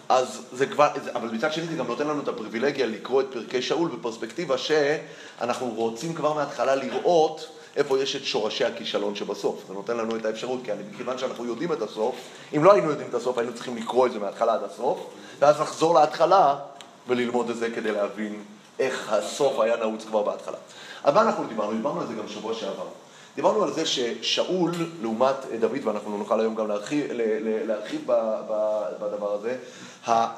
אז 0.08 0.42
זה 0.52 0.66
כבר, 0.66 0.88
אבל 1.14 1.28
מצד 1.28 1.52
שני 1.52 1.66
זה 1.66 1.76
גם 1.76 1.86
נותן 1.86 2.06
לנו 2.06 2.22
את 2.22 2.28
הפריבילגיה 2.28 2.86
לקרוא 2.86 3.20
את 3.20 3.26
פרקי 3.32 3.62
שאול 3.62 3.88
בפרספקטיבה 3.88 4.58
שאנחנו 4.58 5.66
רוצים 5.76 6.14
כבר 6.14 6.32
מההתחלה 6.32 6.74
לראות 6.74 7.48
איפה 7.76 7.98
יש 7.98 8.16
את 8.16 8.24
שורשי 8.24 8.64
הכישלון 8.64 9.14
שבסוף. 9.14 9.64
זה 9.68 9.74
נותן 9.74 9.96
לנו 9.96 10.16
את 10.16 10.24
האפשרות, 10.24 10.60
כי 10.64 10.70
מכיוון 10.92 11.18
שאנחנו 11.18 11.44
יודעים 11.44 11.72
את 11.72 11.82
הסוף, 11.82 12.16
אם 12.56 12.64
לא 12.64 12.72
היינו 12.72 12.90
יודעים 12.90 13.08
את 13.08 13.14
הסוף, 13.14 13.38
היינו 13.38 13.54
צריכים 13.54 13.76
לקרוא 13.76 14.06
את 14.06 14.12
זה 14.12 14.18
מההתחלה 14.18 14.54
עד 14.54 14.62
הסוף, 14.62 14.98
ואז 15.38 15.60
לחזור 15.60 15.94
להתחלה 15.94 16.56
וללמוד 17.08 17.50
את 17.50 17.56
זה 17.56 17.70
כדי 17.70 17.92
להבין 17.92 18.42
איך 18.78 19.12
הסוף 19.12 19.60
היה 19.60 19.76
נעוץ 19.76 20.04
כבר 20.04 20.22
בהתחלה. 20.22 20.56
אז 21.04 21.14
מה 21.14 21.22
אנחנו 21.22 21.44
דיברנו? 21.44 21.76
דיברנו 21.76 22.00
על 22.00 22.06
זה 22.06 22.14
גם 22.14 22.28
שבוע 22.28 22.54
שעבר. 22.54 22.86
דיברנו 23.36 23.62
על 23.62 23.72
זה 23.72 23.86
ששאול, 23.86 24.72
לעומת 25.02 25.36
דוד, 25.60 25.78
ואנחנו 25.84 26.18
נוכל 26.18 26.40
היום 26.40 26.54
גם 26.54 26.68
להרחיב, 26.68 27.06
להרחיב 27.66 28.00
בדבר 29.00 29.32
הזה, 29.32 29.56
אה, 30.08 30.28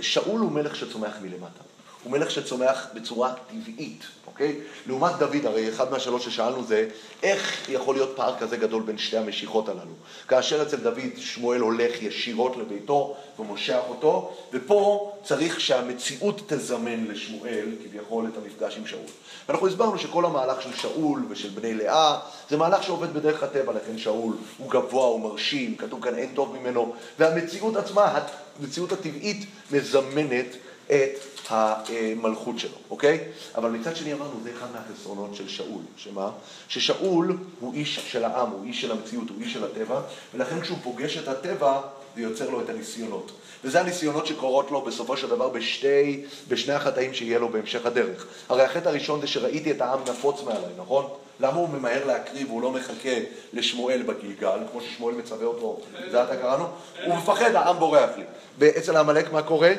שאול 0.00 0.40
הוא 0.40 0.52
מלך 0.52 0.76
שצומח 0.76 1.12
מלמטה. 1.22 1.71
הוא 2.04 2.12
מלך 2.12 2.30
שצומח 2.30 2.86
בצורה 2.94 3.32
טבעית, 3.50 4.04
אוקיי? 4.26 4.60
לעומת 4.86 5.18
דוד, 5.18 5.46
הרי 5.46 5.68
אחד 5.68 5.90
מהשאלות 5.90 6.22
ששאלנו 6.22 6.64
זה, 6.64 6.88
איך 7.22 7.70
יכול 7.70 7.94
להיות 7.94 8.12
פער 8.16 8.38
כזה 8.38 8.56
גדול 8.56 8.82
בין 8.82 8.98
שתי 8.98 9.16
המשיכות 9.16 9.68
הללו? 9.68 9.92
כאשר 10.28 10.62
אצל 10.62 10.76
דוד 10.76 11.16
שמואל 11.16 11.60
הולך 11.60 12.02
ישירות 12.02 12.56
לביתו 12.56 13.16
ומושך 13.38 13.80
אותו, 13.88 14.32
ופה 14.52 15.12
צריך 15.24 15.60
שהמציאות 15.60 16.42
תזמן 16.46 17.04
לשמואל, 17.04 17.68
כביכול, 17.84 18.26
את 18.32 18.36
המפגש 18.36 18.78
עם 18.78 18.86
שאול. 18.86 19.06
ואנחנו 19.48 19.68
הסברנו 19.68 19.98
שכל 19.98 20.24
המהלך 20.24 20.62
של 20.62 20.72
שאול 20.76 21.24
ושל 21.28 21.48
בני 21.48 21.74
לאה, 21.74 22.18
זה 22.50 22.56
מהלך 22.56 22.82
שעובד 22.82 23.14
בדרך 23.14 23.42
הטבע, 23.42 23.72
לכן 23.72 23.98
שאול 23.98 24.34
הוא 24.58 24.70
גבוה, 24.70 25.04
הוא 25.04 25.20
מרשים, 25.20 25.76
כתוב 25.76 26.04
כאן 26.04 26.14
אין 26.14 26.30
טוב 26.34 26.56
ממנו, 26.56 26.94
והמציאות 27.18 27.76
עצמה, 27.76 28.18
המציאות 28.60 28.92
הטבעית, 28.92 29.46
מזמנת 29.70 30.56
את 30.86 31.31
המלכות 31.52 32.58
שלו, 32.58 32.76
אוקיי? 32.90 33.18
אבל 33.54 33.70
מצד 33.70 33.96
שני 33.96 34.12
אמרנו, 34.12 34.40
זה 34.42 34.50
אחד 34.58 34.66
מהחסרונות 34.72 35.34
של 35.34 35.48
שאול, 35.48 35.82
שמה? 35.96 36.30
ששאול 36.68 37.36
הוא 37.60 37.74
איש 37.74 38.00
של 38.12 38.24
העם, 38.24 38.50
הוא 38.50 38.64
איש 38.64 38.80
של 38.80 38.92
המציאות, 38.92 39.28
הוא 39.28 39.36
איש 39.40 39.52
של 39.52 39.64
הטבע, 39.64 40.00
ולכן 40.34 40.60
כשהוא 40.60 40.78
פוגש 40.82 41.18
את 41.18 41.28
הטבע, 41.28 41.80
זה 42.16 42.22
יוצר 42.22 42.50
לו 42.50 42.60
את 42.60 42.68
הניסיונות. 42.68 43.32
וזה 43.64 43.80
הניסיונות 43.80 44.26
שקורות 44.26 44.70
לו 44.70 44.80
בסופו 44.80 45.16
של 45.16 45.28
דבר 45.28 45.48
בשתי, 45.48 46.24
בשני 46.48 46.74
החטאים 46.74 47.14
שיהיה 47.14 47.38
לו 47.38 47.48
בהמשך 47.48 47.86
הדרך. 47.86 48.26
הרי 48.48 48.62
החטא 48.62 48.88
הראשון 48.88 49.20
זה 49.20 49.26
שראיתי 49.26 49.70
את 49.70 49.80
העם 49.80 50.00
נפוץ 50.10 50.42
מעליי, 50.42 50.72
נכון? 50.78 51.08
למה 51.40 51.56
הוא 51.56 51.68
ממהר 51.68 52.04
להקריב 52.06 52.50
והוא 52.50 52.62
לא 52.62 52.70
מחכה 52.70 53.18
לשמואל 53.52 54.02
בגלגל, 54.02 54.58
כמו 54.72 54.80
ששמואל 54.80 55.14
מצווה 55.14 55.46
אותו, 55.46 55.80
זה 56.10 56.22
עתה 56.22 56.36
קראנו? 56.36 56.64
הוא 57.04 57.14
מפחד, 57.16 57.54
העם 57.54 57.78
בורח 57.78 58.10
לי. 58.16 58.24
ואצל 58.58 58.96
העמלק 58.96 59.32
מה 59.32 59.42
קורה? 59.42 59.72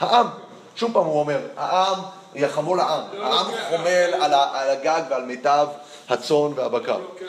העם. 0.00 0.26
שוב 0.76 0.92
פעם 0.92 1.04
הוא 1.04 1.20
אומר, 1.20 1.38
העם 1.56 2.00
יחמו 2.34 2.74
לעם. 2.74 3.02
העם 3.20 3.46
חומל 3.68 4.14
על 4.20 4.34
הגג 4.34 5.02
ועל 5.10 5.24
מיטב 5.24 5.66
הצאן 6.08 6.52
והבקר. 6.54 6.92
אחריות. 6.92 7.20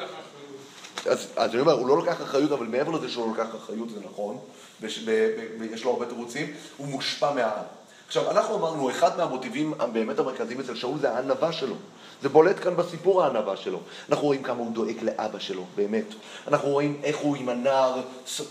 אז, 1.09 1.27
אז 1.35 1.51
אני 1.51 1.61
אומר, 1.61 1.73
הוא 1.73 1.87
לא 1.87 1.97
לוקח 1.97 2.21
אחריות, 2.21 2.51
אבל 2.51 2.65
מעבר 2.65 2.91
לזה 2.91 3.09
שהוא 3.09 3.25
לא 3.25 3.43
לוקח 3.43 3.55
אחריות, 3.55 3.89
זה 3.89 3.99
נכון, 4.11 4.37
ויש 4.81 5.83
לו 5.83 5.91
הרבה 5.91 6.05
תירוצים, 6.05 6.53
הוא 6.77 6.87
מושפע 6.87 7.31
מהעם. 7.31 7.63
עכשיו, 8.07 8.31
אנחנו 8.31 8.55
אמרנו, 8.55 8.89
אחד 8.89 9.17
מהמוטיבים 9.17 9.73
הבאמת 9.79 10.19
המרכזיים 10.19 10.59
אצל 10.59 10.75
שאול 10.75 10.99
זה 10.99 11.11
הענווה 11.11 11.53
שלו. 11.53 11.75
זה 12.21 12.29
בולט 12.29 12.63
כאן 12.63 12.75
בסיפור 12.75 13.23
הענווה 13.23 13.57
שלו. 13.57 13.79
אנחנו 14.09 14.25
רואים 14.25 14.43
כמה 14.43 14.57
הוא 14.59 14.71
דואג 14.71 14.95
לאבא 15.01 15.39
שלו, 15.39 15.63
באמת. 15.75 16.05
אנחנו 16.47 16.69
רואים 16.69 17.01
איך 17.03 17.17
הוא 17.17 17.35
עם 17.35 17.49
הנער, 17.49 17.95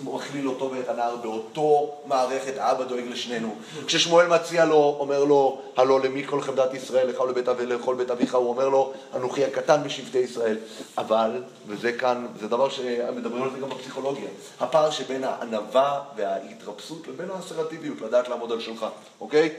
מכליל 0.05 0.49
אותו 0.49 0.71
ואת 0.71 0.89
הנער 0.89 1.17
באותו 1.17 1.95
מערכת, 2.07 2.53
האבא 2.59 2.85
דואג 2.85 3.05
לשנינו. 3.11 3.55
כששמואל 3.87 4.27
מציע 4.29 4.65
לו, 4.65 4.97
אומר 5.01 5.25
לו, 5.25 5.61
הלא 5.77 6.01
למי 6.01 6.27
כל 6.27 6.41
חמדת 6.41 6.75
ישראל, 6.75 7.09
לך 7.09 7.21
ולבית 7.21 7.49
אבי- 7.49 7.67
לכל 7.67 7.95
בית 7.95 8.11
אביך, 8.11 8.35
הוא 8.35 8.49
אומר 8.49 8.69
לו, 8.69 8.93
אנוכי 9.17 9.45
הקטן 9.45 9.83
בשבטי 9.85 10.19
ישראל. 10.19 10.57
אבל, 10.99 11.31
וזה 11.67 11.93
כאן, 11.93 12.27
זה 12.41 12.49
דבר 12.49 12.69
שמדברים 12.69 13.43
על 13.43 13.51
זה 13.51 13.59
גם 13.59 13.69
בפסיכולוגיה, 13.69 14.29
הפער 14.61 14.91
שבין 14.91 15.25
הענווה 15.25 16.01
וההתרפסות 16.17 17.09
לבין 17.09 17.29
האסרטיביות, 17.31 18.01
לדעת 18.01 18.29
לעמוד 18.29 18.53
על 18.53 18.61
שלך, 18.61 18.87
אוקיי? 19.21 19.51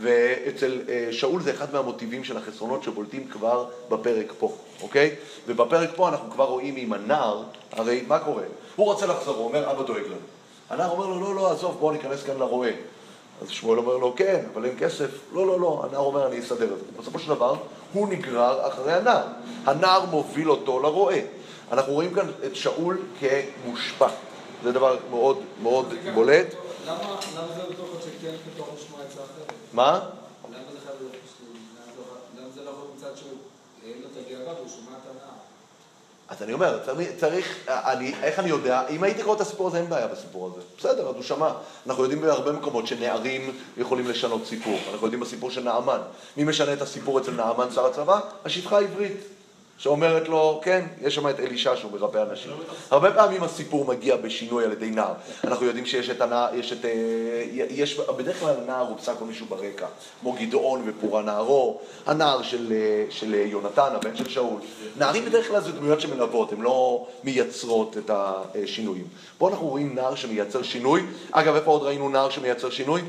ואצל 0.00 0.80
אה, 0.88 1.08
שאול 1.12 1.42
זה 1.42 1.50
אחד 1.50 1.72
מהמוטיבים 1.72 2.24
של 2.24 2.36
החסרונות 2.36 2.82
שבולטים 2.82 3.28
כבר 3.28 3.51
בפרק 3.88 4.32
פה, 4.38 4.52
אוקיי? 4.82 5.14
ובפרק 5.46 5.90
פה 5.96 6.08
אנחנו 6.08 6.30
כבר 6.30 6.44
רואים 6.44 6.74
עם 6.76 6.92
הנער, 6.92 7.42
הרי 7.72 8.04
מה 8.08 8.18
קורה? 8.18 8.42
הוא 8.76 8.86
רוצה 8.86 9.06
לחזור, 9.06 9.36
הוא 9.36 9.44
אומר, 9.44 9.70
אבא 9.70 9.82
דואג 9.82 10.02
לנו. 10.06 10.16
הנער 10.70 10.90
אומר 10.90 11.06
לו, 11.06 11.20
לא, 11.20 11.34
לא, 11.34 11.50
עזוב, 11.52 11.76
בוא 11.80 11.92
ניכנס 11.92 12.22
כאן 12.22 12.38
לרועה. 12.38 12.70
אז 13.42 13.48
שמואל 13.48 13.78
אומר 13.78 13.96
לו, 13.96 14.14
כן, 14.16 14.44
אבל 14.52 14.64
אין 14.64 14.74
כסף. 14.78 15.10
לא, 15.32 15.46
לא, 15.46 15.60
לא, 15.60 15.82
הנער 15.88 16.00
אומר, 16.00 16.26
אני 16.26 16.40
אסדר 16.40 16.72
את 16.72 16.78
זה. 16.78 16.84
בסופו 17.00 17.18
של 17.18 17.28
דבר, 17.28 17.54
הוא 17.92 18.08
נגרר 18.08 18.68
אחרי 18.68 18.92
הנער. 18.92 19.24
הנער 19.66 20.04
מוביל 20.06 20.50
אותו 20.50 20.80
לרועה. 20.80 21.18
אנחנו 21.72 21.92
רואים 21.92 22.14
כאן 22.14 22.26
את 22.46 22.56
שאול 22.56 23.02
כמושפע. 23.20 24.08
זה 24.62 24.72
דבר 24.72 24.96
מאוד 25.10 25.38
מאוד 25.62 25.94
בולט. 26.14 26.46
למה 26.86 26.98
זה 27.54 27.60
יכול 27.72 27.86
שכן 28.00 28.34
פתאום 28.54 28.68
לשמוע 28.76 29.00
עצה 29.00 29.14
אחרת? 29.14 29.52
מה? 29.72 30.00
למה 30.48 30.58
זה 30.72 30.78
חייב 30.86 30.96
להיות 31.00 31.12
פשוט? 31.12 31.48
למה 31.76 31.92
זה 31.94 32.00
לא- 32.00 32.42
למה 32.42 32.50
זה 32.54 32.60
לא 32.64 32.70
יכול 32.70 32.86
הנער. 35.10 35.32
אז 36.28 36.42
אני 36.42 36.52
אומר, 36.52 36.78
צריך 37.20 37.68
אני, 37.68 38.14
איך 38.22 38.38
אני 38.38 38.48
יודע, 38.48 38.88
אם 38.88 39.02
הייתי 39.02 39.22
קורא 39.22 39.36
את 39.36 39.40
הסיפור 39.40 39.68
הזה, 39.68 39.78
אין 39.78 39.88
בעיה 39.88 40.06
בסיפור 40.06 40.50
הזה. 40.52 40.66
בסדר, 40.78 41.08
אז 41.08 41.14
הוא 41.14 41.22
שמע. 41.22 41.52
אנחנו 41.86 42.02
יודעים 42.02 42.20
בהרבה 42.20 42.52
מקומות 42.52 42.86
שנערים 42.86 43.56
יכולים 43.76 44.08
לשנות 44.08 44.46
סיפור. 44.46 44.78
אנחנו 44.92 45.06
יודעים 45.06 45.20
בסיפור 45.20 45.50
של 45.50 45.62
נעמן. 45.62 46.00
מי 46.36 46.44
משנה 46.44 46.72
את 46.72 46.82
הסיפור 46.82 47.18
אצל 47.18 47.30
נעמן, 47.30 47.70
שר 47.74 47.86
הצבא? 47.86 48.20
השפחה 48.44 48.76
העברית. 48.76 49.16
שאומרת 49.82 50.28
לו, 50.28 50.60
כן, 50.64 50.84
יש 51.00 51.14
שם 51.14 51.28
את 51.28 51.40
אלישע 51.40 51.76
שהוא 51.76 51.92
מרפא 51.92 52.24
אנשים. 52.30 52.52
הרבה 52.90 53.12
פעמים 53.12 53.42
הסיפור 53.42 53.84
מגיע 53.84 54.16
בשינוי 54.16 54.64
על 54.64 54.72
ידי 54.72 54.90
נער. 54.90 55.12
אנחנו 55.44 55.66
יודעים 55.66 55.86
שיש 55.86 56.10
את 56.10 56.20
הנער, 56.20 56.54
יש 56.54 56.72
את... 56.72 56.84
אה, 56.84 57.44
יש, 57.52 57.98
בדרך 57.98 58.40
כלל 58.40 58.54
הנער 58.62 58.88
הוא 58.88 58.96
הכל 59.06 59.24
מישהו 59.24 59.46
ברקע, 59.46 59.86
כמו 60.20 60.32
גדעון 60.32 60.82
ופורה 60.86 61.22
נערו, 61.22 61.80
הנער 62.06 62.42
של, 62.42 62.72
אה, 62.72 63.04
של 63.10 63.34
יונתן, 63.34 63.88
הבן 63.94 64.16
של 64.16 64.28
שאול. 64.28 64.60
נערים 64.96 65.24
בדרך 65.24 65.48
כלל 65.48 65.60
זה 65.60 65.72
דמויות 65.72 66.00
שמלוות, 66.00 66.52
הן 66.52 66.60
לא 66.60 67.06
מייצרות 67.24 67.96
את 67.98 68.10
השינויים. 68.10 69.04
פה 69.38 69.48
אנחנו 69.48 69.66
רואים 69.66 69.94
נער 69.94 70.14
שמייצר 70.14 70.62
שינוי. 70.62 71.02
אגב, 71.32 71.54
איפה 71.54 71.70
עוד 71.70 71.82
ראינו 71.82 72.08
נער 72.08 72.30
שמייצר 72.30 72.70
שינוי? 72.70 73.02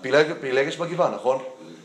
פילג, 0.00 0.26
פילגש 0.40 0.76
בגבעה, 0.76 1.10
נכון? 1.10 1.38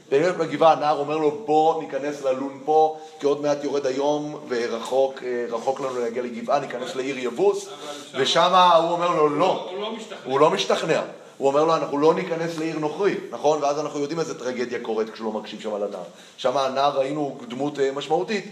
פילגש 0.09 0.31
בגבעה, 0.31 0.73
הנער 0.73 0.99
אומר 0.99 1.17
לו 1.17 1.31
בוא 1.45 1.83
ניכנס 1.83 2.23
ללון 2.23 2.59
פה, 2.65 2.97
כי 3.19 3.25
עוד 3.25 3.41
מעט 3.41 3.63
יורד 3.63 3.85
היום 3.85 4.39
ורחוק 4.47 5.23
אה, 5.23 5.45
רחוק 5.49 5.79
לנו 5.79 5.99
להגיע 5.99 6.23
לגבעה, 6.23 6.59
ניכנס 6.59 6.95
לעיר 6.95 7.19
יבוס, 7.19 7.69
ושם 8.13 8.53
הוא 8.81 8.91
אומר 8.91 9.15
לו 9.15 9.29
לא, 9.29 9.69
הוא 9.71 9.81
לא 9.81 9.91
משתכנע. 9.91 10.17
הוא 10.25 10.39
לא 10.39 10.49
משתכנע. 10.49 11.01
הוא 11.37 11.47
אומר 11.47 11.65
לו, 11.65 11.75
אנחנו 11.75 11.97
לא 11.97 12.13
ניכנס 12.13 12.57
לעיר 12.57 12.79
נוכרי, 12.79 13.15
נכון? 13.31 13.63
ואז 13.63 13.79
אנחנו 13.79 13.99
יודעים 13.99 14.19
איזה 14.19 14.39
טרגדיה 14.39 14.79
קורית 14.81 15.09
כשהוא 15.09 15.33
לא 15.33 15.39
מקשיב 15.39 15.61
שם 15.61 15.75
לנער. 15.75 16.03
שם 16.37 16.57
הנער 16.57 16.99
ראינו 16.99 17.37
דמות 17.47 17.79
אה, 17.79 17.91
משמעותית. 17.91 18.45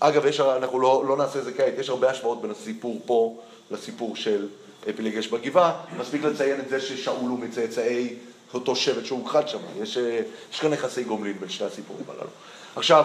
אגב, 0.00 0.26
יש, 0.26 0.40
אנחנו 0.40 0.80
לא, 0.80 1.04
לא 1.08 1.16
נעשה 1.16 1.38
את 1.38 1.44
זה 1.44 1.52
כעת, 1.52 1.72
יש 1.78 1.88
הרבה 1.88 2.10
השוואות 2.10 2.42
בין 2.42 2.50
הסיפור 2.50 3.00
פה 3.06 3.36
לסיפור 3.70 4.16
של 4.16 4.48
פילגש 4.96 5.28
בגבעה. 5.28 5.72
מספיק 6.00 6.24
לציין 6.24 6.60
את 6.60 6.68
זה 6.68 6.80
ששאול 6.80 7.30
הוא 7.30 7.38
מצאצאי 7.38 8.16
אותו 8.54 8.76
שבט 8.76 9.04
שהוכחד 9.04 9.48
שם. 9.48 9.58
יש, 9.76 9.96
אה, 9.96 10.20
יש 10.52 10.60
כאן 10.60 10.72
יחסי 10.72 11.04
גומלין 11.04 11.38
בין 11.40 11.48
שני 11.48 11.66
הסיפורים 11.66 12.04
הללו. 12.08 12.30
עכשיו, 12.76 13.04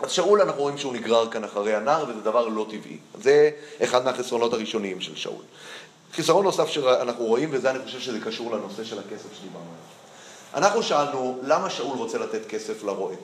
אז 0.00 0.10
שאול 0.10 0.40
אנחנו 0.40 0.62
רואים 0.62 0.78
שהוא 0.78 0.92
נגרר 0.92 1.30
כאן 1.30 1.44
אחרי 1.44 1.74
הנער, 1.74 2.04
וזה 2.08 2.20
דבר 2.20 2.48
לא 2.48 2.66
טבעי. 2.70 2.98
זה 3.22 3.50
אחד 3.82 4.04
מהחסרונות 4.04 4.52
הראשוניים 4.52 5.00
של 5.00 5.16
שאול. 5.16 5.42
חיסרון 6.12 6.44
נוסף 6.44 6.68
שאנחנו 6.68 7.24
רואים, 7.24 7.48
וזה 7.52 7.70
אני 7.70 7.78
חושב 7.84 8.00
שזה 8.00 8.20
קשור 8.20 8.52
לנושא 8.56 8.84
של 8.84 8.98
הכסף 8.98 9.28
שדיברנו 9.38 9.64
עליו. 9.64 10.64
אנחנו 10.66 10.82
שאלנו, 10.82 11.38
למה 11.42 11.70
שאול 11.70 11.98
רוצה 11.98 12.18
לתת 12.18 12.46
כסף 12.48 12.84
לרועה? 12.84 13.16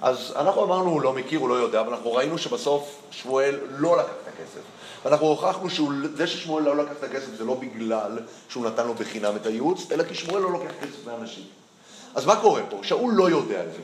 אז 0.00 0.32
אנחנו 0.36 0.64
אמרנו, 0.64 0.90
הוא 0.90 1.02
לא 1.02 1.12
מכיר, 1.12 1.40
הוא 1.40 1.48
לא 1.48 1.54
יודע, 1.54 1.80
אבל 1.80 1.94
אנחנו 1.94 2.12
ראינו 2.12 2.38
שבסוף 2.38 3.02
שמואל 3.10 3.58
לא 3.70 3.96
לקח 3.96 4.08
את 4.22 4.28
הכסף. 4.28 4.60
ואנחנו 5.04 5.26
הוכחנו 5.26 5.70
שזה 5.70 6.26
ששמואל 6.26 6.64
לא 6.64 6.76
לקח 6.76 6.92
את 6.98 7.04
הכסף 7.04 7.34
זה 7.38 7.44
לא 7.44 7.54
בגלל 7.54 8.18
שהוא 8.48 8.66
נתן 8.66 8.86
לו 8.86 8.94
בחינם 8.94 9.36
את 9.36 9.46
הייעוץ, 9.46 9.92
אלא 9.92 10.04
כי 10.04 10.14
שמואל 10.14 10.42
לא 10.42 10.52
לוקח 10.52 10.70
כסף 10.80 11.06
מאנשים. 11.06 11.44
אז 12.14 12.26
מה 12.26 12.40
קורה 12.40 12.62
פה? 12.70 12.80
שאול 12.82 13.14
לא 13.14 13.30
יודע 13.30 13.64
את 13.64 13.72
זה, 13.72 13.78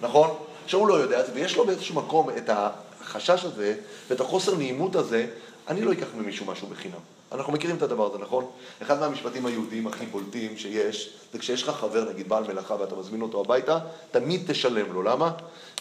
נכון? 0.00 0.30
שאול 0.66 0.88
לא 0.88 0.94
יודע 0.94 1.20
את 1.20 1.26
זה, 1.26 1.32
ויש 1.34 1.56
לו 1.56 1.66
באיזשהו 1.66 1.94
מקום 1.94 2.30
את 2.30 2.50
החשש 2.52 3.44
הזה 3.44 3.74
ואת 4.08 4.20
החוסר 4.20 4.56
נעימות 4.56 4.96
הזה, 4.96 5.26
אני 5.68 5.82
לא 5.82 5.92
אקח 5.92 6.06
ממישהו 6.14 6.46
משהו 6.46 6.68
בחינם. 6.68 6.98
אנחנו 7.32 7.52
מכירים 7.52 7.76
את 7.76 7.82
הדבר 7.82 8.06
הזה, 8.06 8.18
נכון? 8.18 8.46
אחד 8.82 9.00
מהמשפטים 9.00 9.46
היהודיים 9.46 9.86
הכי 9.86 10.06
בולטים 10.06 10.56
שיש, 10.56 11.10
זה 11.32 11.38
כשיש 11.38 11.62
לך 11.62 11.70
חבר, 11.70 12.04
נגיד 12.10 12.28
בעל 12.28 12.44
מלאכה, 12.44 12.76
ואתה 12.80 12.96
מזמין 12.96 13.22
אותו 13.22 13.40
הביתה, 13.40 13.78
תמיד 14.10 14.42
תשלם 14.46 14.92
לו. 14.92 15.02
למה? 15.02 15.32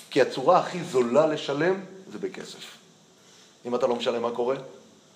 כי 0.09 0.21
הצורה 0.21 0.59
הכי 0.59 0.84
זולה 0.84 1.28
לשלם 1.28 1.80
זה 2.11 2.17
בכסף. 2.19 2.74
אם 3.66 3.76
אתה 3.76 3.88
לא 3.88 3.95
משלם, 3.95 4.22
מה 4.22 4.32
קורה? 4.32 4.55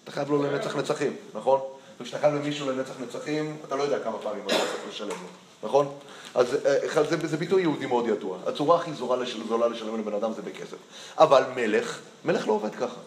אתה 0.03 0.11
חייב 0.11 0.29
לו 0.29 0.43
לנצח 0.43 0.75
נצחים, 0.75 1.15
נכון? 1.33 1.59
וכשאתה 1.99 2.19
חייב 2.19 2.33
למישהו 2.35 2.69
לנצח 2.69 2.93
נצחים, 2.99 3.57
אתה 3.67 3.75
לא 3.75 3.83
יודע 3.83 3.99
כמה 3.99 4.17
פעמים 4.17 4.43
אתה 4.45 4.55
צריך 4.55 4.89
לשלם 4.89 5.09
לו, 5.09 5.27
נכון? 5.63 5.93
אז 6.35 6.55
אה, 6.65 7.03
זה, 7.03 7.27
זה 7.27 7.37
ביטוי 7.37 7.61
יהודי 7.61 7.85
מאוד 7.85 8.07
ידוע. 8.07 8.37
הצורה 8.47 8.77
הכי 8.77 8.93
זולה, 8.93 9.23
לשל, 9.23 9.39
זולה 9.47 9.67
לשלם 9.67 9.99
לבן 9.99 10.13
אדם 10.13 10.33
זה 10.33 10.41
בכסף. 10.41 10.77
אבל 11.17 11.43
מלך, 11.55 11.99
מלך 12.25 12.47
לא 12.47 12.53
עובד 12.53 12.75
ככה. 12.75 12.99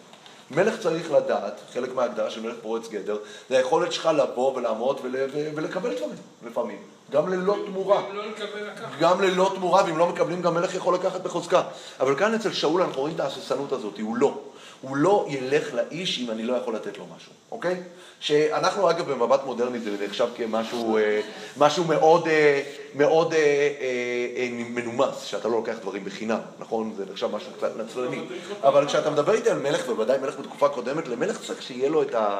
מלך 0.51 0.79
צריך 0.79 1.11
לדעת, 1.11 1.61
חלק 1.73 1.95
מההגדרה 1.95 2.29
של 2.29 2.41
מלך 2.41 2.55
פורץ 2.61 2.89
גדר, 2.89 3.17
זה 3.49 3.57
היכולת 3.57 3.91
שלך 3.91 4.05
לבוא 4.05 4.55
ולעמוד 4.55 4.99
ול, 5.03 5.15
ולקבל 5.55 5.95
דברים, 5.95 6.15
לפעמים. 6.45 6.77
גם 7.11 7.33
ללא 7.33 7.55
תמורה. 7.65 8.01
לא. 8.13 8.23
גם 8.99 9.21
ללא 9.21 9.51
תמורה, 9.55 9.83
ואם 9.85 9.97
לא 9.97 10.07
מקבלים, 10.07 10.41
גם 10.41 10.53
מלך 10.53 10.75
יכול 10.75 10.95
לקחת 10.95 11.21
בחוזקה. 11.21 11.61
אבל 11.99 12.15
כאן 12.15 12.33
אצל 12.33 12.53
שאול 12.53 12.81
אנחנו 12.81 13.01
רואים 13.01 13.15
את 13.15 13.19
ההססנות 13.19 13.71
הזאת, 13.71 13.99
הוא 13.99 14.17
לא. 14.17 14.39
הוא 14.83 14.97
לא 14.97 15.25
ילך 15.29 15.73
לאיש 15.73 16.19
אם 16.19 16.31
אני 16.31 16.43
לא 16.43 16.53
יכול 16.53 16.75
לתת 16.75 16.97
לו 16.97 17.05
משהו, 17.15 17.31
אוקיי? 17.51 17.81
שאנחנו 18.19 18.89
אגב 18.89 19.11
במבט 19.11 19.45
מודרני 19.45 19.79
זה 19.79 19.91
נחשב 20.05 20.27
כמשהו 20.35 20.97
אה, 20.97 21.21
משהו 21.57 21.83
מאוד, 21.83 22.27
אה, 22.27 22.61
מאוד 22.95 23.33
אה, 23.33 23.39
אה, 23.39 24.49
מנומס, 24.51 25.23
שאתה 25.23 25.47
לא 25.47 25.53
לוקח 25.53 25.75
דברים 25.81 26.05
בחינם, 26.05 26.39
נכון? 26.59 26.93
זה 26.97 27.03
נחשב 27.11 27.35
משהו 27.35 27.51
קצת 27.57 27.77
נצלני. 27.77 28.19
אבל 28.63 28.87
כשאתה 28.87 29.09
מדבר 29.09 29.33
איתי 29.33 29.49
על 29.49 29.59
מלך, 29.59 29.89
ובוודאי 29.89 30.17
מלך 30.17 30.39
בתקופה 30.39 30.69
קודמת, 30.69 31.07
למלך 31.07 31.41
צריך 31.41 31.61
שיהיה 31.61 31.89
לו 31.89 32.01
את, 32.01 32.15
ה, 32.15 32.39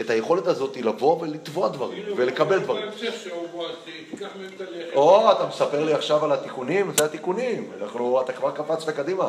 את 0.00 0.10
היכולת 0.10 0.46
הזאת 0.46 0.76
לבוא 0.76 1.20
ולתבוע 1.20 1.68
דברים 1.68 2.02
ולקבל 2.16 2.58
דברים. 2.58 2.86
או, 4.94 5.32
אתה 5.32 5.46
מספר 5.46 5.84
לי 5.84 5.94
עכשיו 5.94 6.24
על 6.24 6.32
התיקונים? 6.32 6.92
זה 6.98 7.04
התיקונים. 7.04 7.70
אנחנו, 7.82 8.20
אתה 8.20 8.32
כבר 8.32 8.50
קפצת 8.50 8.90
קדימה. 8.90 9.28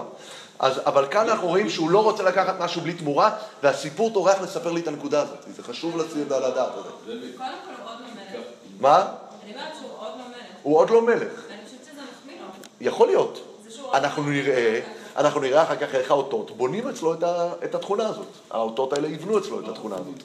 אז, 0.59 0.81
אבל 0.85 1.07
כאן 1.11 1.29
אנחנו 1.29 1.47
רואים 1.47 1.69
שהוא 1.69 1.89
לא 1.89 2.03
רוצה 2.03 2.23
לקחת 2.23 2.59
משהו 2.59 2.81
בלי 2.81 2.93
תמורה, 2.93 3.35
והסיפור 3.63 4.13
טורח 4.13 4.41
לספר 4.41 4.71
לי 4.71 4.81
את 4.81 4.87
הנקודה 4.87 5.21
הזאת. 5.21 5.37
זה 5.55 5.63
חשוב 5.63 5.97
לדעת 5.97 6.71
את 6.77 6.83
זה. 7.05 7.11
קודם 7.37 7.49
כל 7.65 7.83
עוד 7.83 7.97
לא 7.99 8.07
מלך. 8.15 8.45
מה? 8.79 9.05
אני 9.43 9.53
אומרת 9.53 9.73
שהוא 9.79 9.91
עוד 9.99 10.11
לא 10.17 10.27
מלך. 10.27 10.32
הוא 10.63 10.77
עוד 10.77 10.89
לא 10.89 11.01
מלך. 11.01 11.21
אני 11.21 11.57
חושבת 11.65 11.79
שזה 11.83 12.01
מחמיא 12.01 12.35
לו. 12.39 12.47
יכול 12.81 13.07
להיות. 13.07 13.57
אנחנו 13.93 14.23
לא 14.23 14.29
נראה. 14.29 14.79
אנחנו 15.17 15.41
נראה 15.41 15.63
אחר 15.63 15.75
כך 15.75 15.95
איך 15.95 16.11
האותות 16.11 16.57
בונים 16.57 16.87
אצלו 16.87 17.13
את, 17.13 17.23
ה, 17.23 17.53
את 17.63 17.75
התכונה 17.75 18.07
הזאת. 18.07 18.27
האותות 18.51 18.93
האלה 18.93 19.07
יבנו 19.07 19.37
אצלו 19.37 19.59
את 19.59 19.67
התכונה 19.67 19.95
הזאת. 19.95 20.23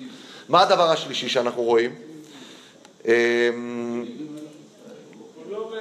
מה 0.49 0.62
הדבר 0.62 0.91
השלישי 0.91 1.28
שאנחנו 1.28 1.62
רואים? 1.62 1.95
אמ, 3.05 4.05
לא. 5.51 5.72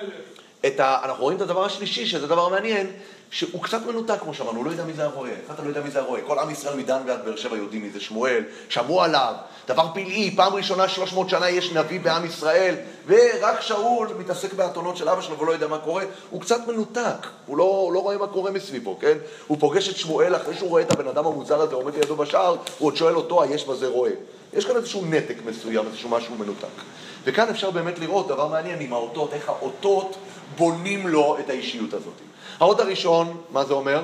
את 0.65 0.79
ה... 0.79 0.99
אנחנו 1.03 1.23
רואים 1.23 1.37
את 1.37 1.41
הדבר 1.41 1.65
השלישי, 1.65 2.05
שזה 2.05 2.27
דבר 2.27 2.49
מעניין, 2.49 2.91
שהוא 3.31 3.63
קצת 3.63 3.85
מנותק, 3.85 4.19
כמו 4.19 4.33
שאמרנו, 4.33 4.57
הוא 4.57 4.65
לא 4.65 4.71
יודע 4.71 4.83
מי 4.83 4.93
זה 4.93 5.03
הרועה. 5.03 5.31
איך 5.31 5.51
אתה 5.53 5.63
לא 5.63 5.67
יודע 5.67 5.81
מי 5.81 5.91
זה 5.91 5.99
הרועה? 5.99 6.21
כל 6.21 6.39
עם 6.39 6.49
ישראל 6.49 6.77
מדן 6.77 7.01
ועד 7.07 7.25
באר 7.25 7.35
שבע 7.35 7.57
יודעים 7.57 7.81
מי 7.81 7.89
זה 7.89 7.99
שמואל, 7.99 8.43
שמעו 8.69 9.01
עליו, 9.01 9.33
דבר 9.67 9.87
פלאי, 9.93 10.33
פעם 10.35 10.53
ראשונה 10.53 10.89
300 10.89 11.29
שנה 11.29 11.49
יש 11.49 11.71
נביא 11.71 11.99
בעם 11.99 12.25
ישראל, 12.25 12.75
ורק 13.07 13.61
שאול 13.61 14.07
מתעסק 14.19 14.53
באתונות 14.53 14.97
של 14.97 15.09
אבא 15.09 15.21
שלו 15.21 15.39
ולא 15.39 15.51
יודע 15.51 15.67
מה 15.67 15.77
קורה, 15.77 16.03
הוא 16.29 16.41
קצת 16.41 16.67
מנותק, 16.67 17.27
הוא 17.45 17.57
לא, 17.57 17.63
הוא 17.63 17.93
לא 17.93 17.99
רואה 17.99 18.17
מה 18.17 18.27
קורה 18.27 18.51
מסביבו, 18.51 18.97
כן? 18.99 19.17
הוא 19.47 19.57
פוגש 19.59 19.89
את 19.89 19.97
שמואל 19.97 20.35
אחרי 20.35 20.55
שהוא 20.55 20.69
רואה 20.69 20.81
את 20.81 20.91
הבן 20.91 21.07
אדם 21.07 21.25
המוזר 21.25 21.61
הזה 21.61 21.75
עומד 21.75 21.95
לידו 21.95 22.15
בשער, 22.15 22.55
הוא 22.77 22.87
עוד 22.87 22.95
שואל 22.95 23.15
אותו, 23.15 23.43
היש 23.43 23.65
בזה 23.65 23.87
רועה. 23.87 24.11
יש 24.53 24.65
כאן 24.65 24.75
איזשהו 24.75 25.05
נתק 25.05 25.35
מסוים, 25.45 25.85
איזשהו 25.87 26.09
משהו 26.09 26.35
מנותק. 26.35 26.67
וכאן 27.23 27.49
אפשר 27.49 27.71
באמת 27.71 27.99
לראות 27.99 28.27
דבר 28.27 28.47
מעניין 28.47 28.81
עם 28.81 28.93
האותות, 28.93 29.33
איך 29.33 29.49
האותות 29.49 30.15
בונים 30.57 31.07
לו 31.07 31.37
את 31.39 31.49
האישיות 31.49 31.93
הזאת. 31.93 32.13
האות 32.59 32.79
הראשון, 32.79 33.37
מה 33.51 33.65
זה 33.65 33.73
אומר? 33.73 34.03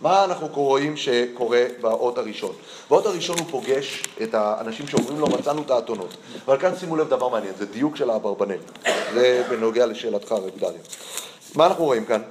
מה 0.00 0.24
אנחנו 0.24 0.46
רואים 0.46 0.96
שקורה 0.96 1.64
באות 1.80 2.18
הראשון? 2.18 2.52
באות 2.90 3.06
הראשון 3.06 3.38
הוא 3.38 3.46
פוגש 3.50 4.02
את 4.22 4.34
האנשים 4.34 4.86
שאומרים 4.86 5.20
לו 5.20 5.26
מצאנו 5.26 5.62
את 5.62 5.70
האתונות. 5.70 6.16
אבל 6.46 6.58
כאן 6.58 6.76
שימו 6.76 6.96
לב 6.96 7.08
דבר 7.08 7.28
מעניין, 7.28 7.54
זה 7.58 7.66
דיוק 7.66 7.96
של 7.96 8.10
האברבנל. 8.10 8.58
זה 9.14 9.44
בנוגע 9.50 9.86
לשאלתך, 9.86 10.32
רב 10.32 10.58
דליה. 10.58 10.80
מה 11.54 11.66
אנחנו 11.66 11.84
רואים 11.84 12.04
כאן? 12.04 12.22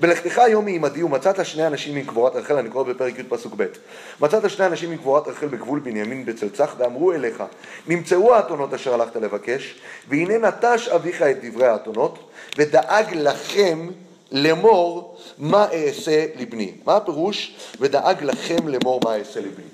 בלכתך 0.00 0.38
היום 0.38 0.64
מעמדי 0.64 1.02
ומצאת 1.02 1.46
שני 1.46 1.66
אנשים 1.66 1.94
מקבורת 1.94 2.36
רחל, 2.36 2.56
אני 2.56 2.70
קורא 2.70 2.84
בפרק 2.84 3.18
י' 3.18 3.22
פסוק 3.28 3.54
ב', 3.56 3.66
מצאת 4.20 4.50
שני 4.50 4.66
אנשים 4.66 4.90
מקבורת 4.90 5.28
רחל 5.28 5.46
בגבול 5.46 5.80
בנימין 5.80 6.24
בצלצח 6.24 6.74
ואמרו 6.78 7.12
אליך, 7.12 7.42
נמצאו 7.86 8.34
האתונות 8.34 8.74
אשר 8.74 8.94
הלכת 8.94 9.16
לבקש, 9.16 9.74
והנה 10.08 10.48
נטש 10.48 10.88
אביך 10.88 11.22
את 11.22 11.44
דברי 11.44 11.66
האתונות, 11.66 12.30
ודאג 12.58 13.14
לכם 13.14 13.88
לאמור 14.32 15.16
מה 15.38 15.66
אעשה 15.72 16.26
לבני. 16.36 16.72
מה 16.84 16.96
הפירוש? 16.96 17.54
ודאג 17.80 18.24
לכם 18.24 18.68
לאמור 18.68 19.00
מה 19.04 19.16
אעשה 19.16 19.40
לבני. 19.40 19.64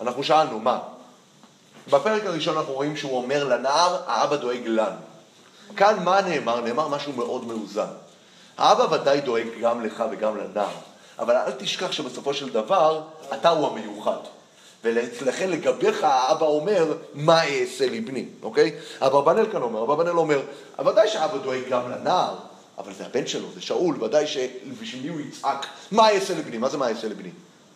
אנחנו 0.00 0.24
שאלנו, 0.24 0.60
מה? 0.60 0.78
בפרק 1.90 2.26
הראשון 2.26 2.56
אנחנו 2.56 2.72
רואים 2.72 2.96
שהוא 2.96 3.16
אומר 3.16 3.44
לנער, 3.44 4.02
האבא 4.06 4.36
דואג 4.36 4.66
לנו. 4.66 4.96
כאן 5.76 6.04
מה 6.04 6.20
נאמר? 6.20 6.60
נאמר 6.60 6.88
משהו 6.88 7.12
מאוד 7.12 7.46
מאוזן. 7.46 7.86
האבא 8.58 8.94
ודאי 8.94 9.20
דואג 9.20 9.46
גם 9.60 9.84
לך 9.84 10.04
וגם 10.12 10.36
לנער, 10.36 10.70
אבל 11.18 11.36
אל 11.36 11.52
תשכח 11.52 11.92
שבסופו 11.92 12.34
של 12.34 12.48
דבר 12.48 13.02
אתה 13.34 13.48
הוא 13.48 13.66
המיוחד. 13.66 14.18
ולכן 14.84 15.50
לגביך 15.50 16.04
האבא 16.04 16.46
אומר, 16.46 16.94
מה 17.14 17.44
אעשה 17.44 17.86
לבני, 17.86 18.24
אוקיי? 18.42 18.74
אברבנאל 19.00 19.52
כאן 19.52 19.62
אומר, 19.62 19.82
אברבנאל 19.82 20.18
אומר, 20.18 20.40
ודאי 20.86 21.08
שהאבא 21.08 21.38
דואג 21.38 21.60
גם 21.70 21.90
לנער, 21.90 22.34
אבל 22.78 22.92
זה 22.92 23.06
הבן 23.06 23.26
שלו, 23.26 23.48
זה 23.54 23.60
שאול, 23.60 24.04
ודאי 24.04 24.26
שבשביל 24.26 25.02
מי 25.02 25.08
הוא 25.08 25.20
יצעק, 25.20 25.66
מה 25.90 26.10
אעשה 26.10 26.34
לבני? 26.34 26.58
מה 26.58 26.68
זה 26.68 26.78
מה 26.78 26.88
אעשה 26.88 27.08
לבני? 27.08 27.30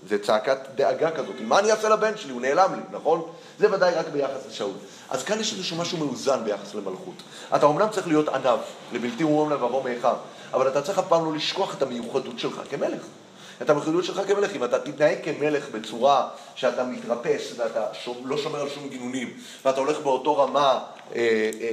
זה 0.09 0.19
צעקת 0.19 0.59
דאגה 0.75 1.11
כזאת, 1.11 1.35
מה 1.41 1.59
אני 1.59 1.71
אעשה 1.71 1.89
לבן 1.89 2.17
שלי? 2.17 2.33
הוא 2.33 2.41
נעלם 2.41 2.75
לי, 2.75 2.99
נכון? 2.99 3.23
זה 3.59 3.75
ודאי 3.75 3.95
רק 3.95 4.09
ביחס 4.09 4.47
לשאול. 4.49 4.73
אז 5.11 5.25
כאן 5.25 5.41
יש 5.41 5.53
איזשהו 5.53 5.77
משהו 5.77 5.99
מאוזן 5.99 6.45
ביחס 6.45 6.75
למלכות. 6.75 7.23
אתה 7.57 7.67
אומנם 7.67 7.89
צריך 7.91 8.07
להיות 8.07 8.29
ענב, 8.29 8.59
לבלתי 8.93 9.23
אומרים 9.23 9.51
לבבו 9.51 9.83
מאחיו, 9.83 10.17
אבל 10.53 10.69
אתה 10.69 10.83
צריך 10.83 10.99
אף 10.99 11.09
פעם 11.09 11.25
לא 11.25 11.33
לשכוח 11.33 11.77
את 11.77 11.83
המיוחדות 11.83 12.39
שלך 12.39 12.61
כמלך. 12.71 13.03
את 13.63 13.71
המיוחדות 13.71 14.05
שלך 14.05 14.21
כמלך, 14.29 14.57
אם 14.57 14.65
אתה 14.65 14.79
תתנהג 14.79 15.19
כמלך 15.25 15.69
בצורה 15.73 16.29
שאתה 16.55 16.85
מתרפס 16.85 17.53
ואתה 17.57 17.87
לא 18.25 18.39
שומר 18.39 18.61
על 18.61 18.69
שום 18.69 18.89
גינונים, 18.89 19.37
ואתה 19.65 19.81
הולך 19.81 19.99
באותו 19.99 20.37
רמה 20.37 20.81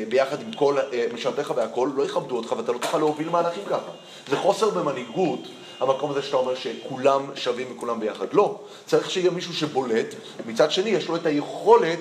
ביחד 0.10 0.42
עם 0.42 0.54
כל 0.54 0.78
אה, 0.94 1.06
משרתיך 1.14 1.54
והכל, 1.56 1.90
לא 1.96 2.04
יכבדו 2.04 2.38
אותך 2.38 2.52
ואתה 2.52 2.72
לא 2.72 2.78
תוכל 2.78 2.98
להוביל 2.98 3.30
מהלכים 3.30 3.64
ככה. 3.66 3.92
זה 4.30 4.38
חוסר 4.38 4.70
במנהיגות, 4.70 5.40
המקום 5.80 6.12
הזה 6.12 6.22
שאתה 6.22 6.38
אומר 6.38 6.56
שכולם 6.56 7.26
שווים 7.36 7.68
וכולם 7.76 8.00
ביחד. 8.00 8.26
לא, 8.34 8.60
צריך 8.86 9.10
שיהיה 9.10 9.32
מישהו 9.32 9.54
שבולט, 9.54 10.16
מצד 10.46 10.72
שני 10.72 10.90
יש 10.90 11.08
לו 11.08 11.16
את 11.16 11.26
היכולת 11.26 12.00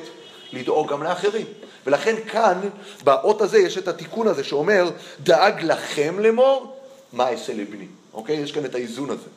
לדאוג 0.53 0.89
גם 0.91 1.03
לאחרים. 1.03 1.47
ולכן 1.87 2.17
כאן, 2.29 2.61
באות 3.05 3.41
הזה, 3.41 3.59
יש 3.59 3.79
את 3.79 3.89
התיקון 3.89 4.29
הזה 4.29 4.45
שאומר, 4.45 4.91
דאג 5.21 5.63
לכם 5.63 6.19
לאמור, 6.19 6.77
מה 7.13 7.31
אעשה 7.31 7.53
לבני. 7.53 7.87
אוקיי? 8.15 8.37
יש 8.37 8.53
כאן 8.53 8.65
את 8.65 8.75
האיזון 8.75 9.11
הזה. 9.11 9.29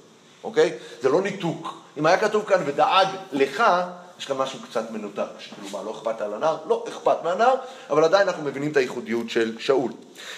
אוקיי? 0.43 0.73
זה 1.01 1.09
לא 1.09 1.21
ניתוק. 1.21 1.81
אם 1.97 2.05
היה 2.05 2.17
כתוב 2.17 2.45
כאן 2.45 2.63
ודאג 2.65 3.07
לך, 3.31 3.63
יש 4.21 4.25
כאן 4.25 4.37
משהו 4.37 4.59
קצת 4.69 4.91
מנותק. 4.91 5.23
כאילו 5.39 5.69
מה, 5.71 5.83
לא 5.83 5.91
אכפת 5.91 6.21
על 6.21 6.33
הנער? 6.33 6.57
לא 6.67 6.85
אכפת 6.87 7.17
מהנער, 7.23 7.55
אבל 7.89 8.03
עדיין 8.03 8.27
אנחנו 8.27 8.43
מבינים 8.43 8.71
את 8.71 8.77
הייחודיות 8.77 9.29
של 9.29 9.55
שאול. 9.59 9.91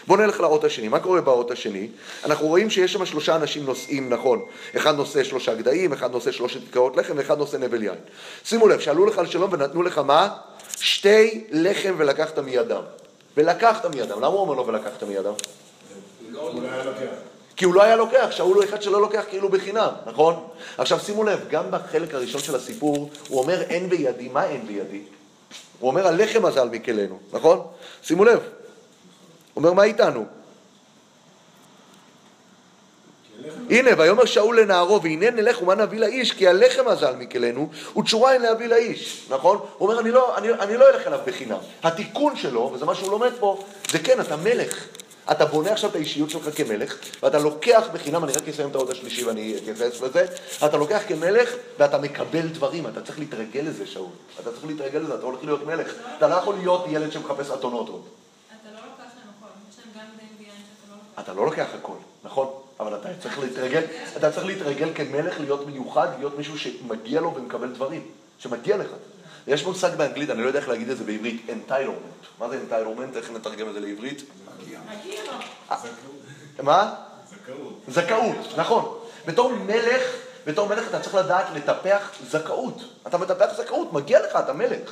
בואו 0.07 0.19
נלך 0.19 0.39
לאות 0.39 0.63
השני. 0.63 0.87
מה 0.87 0.99
קורה 0.99 1.21
באות 1.21 1.51
השני? 1.51 1.87
אנחנו 2.25 2.47
רואים 2.47 2.69
שיש 2.69 2.93
שם 2.93 3.05
שלושה 3.05 3.35
אנשים 3.35 3.65
נושאים, 3.65 4.09
נכון. 4.09 4.45
אחד 4.75 4.95
נושא 4.95 5.23
שלושה 5.23 5.55
גדיים, 5.55 5.93
אחד 5.93 6.11
נושא 6.11 6.31
שלושת 6.31 6.59
כיכרות 6.65 6.97
לחם, 6.97 7.13
ואחד 7.17 7.37
נושא 7.37 7.57
נבל 7.57 7.83
יין. 7.83 7.97
שימו 8.45 8.67
לב, 8.67 8.79
שעלו 8.79 9.05
לך 9.05 9.17
לשלום 9.17 9.53
ונתנו 9.53 9.83
לך 9.83 9.97
מה? 9.97 10.29
שתי 10.79 11.43
לחם 11.51 11.95
ולקחת 11.97 12.39
מידם. 12.39 12.81
ולקחת 13.37 13.85
מידם. 13.85 14.17
למה 14.17 14.27
הוא 14.27 14.39
אומר 14.39 14.53
לו 14.53 14.67
ולקחת 14.67 15.03
מידם? 15.03 15.33
כי 17.55 17.65
הוא 17.65 17.73
לא 17.73 17.83
היה 17.83 17.95
לוקח, 17.95 18.27
שאול 18.31 18.57
הוא 18.57 18.63
אחד 18.63 18.81
שלא 18.81 19.01
לוקח 19.01 19.23
כאילו 19.29 19.49
בחינם, 19.49 19.89
נכון? 20.05 20.47
עכשיו 20.77 20.99
שימו 20.99 21.23
לב, 21.23 21.45
גם 21.49 21.71
בחלק 21.71 22.13
הראשון 22.13 22.41
של 22.41 22.55
הסיפור, 22.55 23.09
הוא 23.27 23.41
אומר 23.41 23.61
אין 23.61 23.89
בידי, 23.89 24.29
מה 24.29 24.45
אין 24.45 24.67
בידי? 24.67 25.01
הוא 25.79 25.89
אומר 25.89 26.07
הלחם 26.07 26.45
הזה 26.45 26.61
על 26.61 26.69
מקלנו, 26.69 27.19
נכון? 27.33 27.61
שימו 28.03 28.23
לב, 28.25 28.39
הוא 28.39 28.47
אומר 29.55 29.73
מה 29.73 29.83
איתנו? 29.83 30.25
הנה, 33.69 33.91
ויאמר 33.97 34.25
שאול 34.25 34.59
לנערו, 34.59 35.01
והנה 35.01 35.31
נלך 35.31 35.61
ומה 35.61 35.75
נביא 35.75 35.99
לאיש, 35.99 36.31
כי 36.31 36.47
הלחם 36.47 36.87
הזה 36.87 37.07
על 37.07 37.15
מקלנו, 37.15 37.69
ותשורה 37.97 38.33
אין 38.33 38.41
להביא 38.41 38.67
לאיש, 38.67 39.25
נכון? 39.29 39.57
הוא 39.77 39.89
אומר, 39.89 39.99
אני 39.99 40.11
לא, 40.11 40.37
אני, 40.37 40.53
אני 40.53 40.77
לא 40.77 40.89
אלך 40.89 41.07
אליו 41.07 41.19
בחינם. 41.25 41.57
התיקון 41.83 42.35
שלו, 42.35 42.71
וזה 42.73 42.85
מה 42.85 42.95
שהוא 42.95 43.11
לומד 43.11 43.31
פה, 43.39 43.63
זה 43.91 43.99
כן, 43.99 44.21
אתה 44.21 44.35
מלך. 44.35 44.85
אתה 45.31 45.45
בונה 45.45 45.71
עכשיו 45.71 45.89
את 45.89 45.95
האישיות 45.95 46.29
שלך 46.29 46.57
כמלך, 46.57 46.95
ואתה 47.23 47.39
לוקח 47.39 47.83
בחינם, 47.93 48.23
אני 48.23 48.31
רק 48.31 48.47
אסיים 48.47 48.69
את 48.69 48.75
העוד 48.75 48.89
השלישי 48.89 49.23
ואני 49.23 49.57
אתייחס 49.57 50.01
לזה, 50.01 50.25
אתה 50.65 50.77
לוקח 50.77 51.01
כמלך 51.07 51.49
ואתה 51.79 51.97
מקבל 51.97 52.47
דברים, 52.47 52.87
אתה 52.87 53.01
צריך 53.01 53.19
להתרגל 53.19 53.61
לזה, 53.61 53.87
שאול. 53.87 54.09
אתה 54.39 54.51
צריך 54.51 54.65
להתרגל 54.65 54.99
לזה, 54.99 55.15
אתה 55.15 55.25
הולך 55.25 55.43
להיות 55.43 55.65
מלך. 55.65 55.93
אתה 56.17 56.27
לא 56.27 56.35
יכול 56.35 56.55
להיות 56.55 56.85
ילד 56.89 57.11
שמחפש 57.11 57.51
אתונות 57.51 57.89
עוד. 57.89 58.01
אתה 58.61 58.69
לא 58.73 58.79
לא. 60.89 61.23
אתה 61.23 61.33
לא 61.33 61.45
לוקח 61.45 61.67
הכל, 61.79 61.95
נכון? 62.23 62.47
אבל 62.79 62.95
אתה 62.95 63.09
צריך 63.21 63.39
להתרגל, 63.39 63.81
אתה 64.17 64.31
צריך 64.31 64.45
להתרגל 64.45 64.89
כמלך 64.95 65.39
להיות 65.39 65.67
מיוחד, 65.67 66.07
להיות 66.19 66.37
מישהו 66.37 66.59
שמגיע 66.59 67.21
לו 67.21 67.35
ומקבל 67.35 67.67
דברים, 67.73 68.01
שמגיע 68.39 68.77
לך. 68.77 68.87
יש 69.47 69.65
מושג 69.65 69.95
באנגלית, 69.97 70.29
אני 70.29 70.41
לא 70.41 70.47
יודע 70.47 70.59
איך 70.59 70.69
להגיד 70.69 70.89
את 70.89 70.97
זה 70.97 71.03
בעברית, 71.03 71.41
entitlement. 71.49 72.39
מה 72.39 72.49
זה 72.49 72.59
entitlement? 72.69 73.17
איך 73.17 73.31
נתרגם 73.31 73.69
את 73.69 73.73
זה 73.73 73.79
לעברית? 73.79 74.23
מה? 76.61 76.93
זכאות. 77.27 77.81
זכאות, 77.87 78.57
נכון. 78.57 78.97
בתור 79.25 79.53
מלך, 79.53 80.03
בתור 80.45 80.67
מלך 80.67 80.87
אתה 80.89 80.99
צריך 80.99 81.15
לדעת 81.15 81.45
לטפח 81.55 82.11
זכאות. 82.29 82.83
אתה 83.07 83.17
מטפח 83.17 83.45
זכאות, 83.57 83.93
מגיע 83.93 84.19
לך, 84.19 84.35
אתה 84.35 84.53
מלך. 84.53 84.91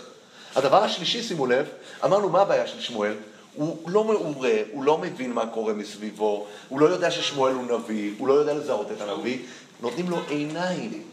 הדבר 0.56 0.84
השלישי, 0.84 1.24
שימו 1.24 1.46
לב, 1.46 1.66
אמרנו 2.06 2.30
מה 2.30 2.42
הבעיה 2.42 2.68
של 2.68 2.82
שמואל? 2.82 3.14
הוא 3.56 3.90
לא 3.90 4.04
מעורה, 4.04 4.54
הוא 4.72 4.84
לא 4.84 4.98
מבין 4.98 5.34
מה 5.34 5.46
קורה 5.46 5.74
מסביבו, 5.74 6.48
הוא 6.70 6.80
לא 6.80 6.86
יודע 6.86 7.12
ששמואל 7.12 7.54
הוא 7.54 7.80
נביא, 7.80 8.14
הוא 8.18 8.28
לא 8.28 8.34
יודע 8.34 8.54
לזהות 8.54 8.92
את 8.92 9.02
הנביא, 9.02 9.38
נותנים 9.82 10.10
לו 10.10 10.18
עיניים. 10.28 11.04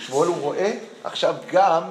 שמואל 0.00 0.28
הוא 0.28 0.36
רואה, 0.36 0.78
עכשיו 1.04 1.34
גם 1.52 1.82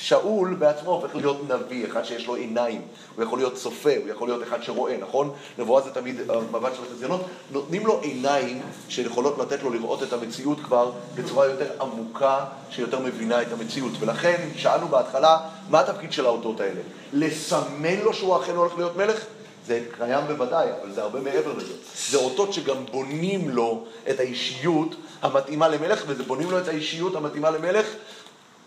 שאול 0.00 0.54
בעצמו 0.54 0.90
הופך 0.90 1.14
להיות 1.14 1.36
נביא, 1.48 1.86
אחד 1.86 2.04
שיש 2.04 2.26
לו 2.26 2.34
עיניים, 2.34 2.82
הוא 3.16 3.24
יכול 3.24 3.38
להיות 3.38 3.54
צופה, 3.54 3.96
הוא 3.96 4.08
יכול 4.08 4.28
להיות 4.28 4.42
אחד 4.42 4.62
שרואה, 4.62 4.96
נכון? 4.96 5.30
נבואה 5.58 5.82
זה 5.82 5.90
תמיד 5.90 6.30
המבט 6.30 6.74
של 6.74 6.82
החזיונות, 6.90 7.20
נותנים 7.50 7.86
לו 7.86 8.00
עיניים 8.00 8.62
שיכולות 8.88 9.38
לתת 9.38 9.62
לו 9.62 9.70
לראות 9.70 10.02
את 10.02 10.12
המציאות 10.12 10.58
כבר 10.60 10.92
בצורה 11.14 11.46
יותר 11.46 11.70
עמוקה, 11.80 12.44
שיותר 12.70 12.98
מבינה 12.98 13.42
את 13.42 13.52
המציאות. 13.52 13.92
ולכן 14.00 14.48
שאלנו 14.56 14.88
בהתחלה, 14.88 15.38
מה 15.70 15.80
התפקיד 15.80 16.12
של 16.12 16.26
האותות 16.26 16.60
האלה? 16.60 16.80
לסמן 17.12 17.98
לו 18.02 18.14
שהוא 18.14 18.36
אכן 18.36 18.56
הולך 18.56 18.72
להיות 18.76 18.96
מלך? 18.96 19.24
זה 19.66 19.84
קיים 19.98 20.26
בוודאי, 20.26 20.68
אבל 20.82 20.92
זה 20.92 21.02
הרבה 21.02 21.20
מעבר 21.20 21.52
לזה. 21.56 21.72
זה 22.10 22.18
אותות 22.18 22.52
שגם 22.52 22.86
בונים 22.92 23.50
לו 23.50 23.84
את 24.10 24.20
האישיות 24.20 24.94
המתאימה 25.22 25.68
למלך, 25.68 26.02
וזה 26.06 26.22
בונים 26.22 26.50
לו 26.50 26.58
את 26.58 26.68
האישיות 26.68 27.16
המתאימה 27.16 27.50
למלך 27.50 27.86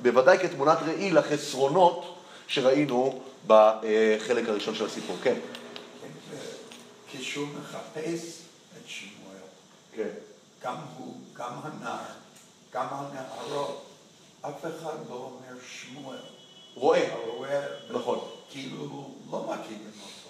בוודאי 0.02 0.38
כתמונת 0.38 0.78
ראי 0.88 1.12
לחסרונות 1.12 2.18
שראינו 2.48 3.22
בחלק 3.48 4.50
הראשון 4.50 4.76
של 4.76 4.86
הסיפור. 4.86 5.16
כן. 5.24 5.36
כשהוא 7.12 7.48
מחפש 7.60 8.40
את 8.78 8.88
שמואל, 8.88 9.38
כן. 9.96 10.10
גם 10.64 10.76
הוא, 10.98 11.16
גם 11.34 11.54
הנער, 11.64 11.98
גם 12.74 12.86
הנערות, 12.92 13.86
אף 14.42 14.66
אחד 14.66 14.96
לא 15.10 15.16
אומר 15.16 15.62
שמואל. 15.72 16.18
רואה. 16.76 17.14
הרואה, 17.14 17.62
נכון. 17.92 18.20
כאילו 18.52 19.10
לא 19.32 19.40
מכירים 19.40 19.92
אותו. 20.02 20.30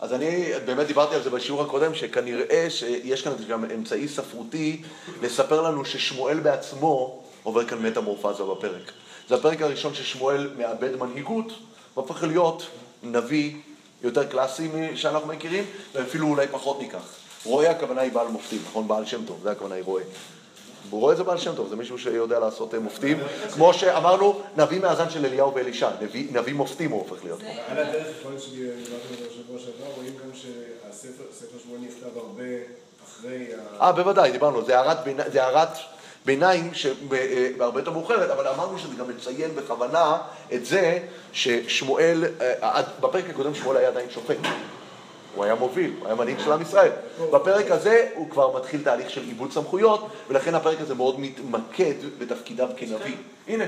אז 0.00 0.12
אני 0.12 0.52
באמת 0.66 0.86
דיברתי 0.86 1.14
על 1.14 1.22
זה 1.22 1.30
בשיעור 1.30 1.62
הקודם, 1.62 1.94
שכנראה 1.94 2.66
שיש 2.70 3.22
כאן 3.22 3.32
גם 3.48 3.64
אמצעי 3.64 4.08
ספרותי 4.08 4.82
לספר 5.22 5.62
לנו 5.62 5.84
ששמואל 5.84 6.40
בעצמו 6.40 7.22
עובר 7.42 7.66
כאן 7.66 7.86
מטמורפזה 7.86 8.44
בפרק. 8.44 8.92
זה 9.28 9.34
הפרק 9.34 9.62
הראשון 9.62 9.94
ששמואל 9.94 10.50
מאבד 10.58 10.96
מנהיגות, 10.96 11.52
והופך 11.94 12.22
להיות 12.22 12.66
נביא 13.02 13.54
יותר 14.02 14.24
קלאסי 14.24 14.68
שאנחנו 14.94 15.28
מכירים, 15.28 15.64
ואפילו 15.94 16.26
אולי 16.26 16.46
פחות 16.48 16.80
מכך. 16.80 17.16
רואה 17.44 17.70
הכוונה 17.70 18.00
היא 18.00 18.12
בעל 18.12 18.28
מופתים, 18.28 18.58
נכון? 18.68 18.88
בעל 18.88 19.06
שם 19.06 19.24
טוב, 19.26 19.40
זה 19.42 19.50
הכוונה 19.50 19.74
היא 19.74 19.84
רואה. 19.84 20.02
הוא 20.90 21.00
רואה 21.00 21.14
זה 21.14 21.24
בעל 21.24 21.38
שם 21.38 21.54
טוב, 21.54 21.68
זה 21.68 21.76
מישהו 21.76 21.98
שיודע 21.98 22.38
לעשות 22.38 22.74
אה, 22.74 22.78
מופתים. 22.78 23.18
כמו 23.54 23.74
שאמרנו, 23.74 24.40
נביא 24.56 24.80
מאזן 24.80 25.10
של 25.10 25.24
אליהו 25.24 25.54
ואלישע, 25.54 25.90
נביא, 26.00 26.26
נביא 26.32 26.54
מופתים 26.54 26.90
הוא 26.90 27.00
הופך 27.08 27.24
להיות. 27.24 27.40
על 27.68 27.78
הדרך, 27.78 28.06
יכול 28.18 28.32
להיות 28.32 28.42
שדיברתם 28.42 29.08
על 29.10 29.16
זה 29.18 29.26
בשבוע 29.28 29.58
שעבר, 29.58 29.92
רואים 29.96 30.12
גם 30.12 30.30
שהספר, 30.34 31.24
ספר 31.32 31.58
שמואל 31.64 31.80
נכתב 31.80 32.18
הרבה 32.18 32.44
אחרי 33.04 33.46
ה... 33.78 33.84
אה, 33.86 33.92
בוודאי, 33.92 34.32
דיברנו, 34.32 34.64
זה 34.64 35.44
הערת 35.44 35.68
ביניים 36.24 36.74
שבהרבה 36.74 37.80
יותר 37.80 37.90
מאוחרת, 37.90 38.30
אבל 38.30 38.48
אמרנו 38.48 38.78
שזה 38.78 38.94
גם 38.98 39.08
מציין 39.08 39.54
בכוונה 39.54 40.18
את 40.52 40.66
זה 40.66 40.98
ששמואל, 41.32 42.24
אה, 42.40 42.82
בפרק 43.00 43.24
הקודם 43.30 43.54
שמואל 43.54 43.76
היה 43.76 43.88
עדיין 43.88 44.10
שופט. 44.10 44.36
הוא 45.34 45.44
היה 45.44 45.54
מוביל, 45.54 45.92
הוא 45.98 46.06
היה 46.06 46.14
מנהיג 46.14 46.38
של 46.44 46.52
עם 46.52 46.62
ישראל. 46.62 46.90
בפרק 47.32 47.70
הזה 47.70 48.08
הוא 48.14 48.30
כבר 48.30 48.56
מתחיל 48.56 48.84
תהליך 48.84 49.10
של 49.10 49.22
עיבוד 49.22 49.52
סמכויות, 49.52 50.08
ולכן 50.28 50.54
הפרק 50.54 50.80
הזה 50.80 50.94
מאוד 50.94 51.20
מתמקד 51.20 51.94
בתפקידיו 52.18 52.68
כנביא. 52.76 53.16
הנה, 53.48 53.64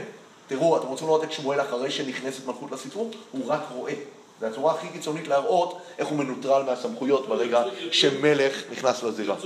תראו, 0.47 0.77
אתם 0.77 0.87
רוצים 0.87 1.07
לראות 1.07 1.25
את 1.25 1.33
שמואל 1.33 1.61
אחרי 1.61 1.91
שנכנסת 1.91 2.47
מלכות 2.47 2.71
לסיפור? 2.73 3.11
הוא 3.33 3.43
רק 3.47 3.61
רואה. 3.75 3.93
זו 4.41 4.47
הצורה 4.47 4.75
הכי 4.75 4.89
קיצונית 4.89 5.29
להראות 5.29 5.79
איך 5.99 6.09
הוא 6.09 6.19
מנוטרל 6.19 6.63
מהסמכויות 6.63 7.29
ברגע 7.29 7.63
שמלך 7.93 8.63
נכנס 8.73 9.03
לזירה. 9.03 9.37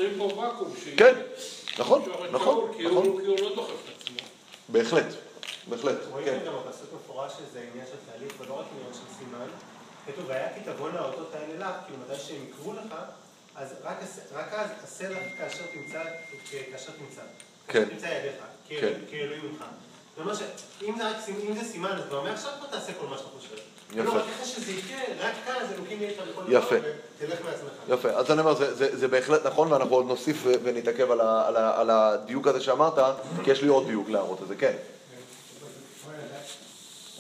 כן, 0.97 1.15
נכון, 1.79 2.03
נכון, 2.33 2.73
כי 2.77 2.83
נכון. 2.87 3.05
כי 3.21 3.27
הוא 3.27 3.39
לא 3.41 3.55
דוחף 3.55 3.73
את 3.85 4.03
עצמו. 4.03 4.16
בהחלט, 4.68 5.07
בהחלט, 5.68 5.97
רואים 6.11 6.27
כן. 6.27 6.39
גם 6.47 6.53
בפסוק 6.66 6.89
מפורש 6.95 7.33
שזה 7.33 7.64
עניין 7.73 7.87
של 7.87 7.97
תהליך 8.12 8.33
ולא 8.41 8.55
רק 8.61 8.66
עניין 8.77 8.93
של 8.95 9.14
סימן. 9.18 9.47
כתוב, 10.07 10.25
והיה 10.29 10.55
כי 10.55 10.61
תבואנה 10.64 10.99
האותות 11.01 11.35
האלה 11.35 11.59
לך, 11.71 11.75
כאילו 11.87 11.99
מתי 12.09 12.21
שהם 12.21 12.45
יקרו 12.51 12.73
לך, 12.73 12.95
אז 13.57 13.75
רק 13.85 13.97
אז 14.53 14.71
עשה 14.85 15.09
לך 15.09 15.18
כאשר 15.39 15.62
תמצא, 15.73 16.03
כאשר 16.73 16.93
תמצא. 16.99 17.23
כן. 17.68 17.85
תמצא 17.89 18.07
ידיך, 18.07 18.35
כן. 18.68 18.77
כאל- 18.81 18.95
כאלוהים 19.11 19.47
ממך. 19.53 19.64
זה 20.16 20.23
אומר 20.23 20.35
שאם 20.35 21.55
זה 21.59 21.64
סימן, 21.73 21.91
אז 21.91 22.03
כבר 22.09 22.23
מעכשיו 22.23 22.53
תעשה 22.71 22.93
כל 23.01 23.07
מה 23.07 23.18
שאתה 23.18 23.29
חושב. 23.39 23.57
יפה. 23.97 24.03
לא, 24.14 24.22
יפה. 26.49 26.74
מעצמך. 27.45 27.68
יפה, 27.88 28.09
אז 28.11 28.30
אני 28.30 28.41
אומר, 28.41 28.55
זה, 28.55 28.74
זה, 28.74 28.97
זה 28.97 29.09
בהחלט 29.09 29.47
נכון, 29.47 29.72
ואנחנו 29.72 29.95
עוד 29.95 30.07
נוסיף 30.07 30.36
ונתעכב 30.62 31.11
על, 31.11 31.20
ה, 31.20 31.47
על, 31.49 31.57
ה, 31.57 31.80
על 31.80 31.91
הדיוק 31.91 32.47
הזה 32.47 32.61
שאמרת, 32.61 32.95
כי 33.45 33.51
יש 33.51 33.62
לי 33.62 33.68
עוד 33.68 33.86
דיוק 33.86 34.09
להראות 34.11 34.43
את 34.43 34.49
זה, 34.49 34.57
כן. 34.57 34.72
But 34.72 36.09
that- 36.09 36.51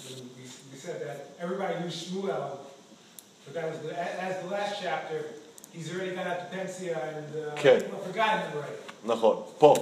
We 0.08 0.74
we 0.74 0.78
said 0.86 0.98
that 1.06 1.18
everybody 1.44 1.74
knew 1.80 1.90
Shmuel, 2.00 2.50
but 3.44 3.52
that 3.54 3.64
was, 3.70 3.78
the- 3.86 3.98
as 4.28 4.34
the 4.44 4.50
last 4.56 4.74
chapter, 4.82 5.18
he's 5.74 5.88
already 5.92 6.12
got 6.18 6.26
out 6.30 6.38
to 6.42 6.56
Pensia 6.56 6.96
and 7.16 7.28
uh, 7.36 7.58
Okay. 7.58 7.76
people 7.80 7.98
have 7.98 8.06
forgotten 8.10 8.38
him 8.44 8.52
already. 8.56 8.76
נכון, 9.04 9.42
פה. 9.58 9.74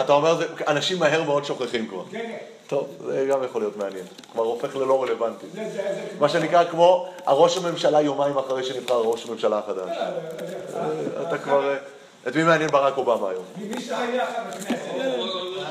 אתה 0.00 0.12
אומר, 0.12 0.36
זה, 0.36 0.46
אנשים 0.66 0.98
מהר 0.98 1.22
מאוד 1.22 1.44
שוכחים 1.44 1.88
כבר. 1.88 2.04
כן, 2.10 2.18
כן. 2.18 2.44
טוב, 2.68 2.88
זה 3.06 3.26
גם 3.30 3.44
יכול 3.44 3.60
להיות 3.62 3.76
מעניין. 3.76 4.04
כבר 4.32 4.42
הופך 4.44 4.76
ללא 4.76 5.02
רלוונטי. 5.02 5.46
זה- 5.54 5.64
זה- 5.64 5.70
זה- 5.72 6.06
מה 6.20 6.28
שנקרא 6.28 6.64
כמו 6.64 7.08
הראש 7.26 7.56
הממשלה 7.56 8.00
יומיים 8.00 8.38
אחרי 8.38 8.64
שנבחר 8.64 8.94
ראש 9.00 9.26
הממשלה 9.26 9.58
החדש. 9.58 9.96
אתה 11.28 11.38
כבר... 11.38 11.74
את 12.28 12.36
מי 12.36 12.42
מעניין 12.44 12.70
ברק 12.70 12.96
אובמה 12.96 13.30
היום? 13.30 13.44
מי 13.56 13.80
שהיה 13.82 14.26
בכנסת. 14.48 14.78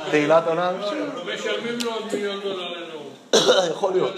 תהילת 0.10 0.48
עולם? 0.48 0.74
משלמים 0.80 1.78
לו 1.84 1.92
עוד 1.94 2.04
מיליון 2.14 2.40
דולר 2.40 2.74
לנאום. 2.74 3.04
יכול 3.72 3.94
להיות, 3.94 4.14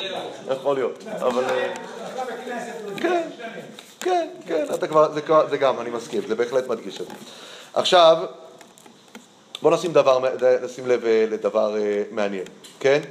יכול 0.52 0.76
להיות. 0.76 1.04
אבל... 1.22 1.44
אה, 1.44 1.74
בכנסת, 2.16 3.02
כן. 3.02 3.30
כן, 4.00 4.28
כן, 4.48 4.66
אתה 4.74 4.88
כבר, 4.88 5.12
זה, 5.14 5.22
כבר- 5.22 5.50
זה 5.50 5.58
גם, 5.58 5.80
אני 5.80 5.90
מסכים, 5.90 6.22
זה 6.28 6.36
בהחלט 6.36 6.68
מדגיש 6.68 7.02
את 7.02 7.08
זה. 7.08 7.14
עכשיו, 7.74 8.18
בוא 9.62 9.72
נשים, 9.72 9.94
דבר, 9.94 10.20
נשים 10.62 10.88
לב 10.88 11.06
אה, 11.06 11.26
לדבר 11.30 11.78
אה, 11.78 12.04
מעניין, 12.12 12.46
כן? 12.80 13.02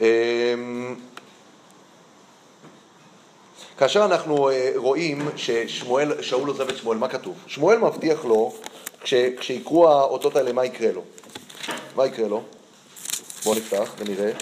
אמ, 0.00 0.94
כאשר 3.78 4.04
אנחנו 4.04 4.50
אה, 4.50 4.72
רואים 4.76 5.28
ששמואל, 5.36 6.22
שאול 6.22 6.48
עוזב 6.48 6.68
את 6.68 6.76
שמואל, 6.76 6.98
מה 6.98 7.08
כתוב? 7.08 7.36
שמואל 7.46 7.78
מבטיח 7.78 8.24
לו, 8.24 8.52
כש, 9.00 9.14
כשיקרו 9.14 9.88
האותות 9.88 10.36
האלה, 10.36 10.52
מה 10.52 10.64
יקרה 10.64 10.92
לו? 10.92 11.02
מה 11.96 12.06
יקרה 12.06 12.28
לו? 12.28 12.42
בואו 13.44 13.56
נפתח 13.56 13.94
ונראה. 13.98 14.32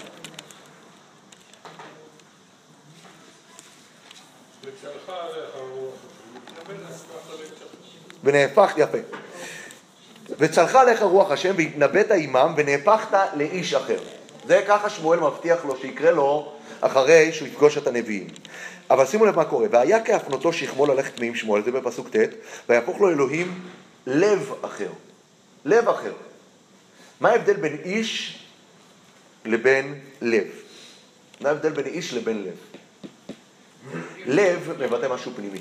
ונהפך, 8.23 8.73
יפה. 8.77 8.97
וצלחה 10.37 10.81
עליך 10.81 11.01
רוח 11.01 11.31
השם 11.31 11.53
והתנבאת 11.57 12.11
עמם 12.11 12.53
ונהפכת 12.57 13.17
לאיש 13.33 13.73
אחר. 13.73 13.99
זה 14.47 14.63
ככה 14.67 14.89
שמואל 14.89 15.19
מבטיח 15.19 15.65
לו 15.65 15.77
שיקרה 15.81 16.11
לו 16.11 16.53
אחרי 16.81 17.31
שהוא 17.31 17.47
יפגוש 17.47 17.77
את 17.77 17.87
הנביאים. 17.87 18.27
אבל 18.89 19.05
שימו 19.05 19.25
לב 19.25 19.35
מה 19.35 19.45
קורה, 19.45 19.67
והיה 19.71 20.03
כהפנותו 20.03 20.53
שכמו 20.53 20.85
ללכת 20.85 21.19
מעם 21.19 21.35
שמואל, 21.35 21.63
זה 21.63 21.71
בפסוק 21.71 22.09
ט', 22.15 22.29
ויהפוך 22.69 23.01
לו 23.01 23.09
אלוהים 23.09 23.59
לב 24.07 24.53
אחר. 24.61 24.89
לב 25.65 25.89
אחר. 25.89 26.13
מה 27.19 27.29
ההבדל 27.29 27.53
בין 27.53 27.77
איש 27.85 28.39
לבין 29.45 29.99
לב? 30.21 30.47
מה 31.41 31.49
ההבדל 31.49 31.69
בין 31.69 31.85
איש 31.85 32.13
לבין 32.13 32.43
לב? 32.43 32.55
לב 34.25 34.71
מבטא 34.79 35.13
משהו 35.13 35.31
פנימי. 35.35 35.59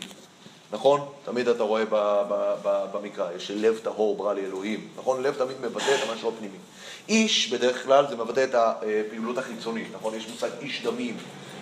נכון? 0.72 1.00
תמיד 1.24 1.48
אתה 1.48 1.62
רואה 1.62 1.84
במקרא, 2.92 3.32
יש 3.36 3.50
לב 3.50 3.78
טהור 3.82 4.16
ברא 4.16 4.34
לי 4.34 4.44
אלוהים, 4.44 4.88
נכון? 4.96 5.22
לב 5.22 5.34
תמיד 5.34 5.56
מבטא 5.60 5.94
את 5.94 6.08
המשהו 6.08 6.28
הפנימי. 6.28 6.56
איש, 7.08 7.52
בדרך 7.52 7.84
כלל, 7.84 8.06
זה 8.08 8.16
מבטא 8.16 8.44
את 8.44 8.54
הפעילות 8.54 9.38
החיצונית, 9.38 9.86
נכון? 9.92 10.14
יש 10.14 10.28
מושג 10.28 10.48
איש 10.60 10.82
דמים, 10.86 11.16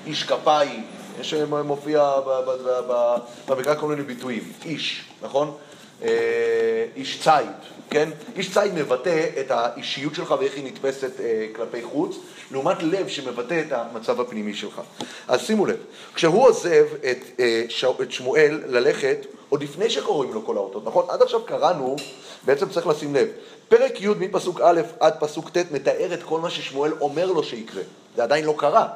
איש 0.07 0.25
כפיים, 0.25 0.85
יש 1.21 1.35
מופיע 1.65 2.21
ב, 2.27 2.51
ב, 2.89 3.17
במקרא 3.49 3.75
כל 3.75 3.87
מיני 3.89 4.03
ביטויים. 4.03 4.53
איש, 4.65 5.05
נכון? 5.23 5.57
אה, 6.03 6.87
איש 6.97 7.21
ציד, 7.23 7.76
כן? 7.91 8.11
איש 8.37 8.55
ציד 8.55 8.75
מבטא 8.75 9.27
את 9.41 9.51
האישיות 9.51 10.15
שלך 10.15 10.35
ואיך 10.39 10.55
היא 10.55 10.65
נתפסת 10.65 11.21
אה, 11.21 11.47
כלפי 11.57 11.83
חוץ, 11.83 12.17
לעומת 12.51 12.83
לב 12.83 13.09
שמבטא 13.09 13.63
את 13.67 13.73
המצב 13.73 14.21
הפנימי 14.21 14.55
שלך. 14.55 14.81
אז 15.29 15.41
שימו 15.41 15.67
לב, 15.67 15.77
כשהוא 16.15 16.43
עוזב 16.43 16.87
את, 17.11 17.41
אה, 17.41 17.65
ש... 17.69 17.85
את 18.03 18.13
שמואל 18.13 18.63
ללכת, 18.67 19.27
עוד 19.49 19.63
לפני 19.63 19.91
שקוראים 19.91 20.33
לו 20.33 20.47
כל 20.47 20.57
האותות, 20.57 20.85
נכון? 20.85 21.05
עד 21.09 21.23
עכשיו 21.23 21.45
קראנו, 21.45 21.97
בעצם 22.45 22.69
צריך 22.69 22.87
לשים 22.87 23.15
לב, 23.15 23.29
פרק 23.69 24.01
י' 24.01 24.09
מפסוק 24.09 24.61
א' 24.65 24.81
עד 25.01 25.15
פסוק 25.21 25.51
ט' 25.51 25.73
מתאר 25.73 26.15
את 26.15 26.23
כל 26.23 26.41
מה 26.41 26.51
ששמואל 26.51 26.93
אומר 27.01 27.27
לו 27.27 27.43
שיקרה, 27.43 27.83
זה 28.17 28.23
עדיין 28.23 28.45
לא 28.45 28.55
קרה. 28.59 28.89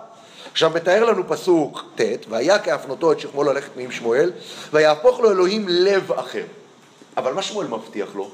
עכשיו 0.52 0.70
מתאר 0.74 1.04
לנו 1.04 1.28
פסוק 1.28 1.84
ט', 1.94 2.26
והיה 2.28 2.58
כהפנותו 2.58 3.12
את 3.12 3.20
שכמו 3.20 3.44
ללכת 3.44 3.76
מעם 3.76 3.90
שמואל, 3.90 4.32
ויהפוך 4.72 5.20
לו 5.20 5.30
אלוהים 5.30 5.66
לב 5.68 6.12
אחר. 6.12 6.44
אבל 7.16 7.32
מה 7.32 7.42
שמואל 7.42 7.66
מבטיח 7.66 8.08
לו? 8.14 8.30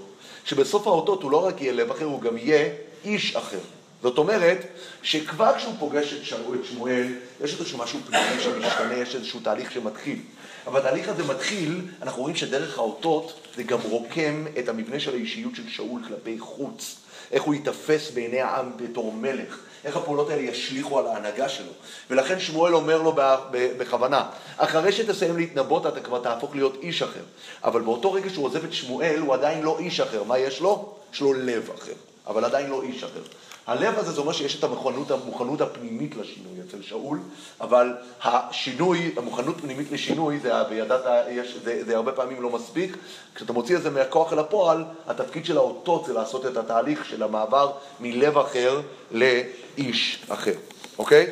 שבסוף 0.46 0.86
האותות 0.86 1.22
הוא 1.22 1.30
לא 1.30 1.46
רק 1.46 1.60
יהיה 1.60 1.72
לב 1.72 1.90
אחר, 1.90 2.04
הוא 2.04 2.20
גם 2.20 2.36
יהיה 2.36 2.68
איש 3.04 3.36
אחר. 3.36 3.58
זאת 4.02 4.18
אומרת, 4.18 4.66
שכבר 5.02 5.52
כשהוא 5.56 5.74
פוגש 5.78 6.12
את, 6.12 6.24
שאול, 6.24 6.58
את 6.60 6.64
שמואל, 6.64 7.06
יש 7.44 7.54
איזשהו 7.60 7.78
משהו 7.78 7.98
פנימי 8.06 8.42
שמשתנה, 8.42 8.94
יש 8.94 9.14
איזשהו 9.14 9.40
תהליך 9.40 9.72
שמתחיל. 9.72 10.18
אבל 10.66 10.80
התהליך 10.80 11.08
הזה 11.08 11.24
מתחיל, 11.24 11.80
אנחנו 12.02 12.22
רואים 12.22 12.36
שדרך 12.36 12.78
האותות 12.78 13.40
זה 13.56 13.62
גם 13.62 13.78
רוקם 13.80 14.44
את 14.58 14.68
המבנה 14.68 15.00
של 15.00 15.14
האישיות 15.14 15.54
של 15.54 15.68
שאול 15.68 16.02
כלפי 16.08 16.38
חוץ. 16.38 16.96
איך 17.32 17.42
הוא 17.42 17.54
ייתפס 17.54 18.10
בעיני 18.10 18.40
העם 18.40 18.70
בתור 18.76 19.12
מלך, 19.12 19.58
איך 19.84 19.96
הפעולות 19.96 20.30
האלה 20.30 20.42
ישליכו 20.42 20.98
על 20.98 21.06
ההנהגה 21.06 21.48
שלו. 21.48 21.72
ולכן 22.10 22.40
שמואל 22.40 22.74
אומר 22.74 23.02
לו 23.02 23.14
בכוונה, 23.50 24.24
אחרי 24.56 24.92
שתסיים 24.92 25.36
להתנבאות 25.36 25.86
אתה 25.86 26.00
כבר 26.00 26.22
תהפוך 26.22 26.54
להיות 26.54 26.76
איש 26.82 27.02
אחר. 27.02 27.22
אבל 27.64 27.80
באותו 27.80 28.12
רגע 28.12 28.30
שהוא 28.30 28.44
עוזב 28.44 28.64
את 28.64 28.72
שמואל 28.72 29.18
הוא 29.20 29.34
עדיין 29.34 29.62
לא 29.62 29.78
איש 29.78 30.00
אחר. 30.00 30.22
מה 30.22 30.38
יש 30.38 30.60
לו? 30.60 30.94
יש 31.12 31.20
לו 31.20 31.32
לב 31.32 31.70
אחר, 31.78 31.92
אבל 32.26 32.44
עדיין 32.44 32.70
לא 32.70 32.82
איש 32.82 33.04
אחר. 33.04 33.20
הלב 33.66 33.98
הזה 33.98 34.12
זה 34.12 34.20
אומר 34.20 34.32
שיש 34.32 34.58
את 34.58 34.64
המוכנות, 34.64 35.10
המוכנות 35.10 35.60
הפנימית 35.60 36.16
לשינוי 36.16 36.52
אצל 36.68 36.82
שאול, 36.82 37.18
אבל 37.60 37.94
השינוי, 38.22 39.14
המוכנות 39.16 39.60
פנימית 39.60 39.92
לשינוי, 39.92 40.38
זה, 40.38 40.52
וידעת, 40.70 41.04
יש, 41.30 41.56
זה, 41.64 41.84
זה 41.84 41.96
הרבה 41.96 42.12
פעמים 42.12 42.42
לא 42.42 42.50
מספיק. 42.50 42.96
כשאתה 43.34 43.52
מוציא 43.52 43.76
את 43.76 43.82
זה 43.82 43.90
מהכוח 43.90 44.32
אל 44.32 44.38
הפועל, 44.38 44.84
התפקיד 45.06 45.44
של 45.44 45.56
האותות 45.56 46.04
זה 46.04 46.12
לעשות 46.12 46.46
את 46.46 46.56
התהליך 46.56 47.04
של 47.04 47.22
המעבר 47.22 47.72
מלב 48.00 48.38
אחר 48.38 48.80
לאיש 49.10 50.24
אחר, 50.28 50.54
אוקיי? 50.98 51.26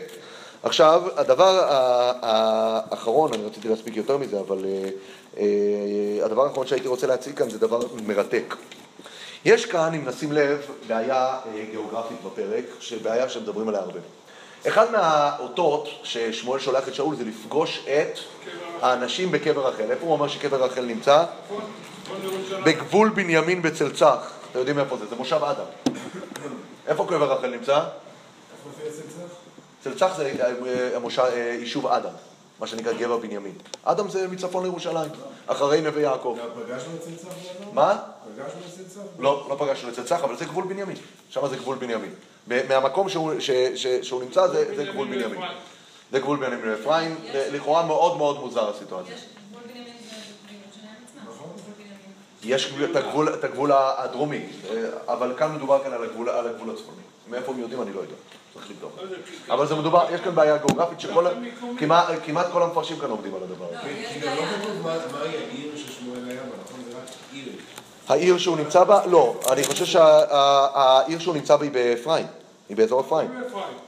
עכשיו, 0.62 1.02
הדבר 1.16 1.60
האחרון, 2.22 3.32
אני 3.34 3.44
רציתי 3.44 3.68
להספיק 3.68 3.96
יותר 3.96 4.16
מזה, 4.16 4.40
אבל 4.40 4.64
אה, 4.64 4.88
אה, 5.38 6.24
הדבר 6.24 6.44
האחרון 6.44 6.66
שהייתי 6.66 6.88
רוצה 6.88 7.06
להציג 7.06 7.36
כאן 7.38 7.50
זה 7.50 7.58
דבר 7.58 7.80
מרתק. 8.06 8.54
יש 9.44 9.66
כאן, 9.66 9.94
אם 9.94 10.08
נשים 10.08 10.32
לב, 10.32 10.66
בעיה 10.86 11.38
אה, 11.46 11.64
גיאוגרפית 11.70 12.18
בפרק, 12.26 12.64
שבעיה 12.80 13.28
שמדברים 13.28 13.68
עליה 13.68 13.80
הרבה. 13.80 14.00
אחד 14.68 14.92
מהאותות 14.92 15.88
ששמואל 16.02 16.60
שולח 16.60 16.88
את 16.88 16.94
שאול 16.94 17.16
זה 17.16 17.24
לפגוש 17.24 17.86
את 17.86 18.18
האנשים 18.82 19.32
בקבר 19.32 19.66
רחל. 19.68 19.90
איפה 19.90 20.04
הוא 20.04 20.12
אומר 20.12 20.28
שקבר 20.28 20.64
רחל 20.64 20.84
נמצא? 20.84 21.24
בגבול 22.64 23.08
בנימין 23.08 23.62
בצלצח. 23.62 24.32
אתם 24.50 24.58
יודעים 24.58 24.78
איפה 24.78 24.96
זה? 24.96 25.06
זה 25.06 25.16
מושב 25.16 25.40
אדם. 25.44 25.94
איפה 26.86 27.06
קבר 27.06 27.32
רחל 27.32 27.50
נמצא? 27.50 27.76
איפה 27.76 27.88
מופיע 28.66 28.90
צלצח? 28.90 29.34
צלצח 29.84 30.16
זה 30.16 30.32
אה, 30.40 31.28
אה, 31.34 31.56
יישוב 31.60 31.86
אדם, 31.86 32.10
מה 32.60 32.66
שנקרא 32.66 32.92
גבע 32.92 33.16
בנימין. 33.16 33.52
אדם 33.84 34.08
זה 34.08 34.28
מצפון 34.28 34.62
לירושלים, 34.62 35.10
אחרי 35.46 35.80
נווה 35.80 36.02
יעקב. 36.02 36.36
גם 36.40 36.62
פגשנו 36.62 36.94
את 36.94 37.00
צלצח 37.00 37.28
באדום? 37.58 37.74
מה? 37.74 37.98
פגשנו 38.36 38.60
את 38.60 38.74
צלצח? 38.74 39.00
לא, 39.18 39.46
לא 39.50 39.56
פגשנו 39.58 39.88
את 39.88 39.94
צלצח, 39.94 40.20
אבל 40.24 40.36
זה 40.36 40.44
גבול 40.44 40.64
בנימין. 40.64 40.96
שם 41.30 41.48
זה 41.48 41.56
גבול 41.56 41.76
בנימין. 41.76 42.14
מהמקום 42.46 43.08
שהוא, 43.08 43.32
ש, 43.40 43.50
ש, 43.74 43.86
שהוא 43.86 44.22
נמצא 44.22 44.48
זה, 44.48 44.76
זה 44.76 44.84
גבול 44.84 45.08
בנימין. 45.08 45.40
זה 46.12 46.18
גבול 46.20 46.36
בנימין 46.36 46.68
ואפרים. 46.68 47.16
לכאורה 47.34 47.86
מאוד 47.86 48.16
מאוד 48.16 48.40
מוזר 48.40 48.70
הסיטואציה. 48.70 49.14
יש 49.14 49.20
גבול 49.50 49.62
בנימין 49.62 49.84
בירושלים 50.48 50.94
עצמה. 51.08 51.22
נכון. 51.30 51.50
גבול 51.56 51.74
בנימין. 51.76 51.98
יש 52.44 52.74
את 52.90 52.96
הגבול, 52.96 53.34
את 53.34 53.44
הגבול 53.44 53.72
הדרומי, 53.72 54.36
אה, 54.70 54.76
אבל 55.08 55.32
כאן 55.36 55.54
מדובר 55.54 55.82
כאן 55.84 55.92
על 55.92 56.04
הגבול, 56.04 56.28
על 56.28 56.48
הגבול 56.48 56.70
הצפוני. 56.70 57.02
מאיפה 57.28 57.52
הם 57.52 57.60
יודעים 57.60 57.82
אני 57.82 57.92
לא 57.92 58.00
יודע, 58.00 58.14
צריך 58.54 58.70
לבדוק. 58.70 58.98
אבל 59.50 59.66
זה 59.66 59.74
מדובר, 59.74 60.06
יש 60.14 60.20
כאן 60.20 60.34
בעיה 60.34 60.56
גיאוגרפית 60.56 61.00
שכל, 61.00 61.26
כמעט, 61.78 62.06
כמעט 62.26 62.46
כל 62.52 62.62
המפרשים 62.62 62.98
כאן 62.98 63.10
עובדים 63.10 63.34
על 63.34 63.40
הדבר 63.42 63.64
הזה. 63.64 63.76
לא, 63.76 64.30
גם 64.30 64.36
לא. 64.36 64.42
כתוב 64.42 64.82
מהי 65.12 65.36
העיר 65.36 65.76
ששמואל 65.76 66.18
היה 66.28 66.40
בה, 66.40 66.56
נכון? 66.64 66.80
זה 66.90 66.96
רק 66.96 67.08
עיר. 67.32 67.52
העיר 68.08 68.38
שהוא 68.38 68.56
נמצא 68.56 68.84
בה, 68.84 69.06
לא, 69.06 69.34
אני 69.50 69.64
חושב 69.64 69.84
שהעיר 69.84 71.18
שהוא 71.18 71.34
נמצא 71.34 71.56
בה 71.56 71.64
היא 71.64 71.72
באפרים, 71.72 72.26
היא 72.68 72.76
באזור 72.76 73.00
אפרים. 73.00 73.30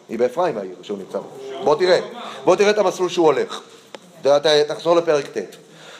היא 0.08 0.18
באפרים 0.18 0.58
העיר 0.58 0.76
שהוא 0.82 0.98
נמצא 0.98 1.18
בה. 1.18 1.24
בוא 1.64 1.76
תראה, 1.76 2.00
בוא 2.44 2.56
תראה 2.56 2.70
את 2.70 2.78
המסלול 2.78 3.08
שהוא 3.08 3.26
הולך. 3.26 3.60
תחזור 4.68 4.96
לפרק 4.96 5.26
ט'. 5.26 5.56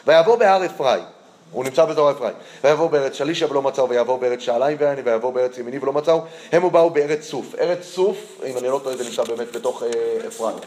ויעבור 0.07 0.35
בהר 0.35 0.65
אפרים, 0.65 1.03
הוא 1.51 1.63
נמצא 1.63 1.85
באזור 1.85 2.11
אפרים. 2.11 2.33
ויבואו 2.63 2.89
בארץ 2.89 3.13
שלישה 3.13 3.51
ולא 3.51 3.61
מצאו, 3.61 3.89
ויעבור 3.89 4.17
בארץ 4.17 4.39
שעליים 4.39 4.77
ואני, 4.79 5.01
ויעבור 5.01 5.31
בארץ 5.31 5.57
ימיני 5.57 5.79
ולא 5.79 5.93
מצאו. 5.93 6.21
הם 6.51 6.63
ובאו 6.63 6.89
בארץ 6.89 7.23
סוף. 7.23 7.55
ארץ 7.59 7.85
סוף, 7.85 8.17
אם 8.45 8.57
אני 8.57 8.67
לא 8.67 8.79
טועה, 8.83 8.97
זה 8.97 9.03
נמצא 9.03 9.23
באמת 9.23 9.55
בתוך 9.55 9.83
אה, 9.83 10.27
אפרים. 10.27 10.57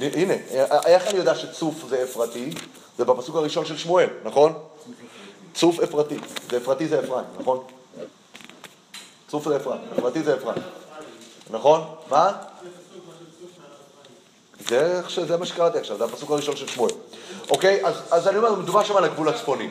הנה, 0.00 0.34
אה, 0.54 0.80
איך 0.86 1.08
אני 1.08 1.18
יודע 1.18 1.34
שצוף 1.34 1.74
זה 1.88 2.02
אפרתי? 2.02 2.50
זה 2.98 3.04
בפסוק 3.04 3.36
הראשון 3.36 3.64
של 3.64 3.76
שמואל, 3.76 4.08
נכון? 4.24 4.52
צוף 5.54 5.80
אפרתי. 5.80 6.16
זה 6.50 6.56
אפרתי 6.56 6.88
זה 6.88 7.00
אפרים, 7.00 7.24
נכון? 7.40 7.64
צוף 9.28 9.48
זה 9.48 9.56
אפרים, 9.56 9.80
אפרתי 9.98 10.22
זה 10.22 10.34
אפרים. 10.34 10.62
נכון? 11.50 11.80
מה? 12.10 12.32
זה, 14.70 15.02
זה 15.26 15.36
מה 15.36 15.46
שקראתי 15.46 15.78
עכשיו, 15.78 15.98
זה 15.98 16.04
הפסוק 16.04 16.30
הראשון 16.30 16.56
של 16.56 16.66
שמואל. 16.66 16.90
אוקיי? 17.50 17.86
אז, 17.86 17.94
אז 18.10 18.28
אני 18.28 18.36
אומר, 18.36 18.54
מדובר 18.54 18.84
שם 18.84 18.96
על 18.96 19.04
הגבול 19.04 19.28
הצפוני. 19.28 19.68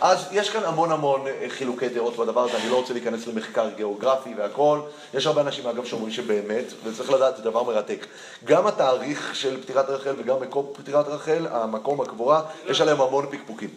אז 0.00 0.26
יש 0.32 0.50
כאן 0.50 0.64
המון 0.64 0.92
המון 0.92 1.26
אה, 1.26 1.46
חילוקי 1.48 1.88
דעות 1.88 2.16
בדבר 2.16 2.44
הזה, 2.44 2.56
אני 2.56 2.70
לא 2.70 2.76
רוצה 2.76 2.92
להיכנס 2.92 3.26
למחקר 3.26 3.68
גיאוגרפי 3.76 4.34
והכל. 4.36 4.80
יש 5.14 5.26
הרבה 5.26 5.40
אנשים, 5.40 5.66
אגב, 5.66 5.84
שאומרים 5.84 6.12
שבאמת, 6.12 6.64
וצריך 6.84 7.10
לדעת, 7.10 7.36
זה 7.36 7.42
דבר 7.42 7.62
מרתק. 7.62 8.06
גם 8.44 8.66
התאריך 8.66 9.34
של 9.34 9.62
פטירת 9.62 9.90
רחל 9.90 10.14
וגם 10.18 10.40
מקום 10.40 10.66
פטירת 10.72 11.08
רחל, 11.08 11.46
המקום 11.50 12.00
הקבורה, 12.00 12.42
יש 12.66 12.80
עליהם 12.80 13.00
המון 13.00 13.26
פקפוקים. 13.30 13.70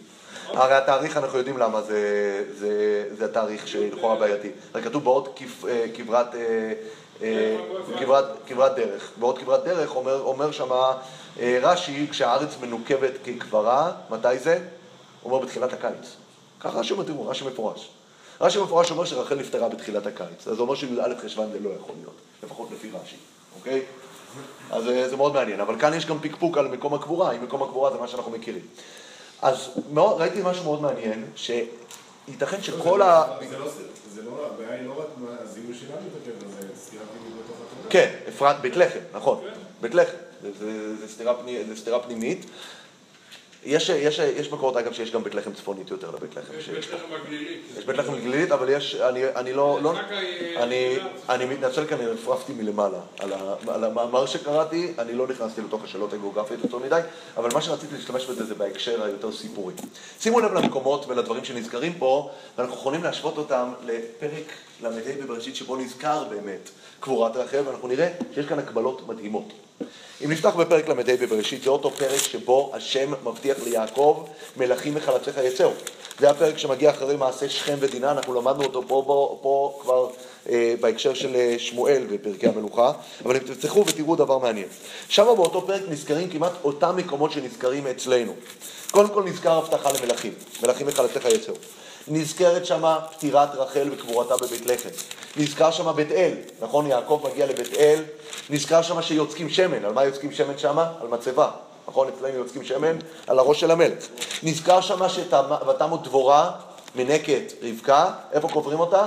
הרי 0.48 0.74
התאריך, 0.74 1.16
אנחנו 1.16 1.38
יודעים 1.38 1.58
למה 1.58 1.82
זה, 1.82 2.00
זה, 2.58 3.04
זה 3.18 3.24
התאריך 3.24 3.68
שלכאורה 3.68 4.16
בעייתי. 4.16 4.50
הרי 4.74 4.82
כתוב 4.82 5.04
בעוד 5.04 5.28
אה, 5.68 5.84
כברת, 5.94 6.34
אה, 6.34 6.72
כברת, 7.98 8.24
כברת 8.46 8.76
דרך. 8.76 9.10
בעוד 9.16 9.38
כברת 9.38 9.64
דרך 9.64 9.96
אומר, 9.96 10.20
אומר 10.20 10.50
שמה 10.50 10.92
אה, 11.40 11.58
רש"י, 11.62 12.06
כשהארץ 12.10 12.56
מנוקבת 12.60 13.12
כקברה, 13.24 13.92
מתי 14.10 14.38
זה? 14.38 14.58
אומר 15.24 15.38
בתחילת 15.38 15.72
הקיץ. 15.72 16.16
ככה 16.60 16.78
רש"י 16.78 16.94
תראו, 17.06 17.28
רש"י 17.28 17.44
מפורש. 17.44 17.90
רש"י 18.40 18.62
מפורש 18.62 18.90
אומר 18.90 19.04
שרחל 19.04 19.34
נפטרה 19.34 19.68
בתחילת 19.68 20.06
הקיץ. 20.06 20.48
אז 20.48 20.56
זה 20.56 20.62
אומר 20.62 20.74
שי"א 20.74 21.14
חשוון 21.22 21.52
זה 21.52 21.60
לא 21.60 21.70
יכול 21.80 21.94
להיות, 22.00 22.14
לפחות 22.42 22.68
לפי 22.72 22.90
רש"י, 22.90 23.16
אוקיי? 23.58 23.82
אז 24.70 24.88
אה, 24.88 25.08
זה 25.08 25.16
מאוד 25.16 25.34
מעניין. 25.34 25.60
אבל 25.60 25.80
כאן 25.80 25.94
יש 25.94 26.06
גם 26.06 26.18
פקפוק 26.20 26.58
על 26.58 26.68
מקום 26.68 26.94
הקבורה, 26.94 27.32
אם 27.32 27.42
מקום 27.42 27.62
הקבורה 27.62 27.92
זה 27.92 27.98
מה 27.98 28.08
שאנחנו 28.08 28.30
מכירים. 28.30 28.64
אז 29.42 29.70
מאוד, 29.92 30.20
ראיתי 30.20 30.40
משהו 30.44 30.64
מאוד 30.64 30.82
מעניין, 30.82 31.24
שייתכן 31.36 32.62
שכל 32.62 33.02
ה... 33.02 33.24
זה 33.50 33.58
לא, 33.58 33.68
זה 34.14 34.22
לא, 34.22 34.46
הבעיה 34.46 34.74
היא 34.74 34.86
לא 34.86 34.92
רק 35.00 35.06
מה 35.16 35.36
הזיהוי 35.42 35.74
שלנו 35.74 36.00
בקבר, 36.00 36.48
זה 36.60 36.68
סתירה 36.76 37.02
פנימית 37.04 37.36
בתוך 37.44 37.56
התורה. 37.56 37.75
כן, 37.90 38.10
אפרת, 38.28 38.60
בית 38.60 38.76
לחם, 38.76 38.98
נכון, 39.14 39.44
בית 39.80 39.94
לחם, 39.94 40.16
זה, 40.58 41.08
סתירה, 41.76 41.98
פנימית. 42.02 42.46
יש, 43.64 43.88
יש, 43.88 44.18
יש 44.18 44.52
מקורות, 44.52 44.76
אגב, 44.76 44.92
שיש 44.92 45.10
גם 45.10 45.24
בית 45.24 45.34
לחם 45.34 45.52
צפונית 45.52 45.90
יותר 45.90 46.10
לבית 46.10 46.36
לחם. 46.36 46.52
יש 46.58 46.68
בית 46.68 46.84
לחם 46.92 47.14
הגלילית. 47.24 47.62
יש 47.78 47.84
בית 47.84 47.96
לחם 47.96 48.14
גלילית, 48.20 48.52
אבל 48.52 48.68
יש, 48.68 48.94
אני, 48.94 49.28
אני 49.36 49.52
לא, 49.52 49.78
לא, 49.82 49.90
רק 49.90 50.04
ה- 50.12 50.62
אני, 50.62 50.98
אני 51.28 51.44
מתנצל 51.44 51.86
כי 51.86 51.94
אני 51.94 52.06
רפרפתי 52.06 52.52
מלמעלה 52.52 52.98
על, 53.18 53.32
ה, 53.32 53.54
על 53.68 53.84
המאמר 53.84 54.26
שקראתי, 54.26 54.92
אני 54.98 55.12
לא 55.14 55.26
נכנסתי 55.28 55.60
לתוך 55.60 55.84
השאלות 55.84 56.12
הגיאוגרפיות 56.12 56.60
יותר 56.64 56.78
מדי, 56.78 57.00
אבל 57.36 57.50
מה 57.54 57.62
שרציתי 57.62 57.94
להשתמש 57.94 58.24
בזה 58.26 58.44
זה 58.44 58.54
בהקשר 58.54 59.02
היותר 59.04 59.32
סיפורי. 59.32 59.74
שימו 60.20 60.40
לב 60.40 60.52
למקומות 60.54 61.06
ולדברים 61.08 61.44
שנזכרים 61.44 61.92
פה, 61.98 62.30
ואנחנו 62.58 62.74
יכולים 62.76 63.02
להשוות 63.02 63.38
אותם 63.38 63.72
לפרק 63.84 64.44
ל"ה 64.82 64.90
בבראשית 65.22 65.56
שבו 65.56 65.76
נזכר 65.76 66.24
באמת 66.30 66.70
קבורת 67.00 67.36
רחל, 67.36 67.62
ואנחנו 67.66 67.88
נראה 67.88 68.08
שיש 68.34 68.46
כאן 68.46 68.58
הקבלות 68.58 69.08
מדהימות. 69.08 69.52
אם 70.24 70.32
נפתח 70.32 70.54
בפרק 70.54 70.88
ל"ה 70.88 70.94
בבראשית, 70.94 71.62
זה 71.62 71.70
אותו 71.70 71.90
פרק 71.90 72.20
שבו 72.20 72.70
השם 72.74 73.12
מבטיח 73.24 73.56
ליעקב, 73.64 74.26
מלכים 74.56 74.94
מחלציך 74.94 75.36
יצאו. 75.44 75.70
זה 76.20 76.30
הפרק 76.30 76.58
שמגיע 76.58 76.90
אחרי 76.90 77.16
מעשה 77.16 77.48
שכם 77.48 77.76
ודינה, 77.80 78.10
אנחנו 78.10 78.34
למדנו 78.34 78.64
אותו 78.64 78.82
פה, 78.88 79.02
פה, 79.06 79.38
פה 79.42 79.78
כבר 79.82 80.10
אה, 80.48 80.74
בהקשר 80.80 81.14
של 81.14 81.36
אה, 81.36 81.54
שמואל 81.58 82.06
בפרקי 82.10 82.46
המלוכה, 82.46 82.92
אבל 83.24 83.36
אם 83.36 83.42
תפתחו 83.42 83.84
ותראו 83.86 84.16
דבר 84.16 84.38
מעניין. 84.38 84.68
שם 85.08 85.24
באותו 85.36 85.66
פרק 85.66 85.82
נזכרים 85.88 86.30
כמעט 86.30 86.52
אותם 86.64 86.96
מקומות 86.96 87.32
שנזכרים 87.32 87.86
אצלנו. 87.86 88.32
קודם 88.90 89.08
כל 89.08 89.24
נזכר 89.24 89.52
הבטחה 89.52 89.90
למלכים, 89.92 90.32
מלכים 90.62 90.86
מחלציך 90.86 91.24
יצאו. 91.24 91.54
נזכרת 92.08 92.66
שמה 92.66 92.98
פטירת 93.10 93.54
רחל 93.54 93.88
וקבורתה 93.92 94.36
בבית 94.36 94.66
לחם. 94.66 94.88
נזכר 95.36 95.70
שמה 95.70 95.92
בית 95.92 96.12
אל, 96.12 96.34
נכון? 96.60 96.86
יעקב 96.86 97.20
מגיע 97.30 97.46
לבית 97.46 97.74
אל, 97.74 98.02
נזכר 98.50 98.82
שמה 98.82 99.02
שיוצקים 99.02 99.48
שמן, 99.48 99.84
על 99.84 99.92
מה 99.92 100.04
יוצקים 100.04 100.32
שמן 100.32 100.58
שמה? 100.58 100.92
על 101.00 101.08
מצבה. 101.08 101.50
נכון? 101.88 102.08
אצלנו 102.08 102.34
יוצקים 102.34 102.64
שמן 102.64 102.96
על 103.26 103.38
הראש 103.38 103.60
של 103.60 103.70
המלך. 103.70 104.06
נזכר 104.42 104.80
שמה 104.80 105.08
שתמו 105.08 105.96
דבורה 105.96 106.50
מנקת 106.94 107.52
רבקה, 107.62 108.12
איפה 108.32 108.48
קוברים 108.48 108.80
אותה? 108.80 109.06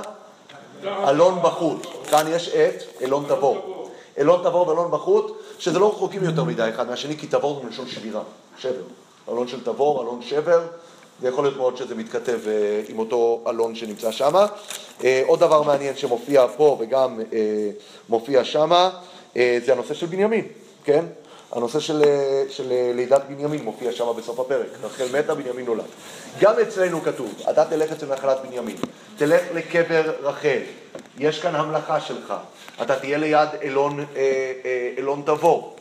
אלון 0.84 1.40
בחוט. 1.42 1.88
כאן 2.10 2.26
יש 2.30 2.50
את 2.50 2.84
אלון 3.02 3.26
תבור. 3.28 3.90
אלון 4.18 4.44
תבור 4.44 4.68
ואלון 4.68 4.92
בחוט, 4.92 5.38
שזה 5.60 5.80
לא 5.80 5.90
רחוקים 5.90 6.24
יותר 6.24 6.44
מדי 6.44 6.70
אחד 6.70 6.88
מהשני, 6.88 7.18
כי 7.18 7.28
תבור 7.28 7.60
זה 7.60 7.66
מלשון 7.66 7.88
שבירה, 7.88 8.22
שבר. 8.58 8.84
אלון 9.30 9.48
של 9.48 9.64
תבור, 9.64 10.02
אלון 10.02 10.22
שבר, 10.22 10.62
ויכול 11.22 11.44
להיות 11.44 11.58
מאוד 11.58 11.78
שזה 11.78 11.96
מתכתב 11.96 12.40
אה, 12.48 12.82
עם 12.90 13.00
אותו 13.00 13.44
אלון 13.48 13.76
שנמצא 13.76 14.12
שם. 14.12 14.46
אה, 15.04 15.24
עוד 15.28 15.40
דבר 15.40 15.64
מעניין 15.64 15.96
שמופיע 15.98 16.46
פה 16.58 16.78
וגם 16.80 17.20
אה, 17.34 17.70
מופיע 18.10 18.44
שם, 18.44 18.90
אה, 19.38 19.60
זה 19.66 19.72
הנושא 19.72 19.94
של 19.94 20.06
בנימין, 20.06 20.46
כן? 20.84 21.06
הנושא 21.52 21.80
של, 21.80 22.04
של 22.50 22.92
לידת 22.96 23.22
בנימין 23.28 23.64
מופיע 23.64 23.92
שם 23.92 24.06
בסוף 24.18 24.40
הפרק. 24.40 24.68
רחל 24.84 25.20
מתה, 25.20 25.36
בנימין 25.36 25.66
נולד. 25.66 25.84
גם 26.40 26.54
אצלנו 26.62 27.02
כתוב, 27.02 27.34
אתה 27.50 27.66
תלך 27.66 27.92
אצל 27.92 28.14
נחלת 28.14 28.38
בנימין, 28.44 28.76
תלך 29.18 29.42
לקבר 29.54 30.14
רחל, 30.22 30.60
יש 31.18 31.40
כאן 31.40 31.56
המלאכה 31.56 32.02
שלך, 32.02 32.34
אתה 32.82 33.00
תהיה 33.00 33.18
ליד 33.18 33.50
אלון, 33.64 34.06
אלון 34.98 35.24
תבור, 35.26 35.76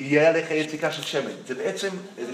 יהיה 0.00 0.28
עליך 0.28 0.50
יציקה 0.50 0.92
של 0.92 1.02
שמן. 1.02 1.30
זה 1.46 1.54
בעצם 1.54 1.88
איזה... 2.18 2.32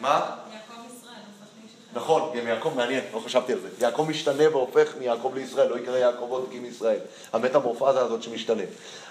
מה? 0.00 0.08
יעקב 0.10 0.72
ישראל, 0.86 1.14
הופך 1.14 1.52
לאיש 1.60 1.72
אחד. 1.72 1.79
נכון, 1.94 2.38
גם 2.38 2.48
יעקב 2.48 2.72
מעניין, 2.76 3.04
לא 3.14 3.20
חשבתי 3.20 3.52
על 3.52 3.58
זה. 3.60 3.68
יעקב 3.80 4.06
משתנה 4.08 4.48
והופך 4.50 4.94
מיעקב 4.98 5.32
לישראל, 5.34 5.68
לא 5.68 5.78
יקרא 5.78 5.96
יעקב 5.96 6.26
עוד 6.28 6.46
כי 6.50 6.58
מישראל. 6.58 6.98
המטמורפזה 7.32 8.00
הזאת 8.00 8.22
שמשתנה. 8.22 8.62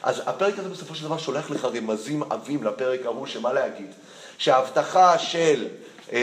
אז 0.04 0.22
הפרק 0.26 0.60
הזה 0.60 0.70
בסופו 0.70 0.96
של 0.96 1.06
דבר 1.06 1.18
שולח 1.18 1.52
לך 1.52 1.66
רמזים 1.66 2.24
עבים 2.32 2.64
לפרק 2.64 3.06
ההוא, 3.06 3.28
שמה 3.28 3.54
להגיד? 3.54 3.94
שההבטחה 4.38 5.18
של 5.18 5.68
אה, 6.14 6.18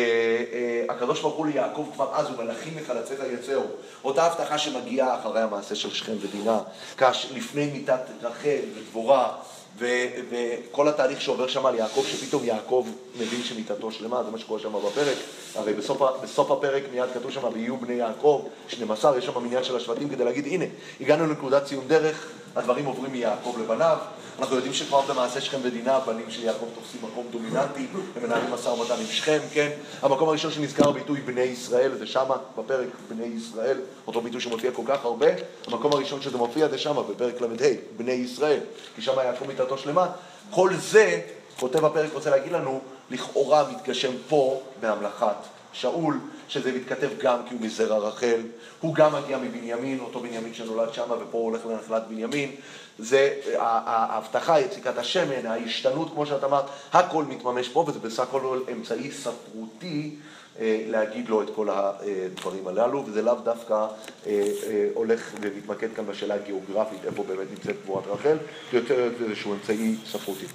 אה, 0.52 0.94
הקדוש 0.94 1.20
ברוך 1.20 1.34
הוא 1.34 1.46
ליעקב 1.46 1.86
כבר 1.94 2.14
אז, 2.14 2.26
ומלאכים 2.30 2.76
מחלציך 2.76 3.20
יצאו, 3.32 3.62
אותה 4.04 4.24
הבטחה 4.24 4.59
שמגיעה 4.59 5.20
אחרי 5.20 5.40
המעשה 5.40 5.74
של 5.74 5.90
שכם 5.90 6.12
ודינה, 6.20 6.59
כאשר 6.96 7.28
לפני 7.34 7.66
מיתת 7.66 8.00
רחל 8.22 8.59
ודבורה, 8.76 9.32
וכל 9.79 10.89
התהליך 10.89 11.20
שעובר 11.20 11.49
שם 11.49 11.66
על 11.66 11.74
יעקב, 11.74 12.05
שפתאום 12.07 12.45
יעקב 12.45 12.87
מבין 13.20 13.43
שמיתתו 13.43 13.93
שלמה, 13.93 14.22
זה 14.24 14.31
מה 14.31 14.39
שקורה 14.39 14.61
שם 14.61 14.72
בפרק. 14.72 15.16
הרי 15.55 15.72
בסוף, 15.72 16.03
בסוף 16.22 16.51
הפרק 16.51 16.83
מיד 16.93 17.09
כתוב 17.14 17.31
שם, 17.31 17.49
ויהיו 17.53 17.77
בני 17.77 17.95
יעקב, 17.95 18.45
12, 18.68 19.18
יש 19.18 19.24
שם 19.24 19.45
מניין 19.45 19.64
של 19.64 19.77
השבטים 19.77 20.09
כדי 20.09 20.24
להגיד, 20.24 20.47
הנה, 20.47 20.64
הגענו 21.01 21.27
לנקודת 21.27 21.64
ציון 21.64 21.85
דרך, 21.89 22.29
הדברים 22.57 22.84
עוברים 22.86 23.12
מיעקב 23.12 23.57
לבניו. 23.62 23.98
אנחנו 24.38 24.57
יודעים 24.57 24.74
שכבר 24.74 25.00
במעשה 25.00 25.40
שכם 25.40 25.59
ודינה, 25.62 25.96
הבנים 25.96 26.30
של 26.30 26.44
יעקב 26.44 26.66
תופסים 26.74 27.00
מקום 27.02 27.26
דומיננטי, 27.30 27.86
הם 28.16 28.22
מנהלים 28.22 28.50
משא 28.52 28.68
ומתן 28.68 28.94
עם 29.00 29.07
שכם, 29.07 29.38
כן? 29.52 29.70
המקום 30.02 30.28
הראשון 30.28 30.50
שנזכר 30.52 30.88
הביטוי 30.88 31.20
בני 31.20 31.40
ישראל, 31.40 31.94
זה 31.98 32.07
שמה, 32.07 32.36
בפרק 32.59 32.88
בני 33.09 33.24
ישראל, 33.24 33.80
אותו 34.07 34.20
ביטוי 34.20 34.40
שמופיע 34.40 34.70
כל 34.72 34.82
כך 34.86 35.04
הרבה. 35.04 35.26
המקום 35.66 35.92
הראשון 35.92 36.22
שזה 36.22 36.38
מופיע 36.38 36.68
זה 36.68 36.78
שמה, 36.78 37.02
בפרק 37.02 37.40
ל"ה, 37.40 37.68
בני 37.96 38.12
ישראל, 38.12 38.61
כי 38.96 39.02
שמה 39.02 39.24
יעקב 39.24 39.46
מיתתו 39.46 39.78
שלמה. 39.78 40.07
כל 40.50 40.70
זה, 40.74 41.20
כותב 41.61 41.84
הפרק 41.84 42.11
רוצה 42.14 42.30
להגיד 42.30 42.52
לנו, 42.52 42.80
לכאורה 43.11 43.64
מתגשם 43.70 44.12
פה 44.28 44.61
בהמלכת 44.80 45.36
שאול, 45.72 46.18
שזה 46.49 46.72
מתכתב 46.72 47.09
גם 47.20 47.38
כי 47.49 47.55
הוא 47.55 47.62
מזרע 47.62 47.99
רחל, 47.99 48.40
הוא 48.80 48.94
גם 48.94 49.12
מגיע 49.12 49.38
מבנימין, 49.38 50.01
אותו 50.01 50.20
בנימין 50.20 50.55
שנולד 50.55 50.92
שם, 50.92 51.11
ופה 51.11 51.38
הוא 51.38 51.44
הולך 51.44 51.66
לנחלת 51.66 52.03
בנימין. 52.09 52.51
זה 52.99 53.34
ההבטחה, 53.59 54.61
יציקת 54.61 54.99
השמן, 54.99 55.47
ההשתנות, 55.47 56.11
כמו 56.11 56.26
שאת 56.26 56.44
אמרת, 56.44 56.64
הכל 56.92 57.24
מתממש 57.24 57.68
פה, 57.68 57.84
וזה 57.88 57.99
בסך 57.99 58.22
הכל 58.22 58.61
אמצעי 58.72 59.11
ספרותי 59.12 60.16
אה, 60.61 60.84
להגיד 60.86 61.28
לו 61.28 61.42
את 61.42 61.47
כל 61.55 61.68
הדברים 61.70 62.68
הללו, 62.68 63.05
וזה 63.07 63.22
לאו 63.22 63.34
דווקא 63.34 63.74
אה, 63.74 63.88
אה, 64.26 64.88
הולך 64.94 65.32
ומתמקד 65.40 65.88
כאן 65.97 66.07
בשאלה 66.07 66.34
הגיאוגרפית, 66.34 67.05
איפה 67.05 67.22
באמת 67.22 67.47
נמצאת 67.51 67.76
קבורת 67.82 68.07
רחל, 68.07 68.36
זה 68.72 68.76
יותר 68.76 69.11
איזשהו 69.24 69.55
אמצעי 69.55 69.97
ספרותי. 70.07 70.47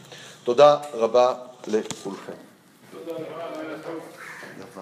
תודה 0.43 0.77
רבה 0.93 1.33
לכולכם. 1.67 2.31
תודה 2.91 3.13
רבה, 3.13 4.81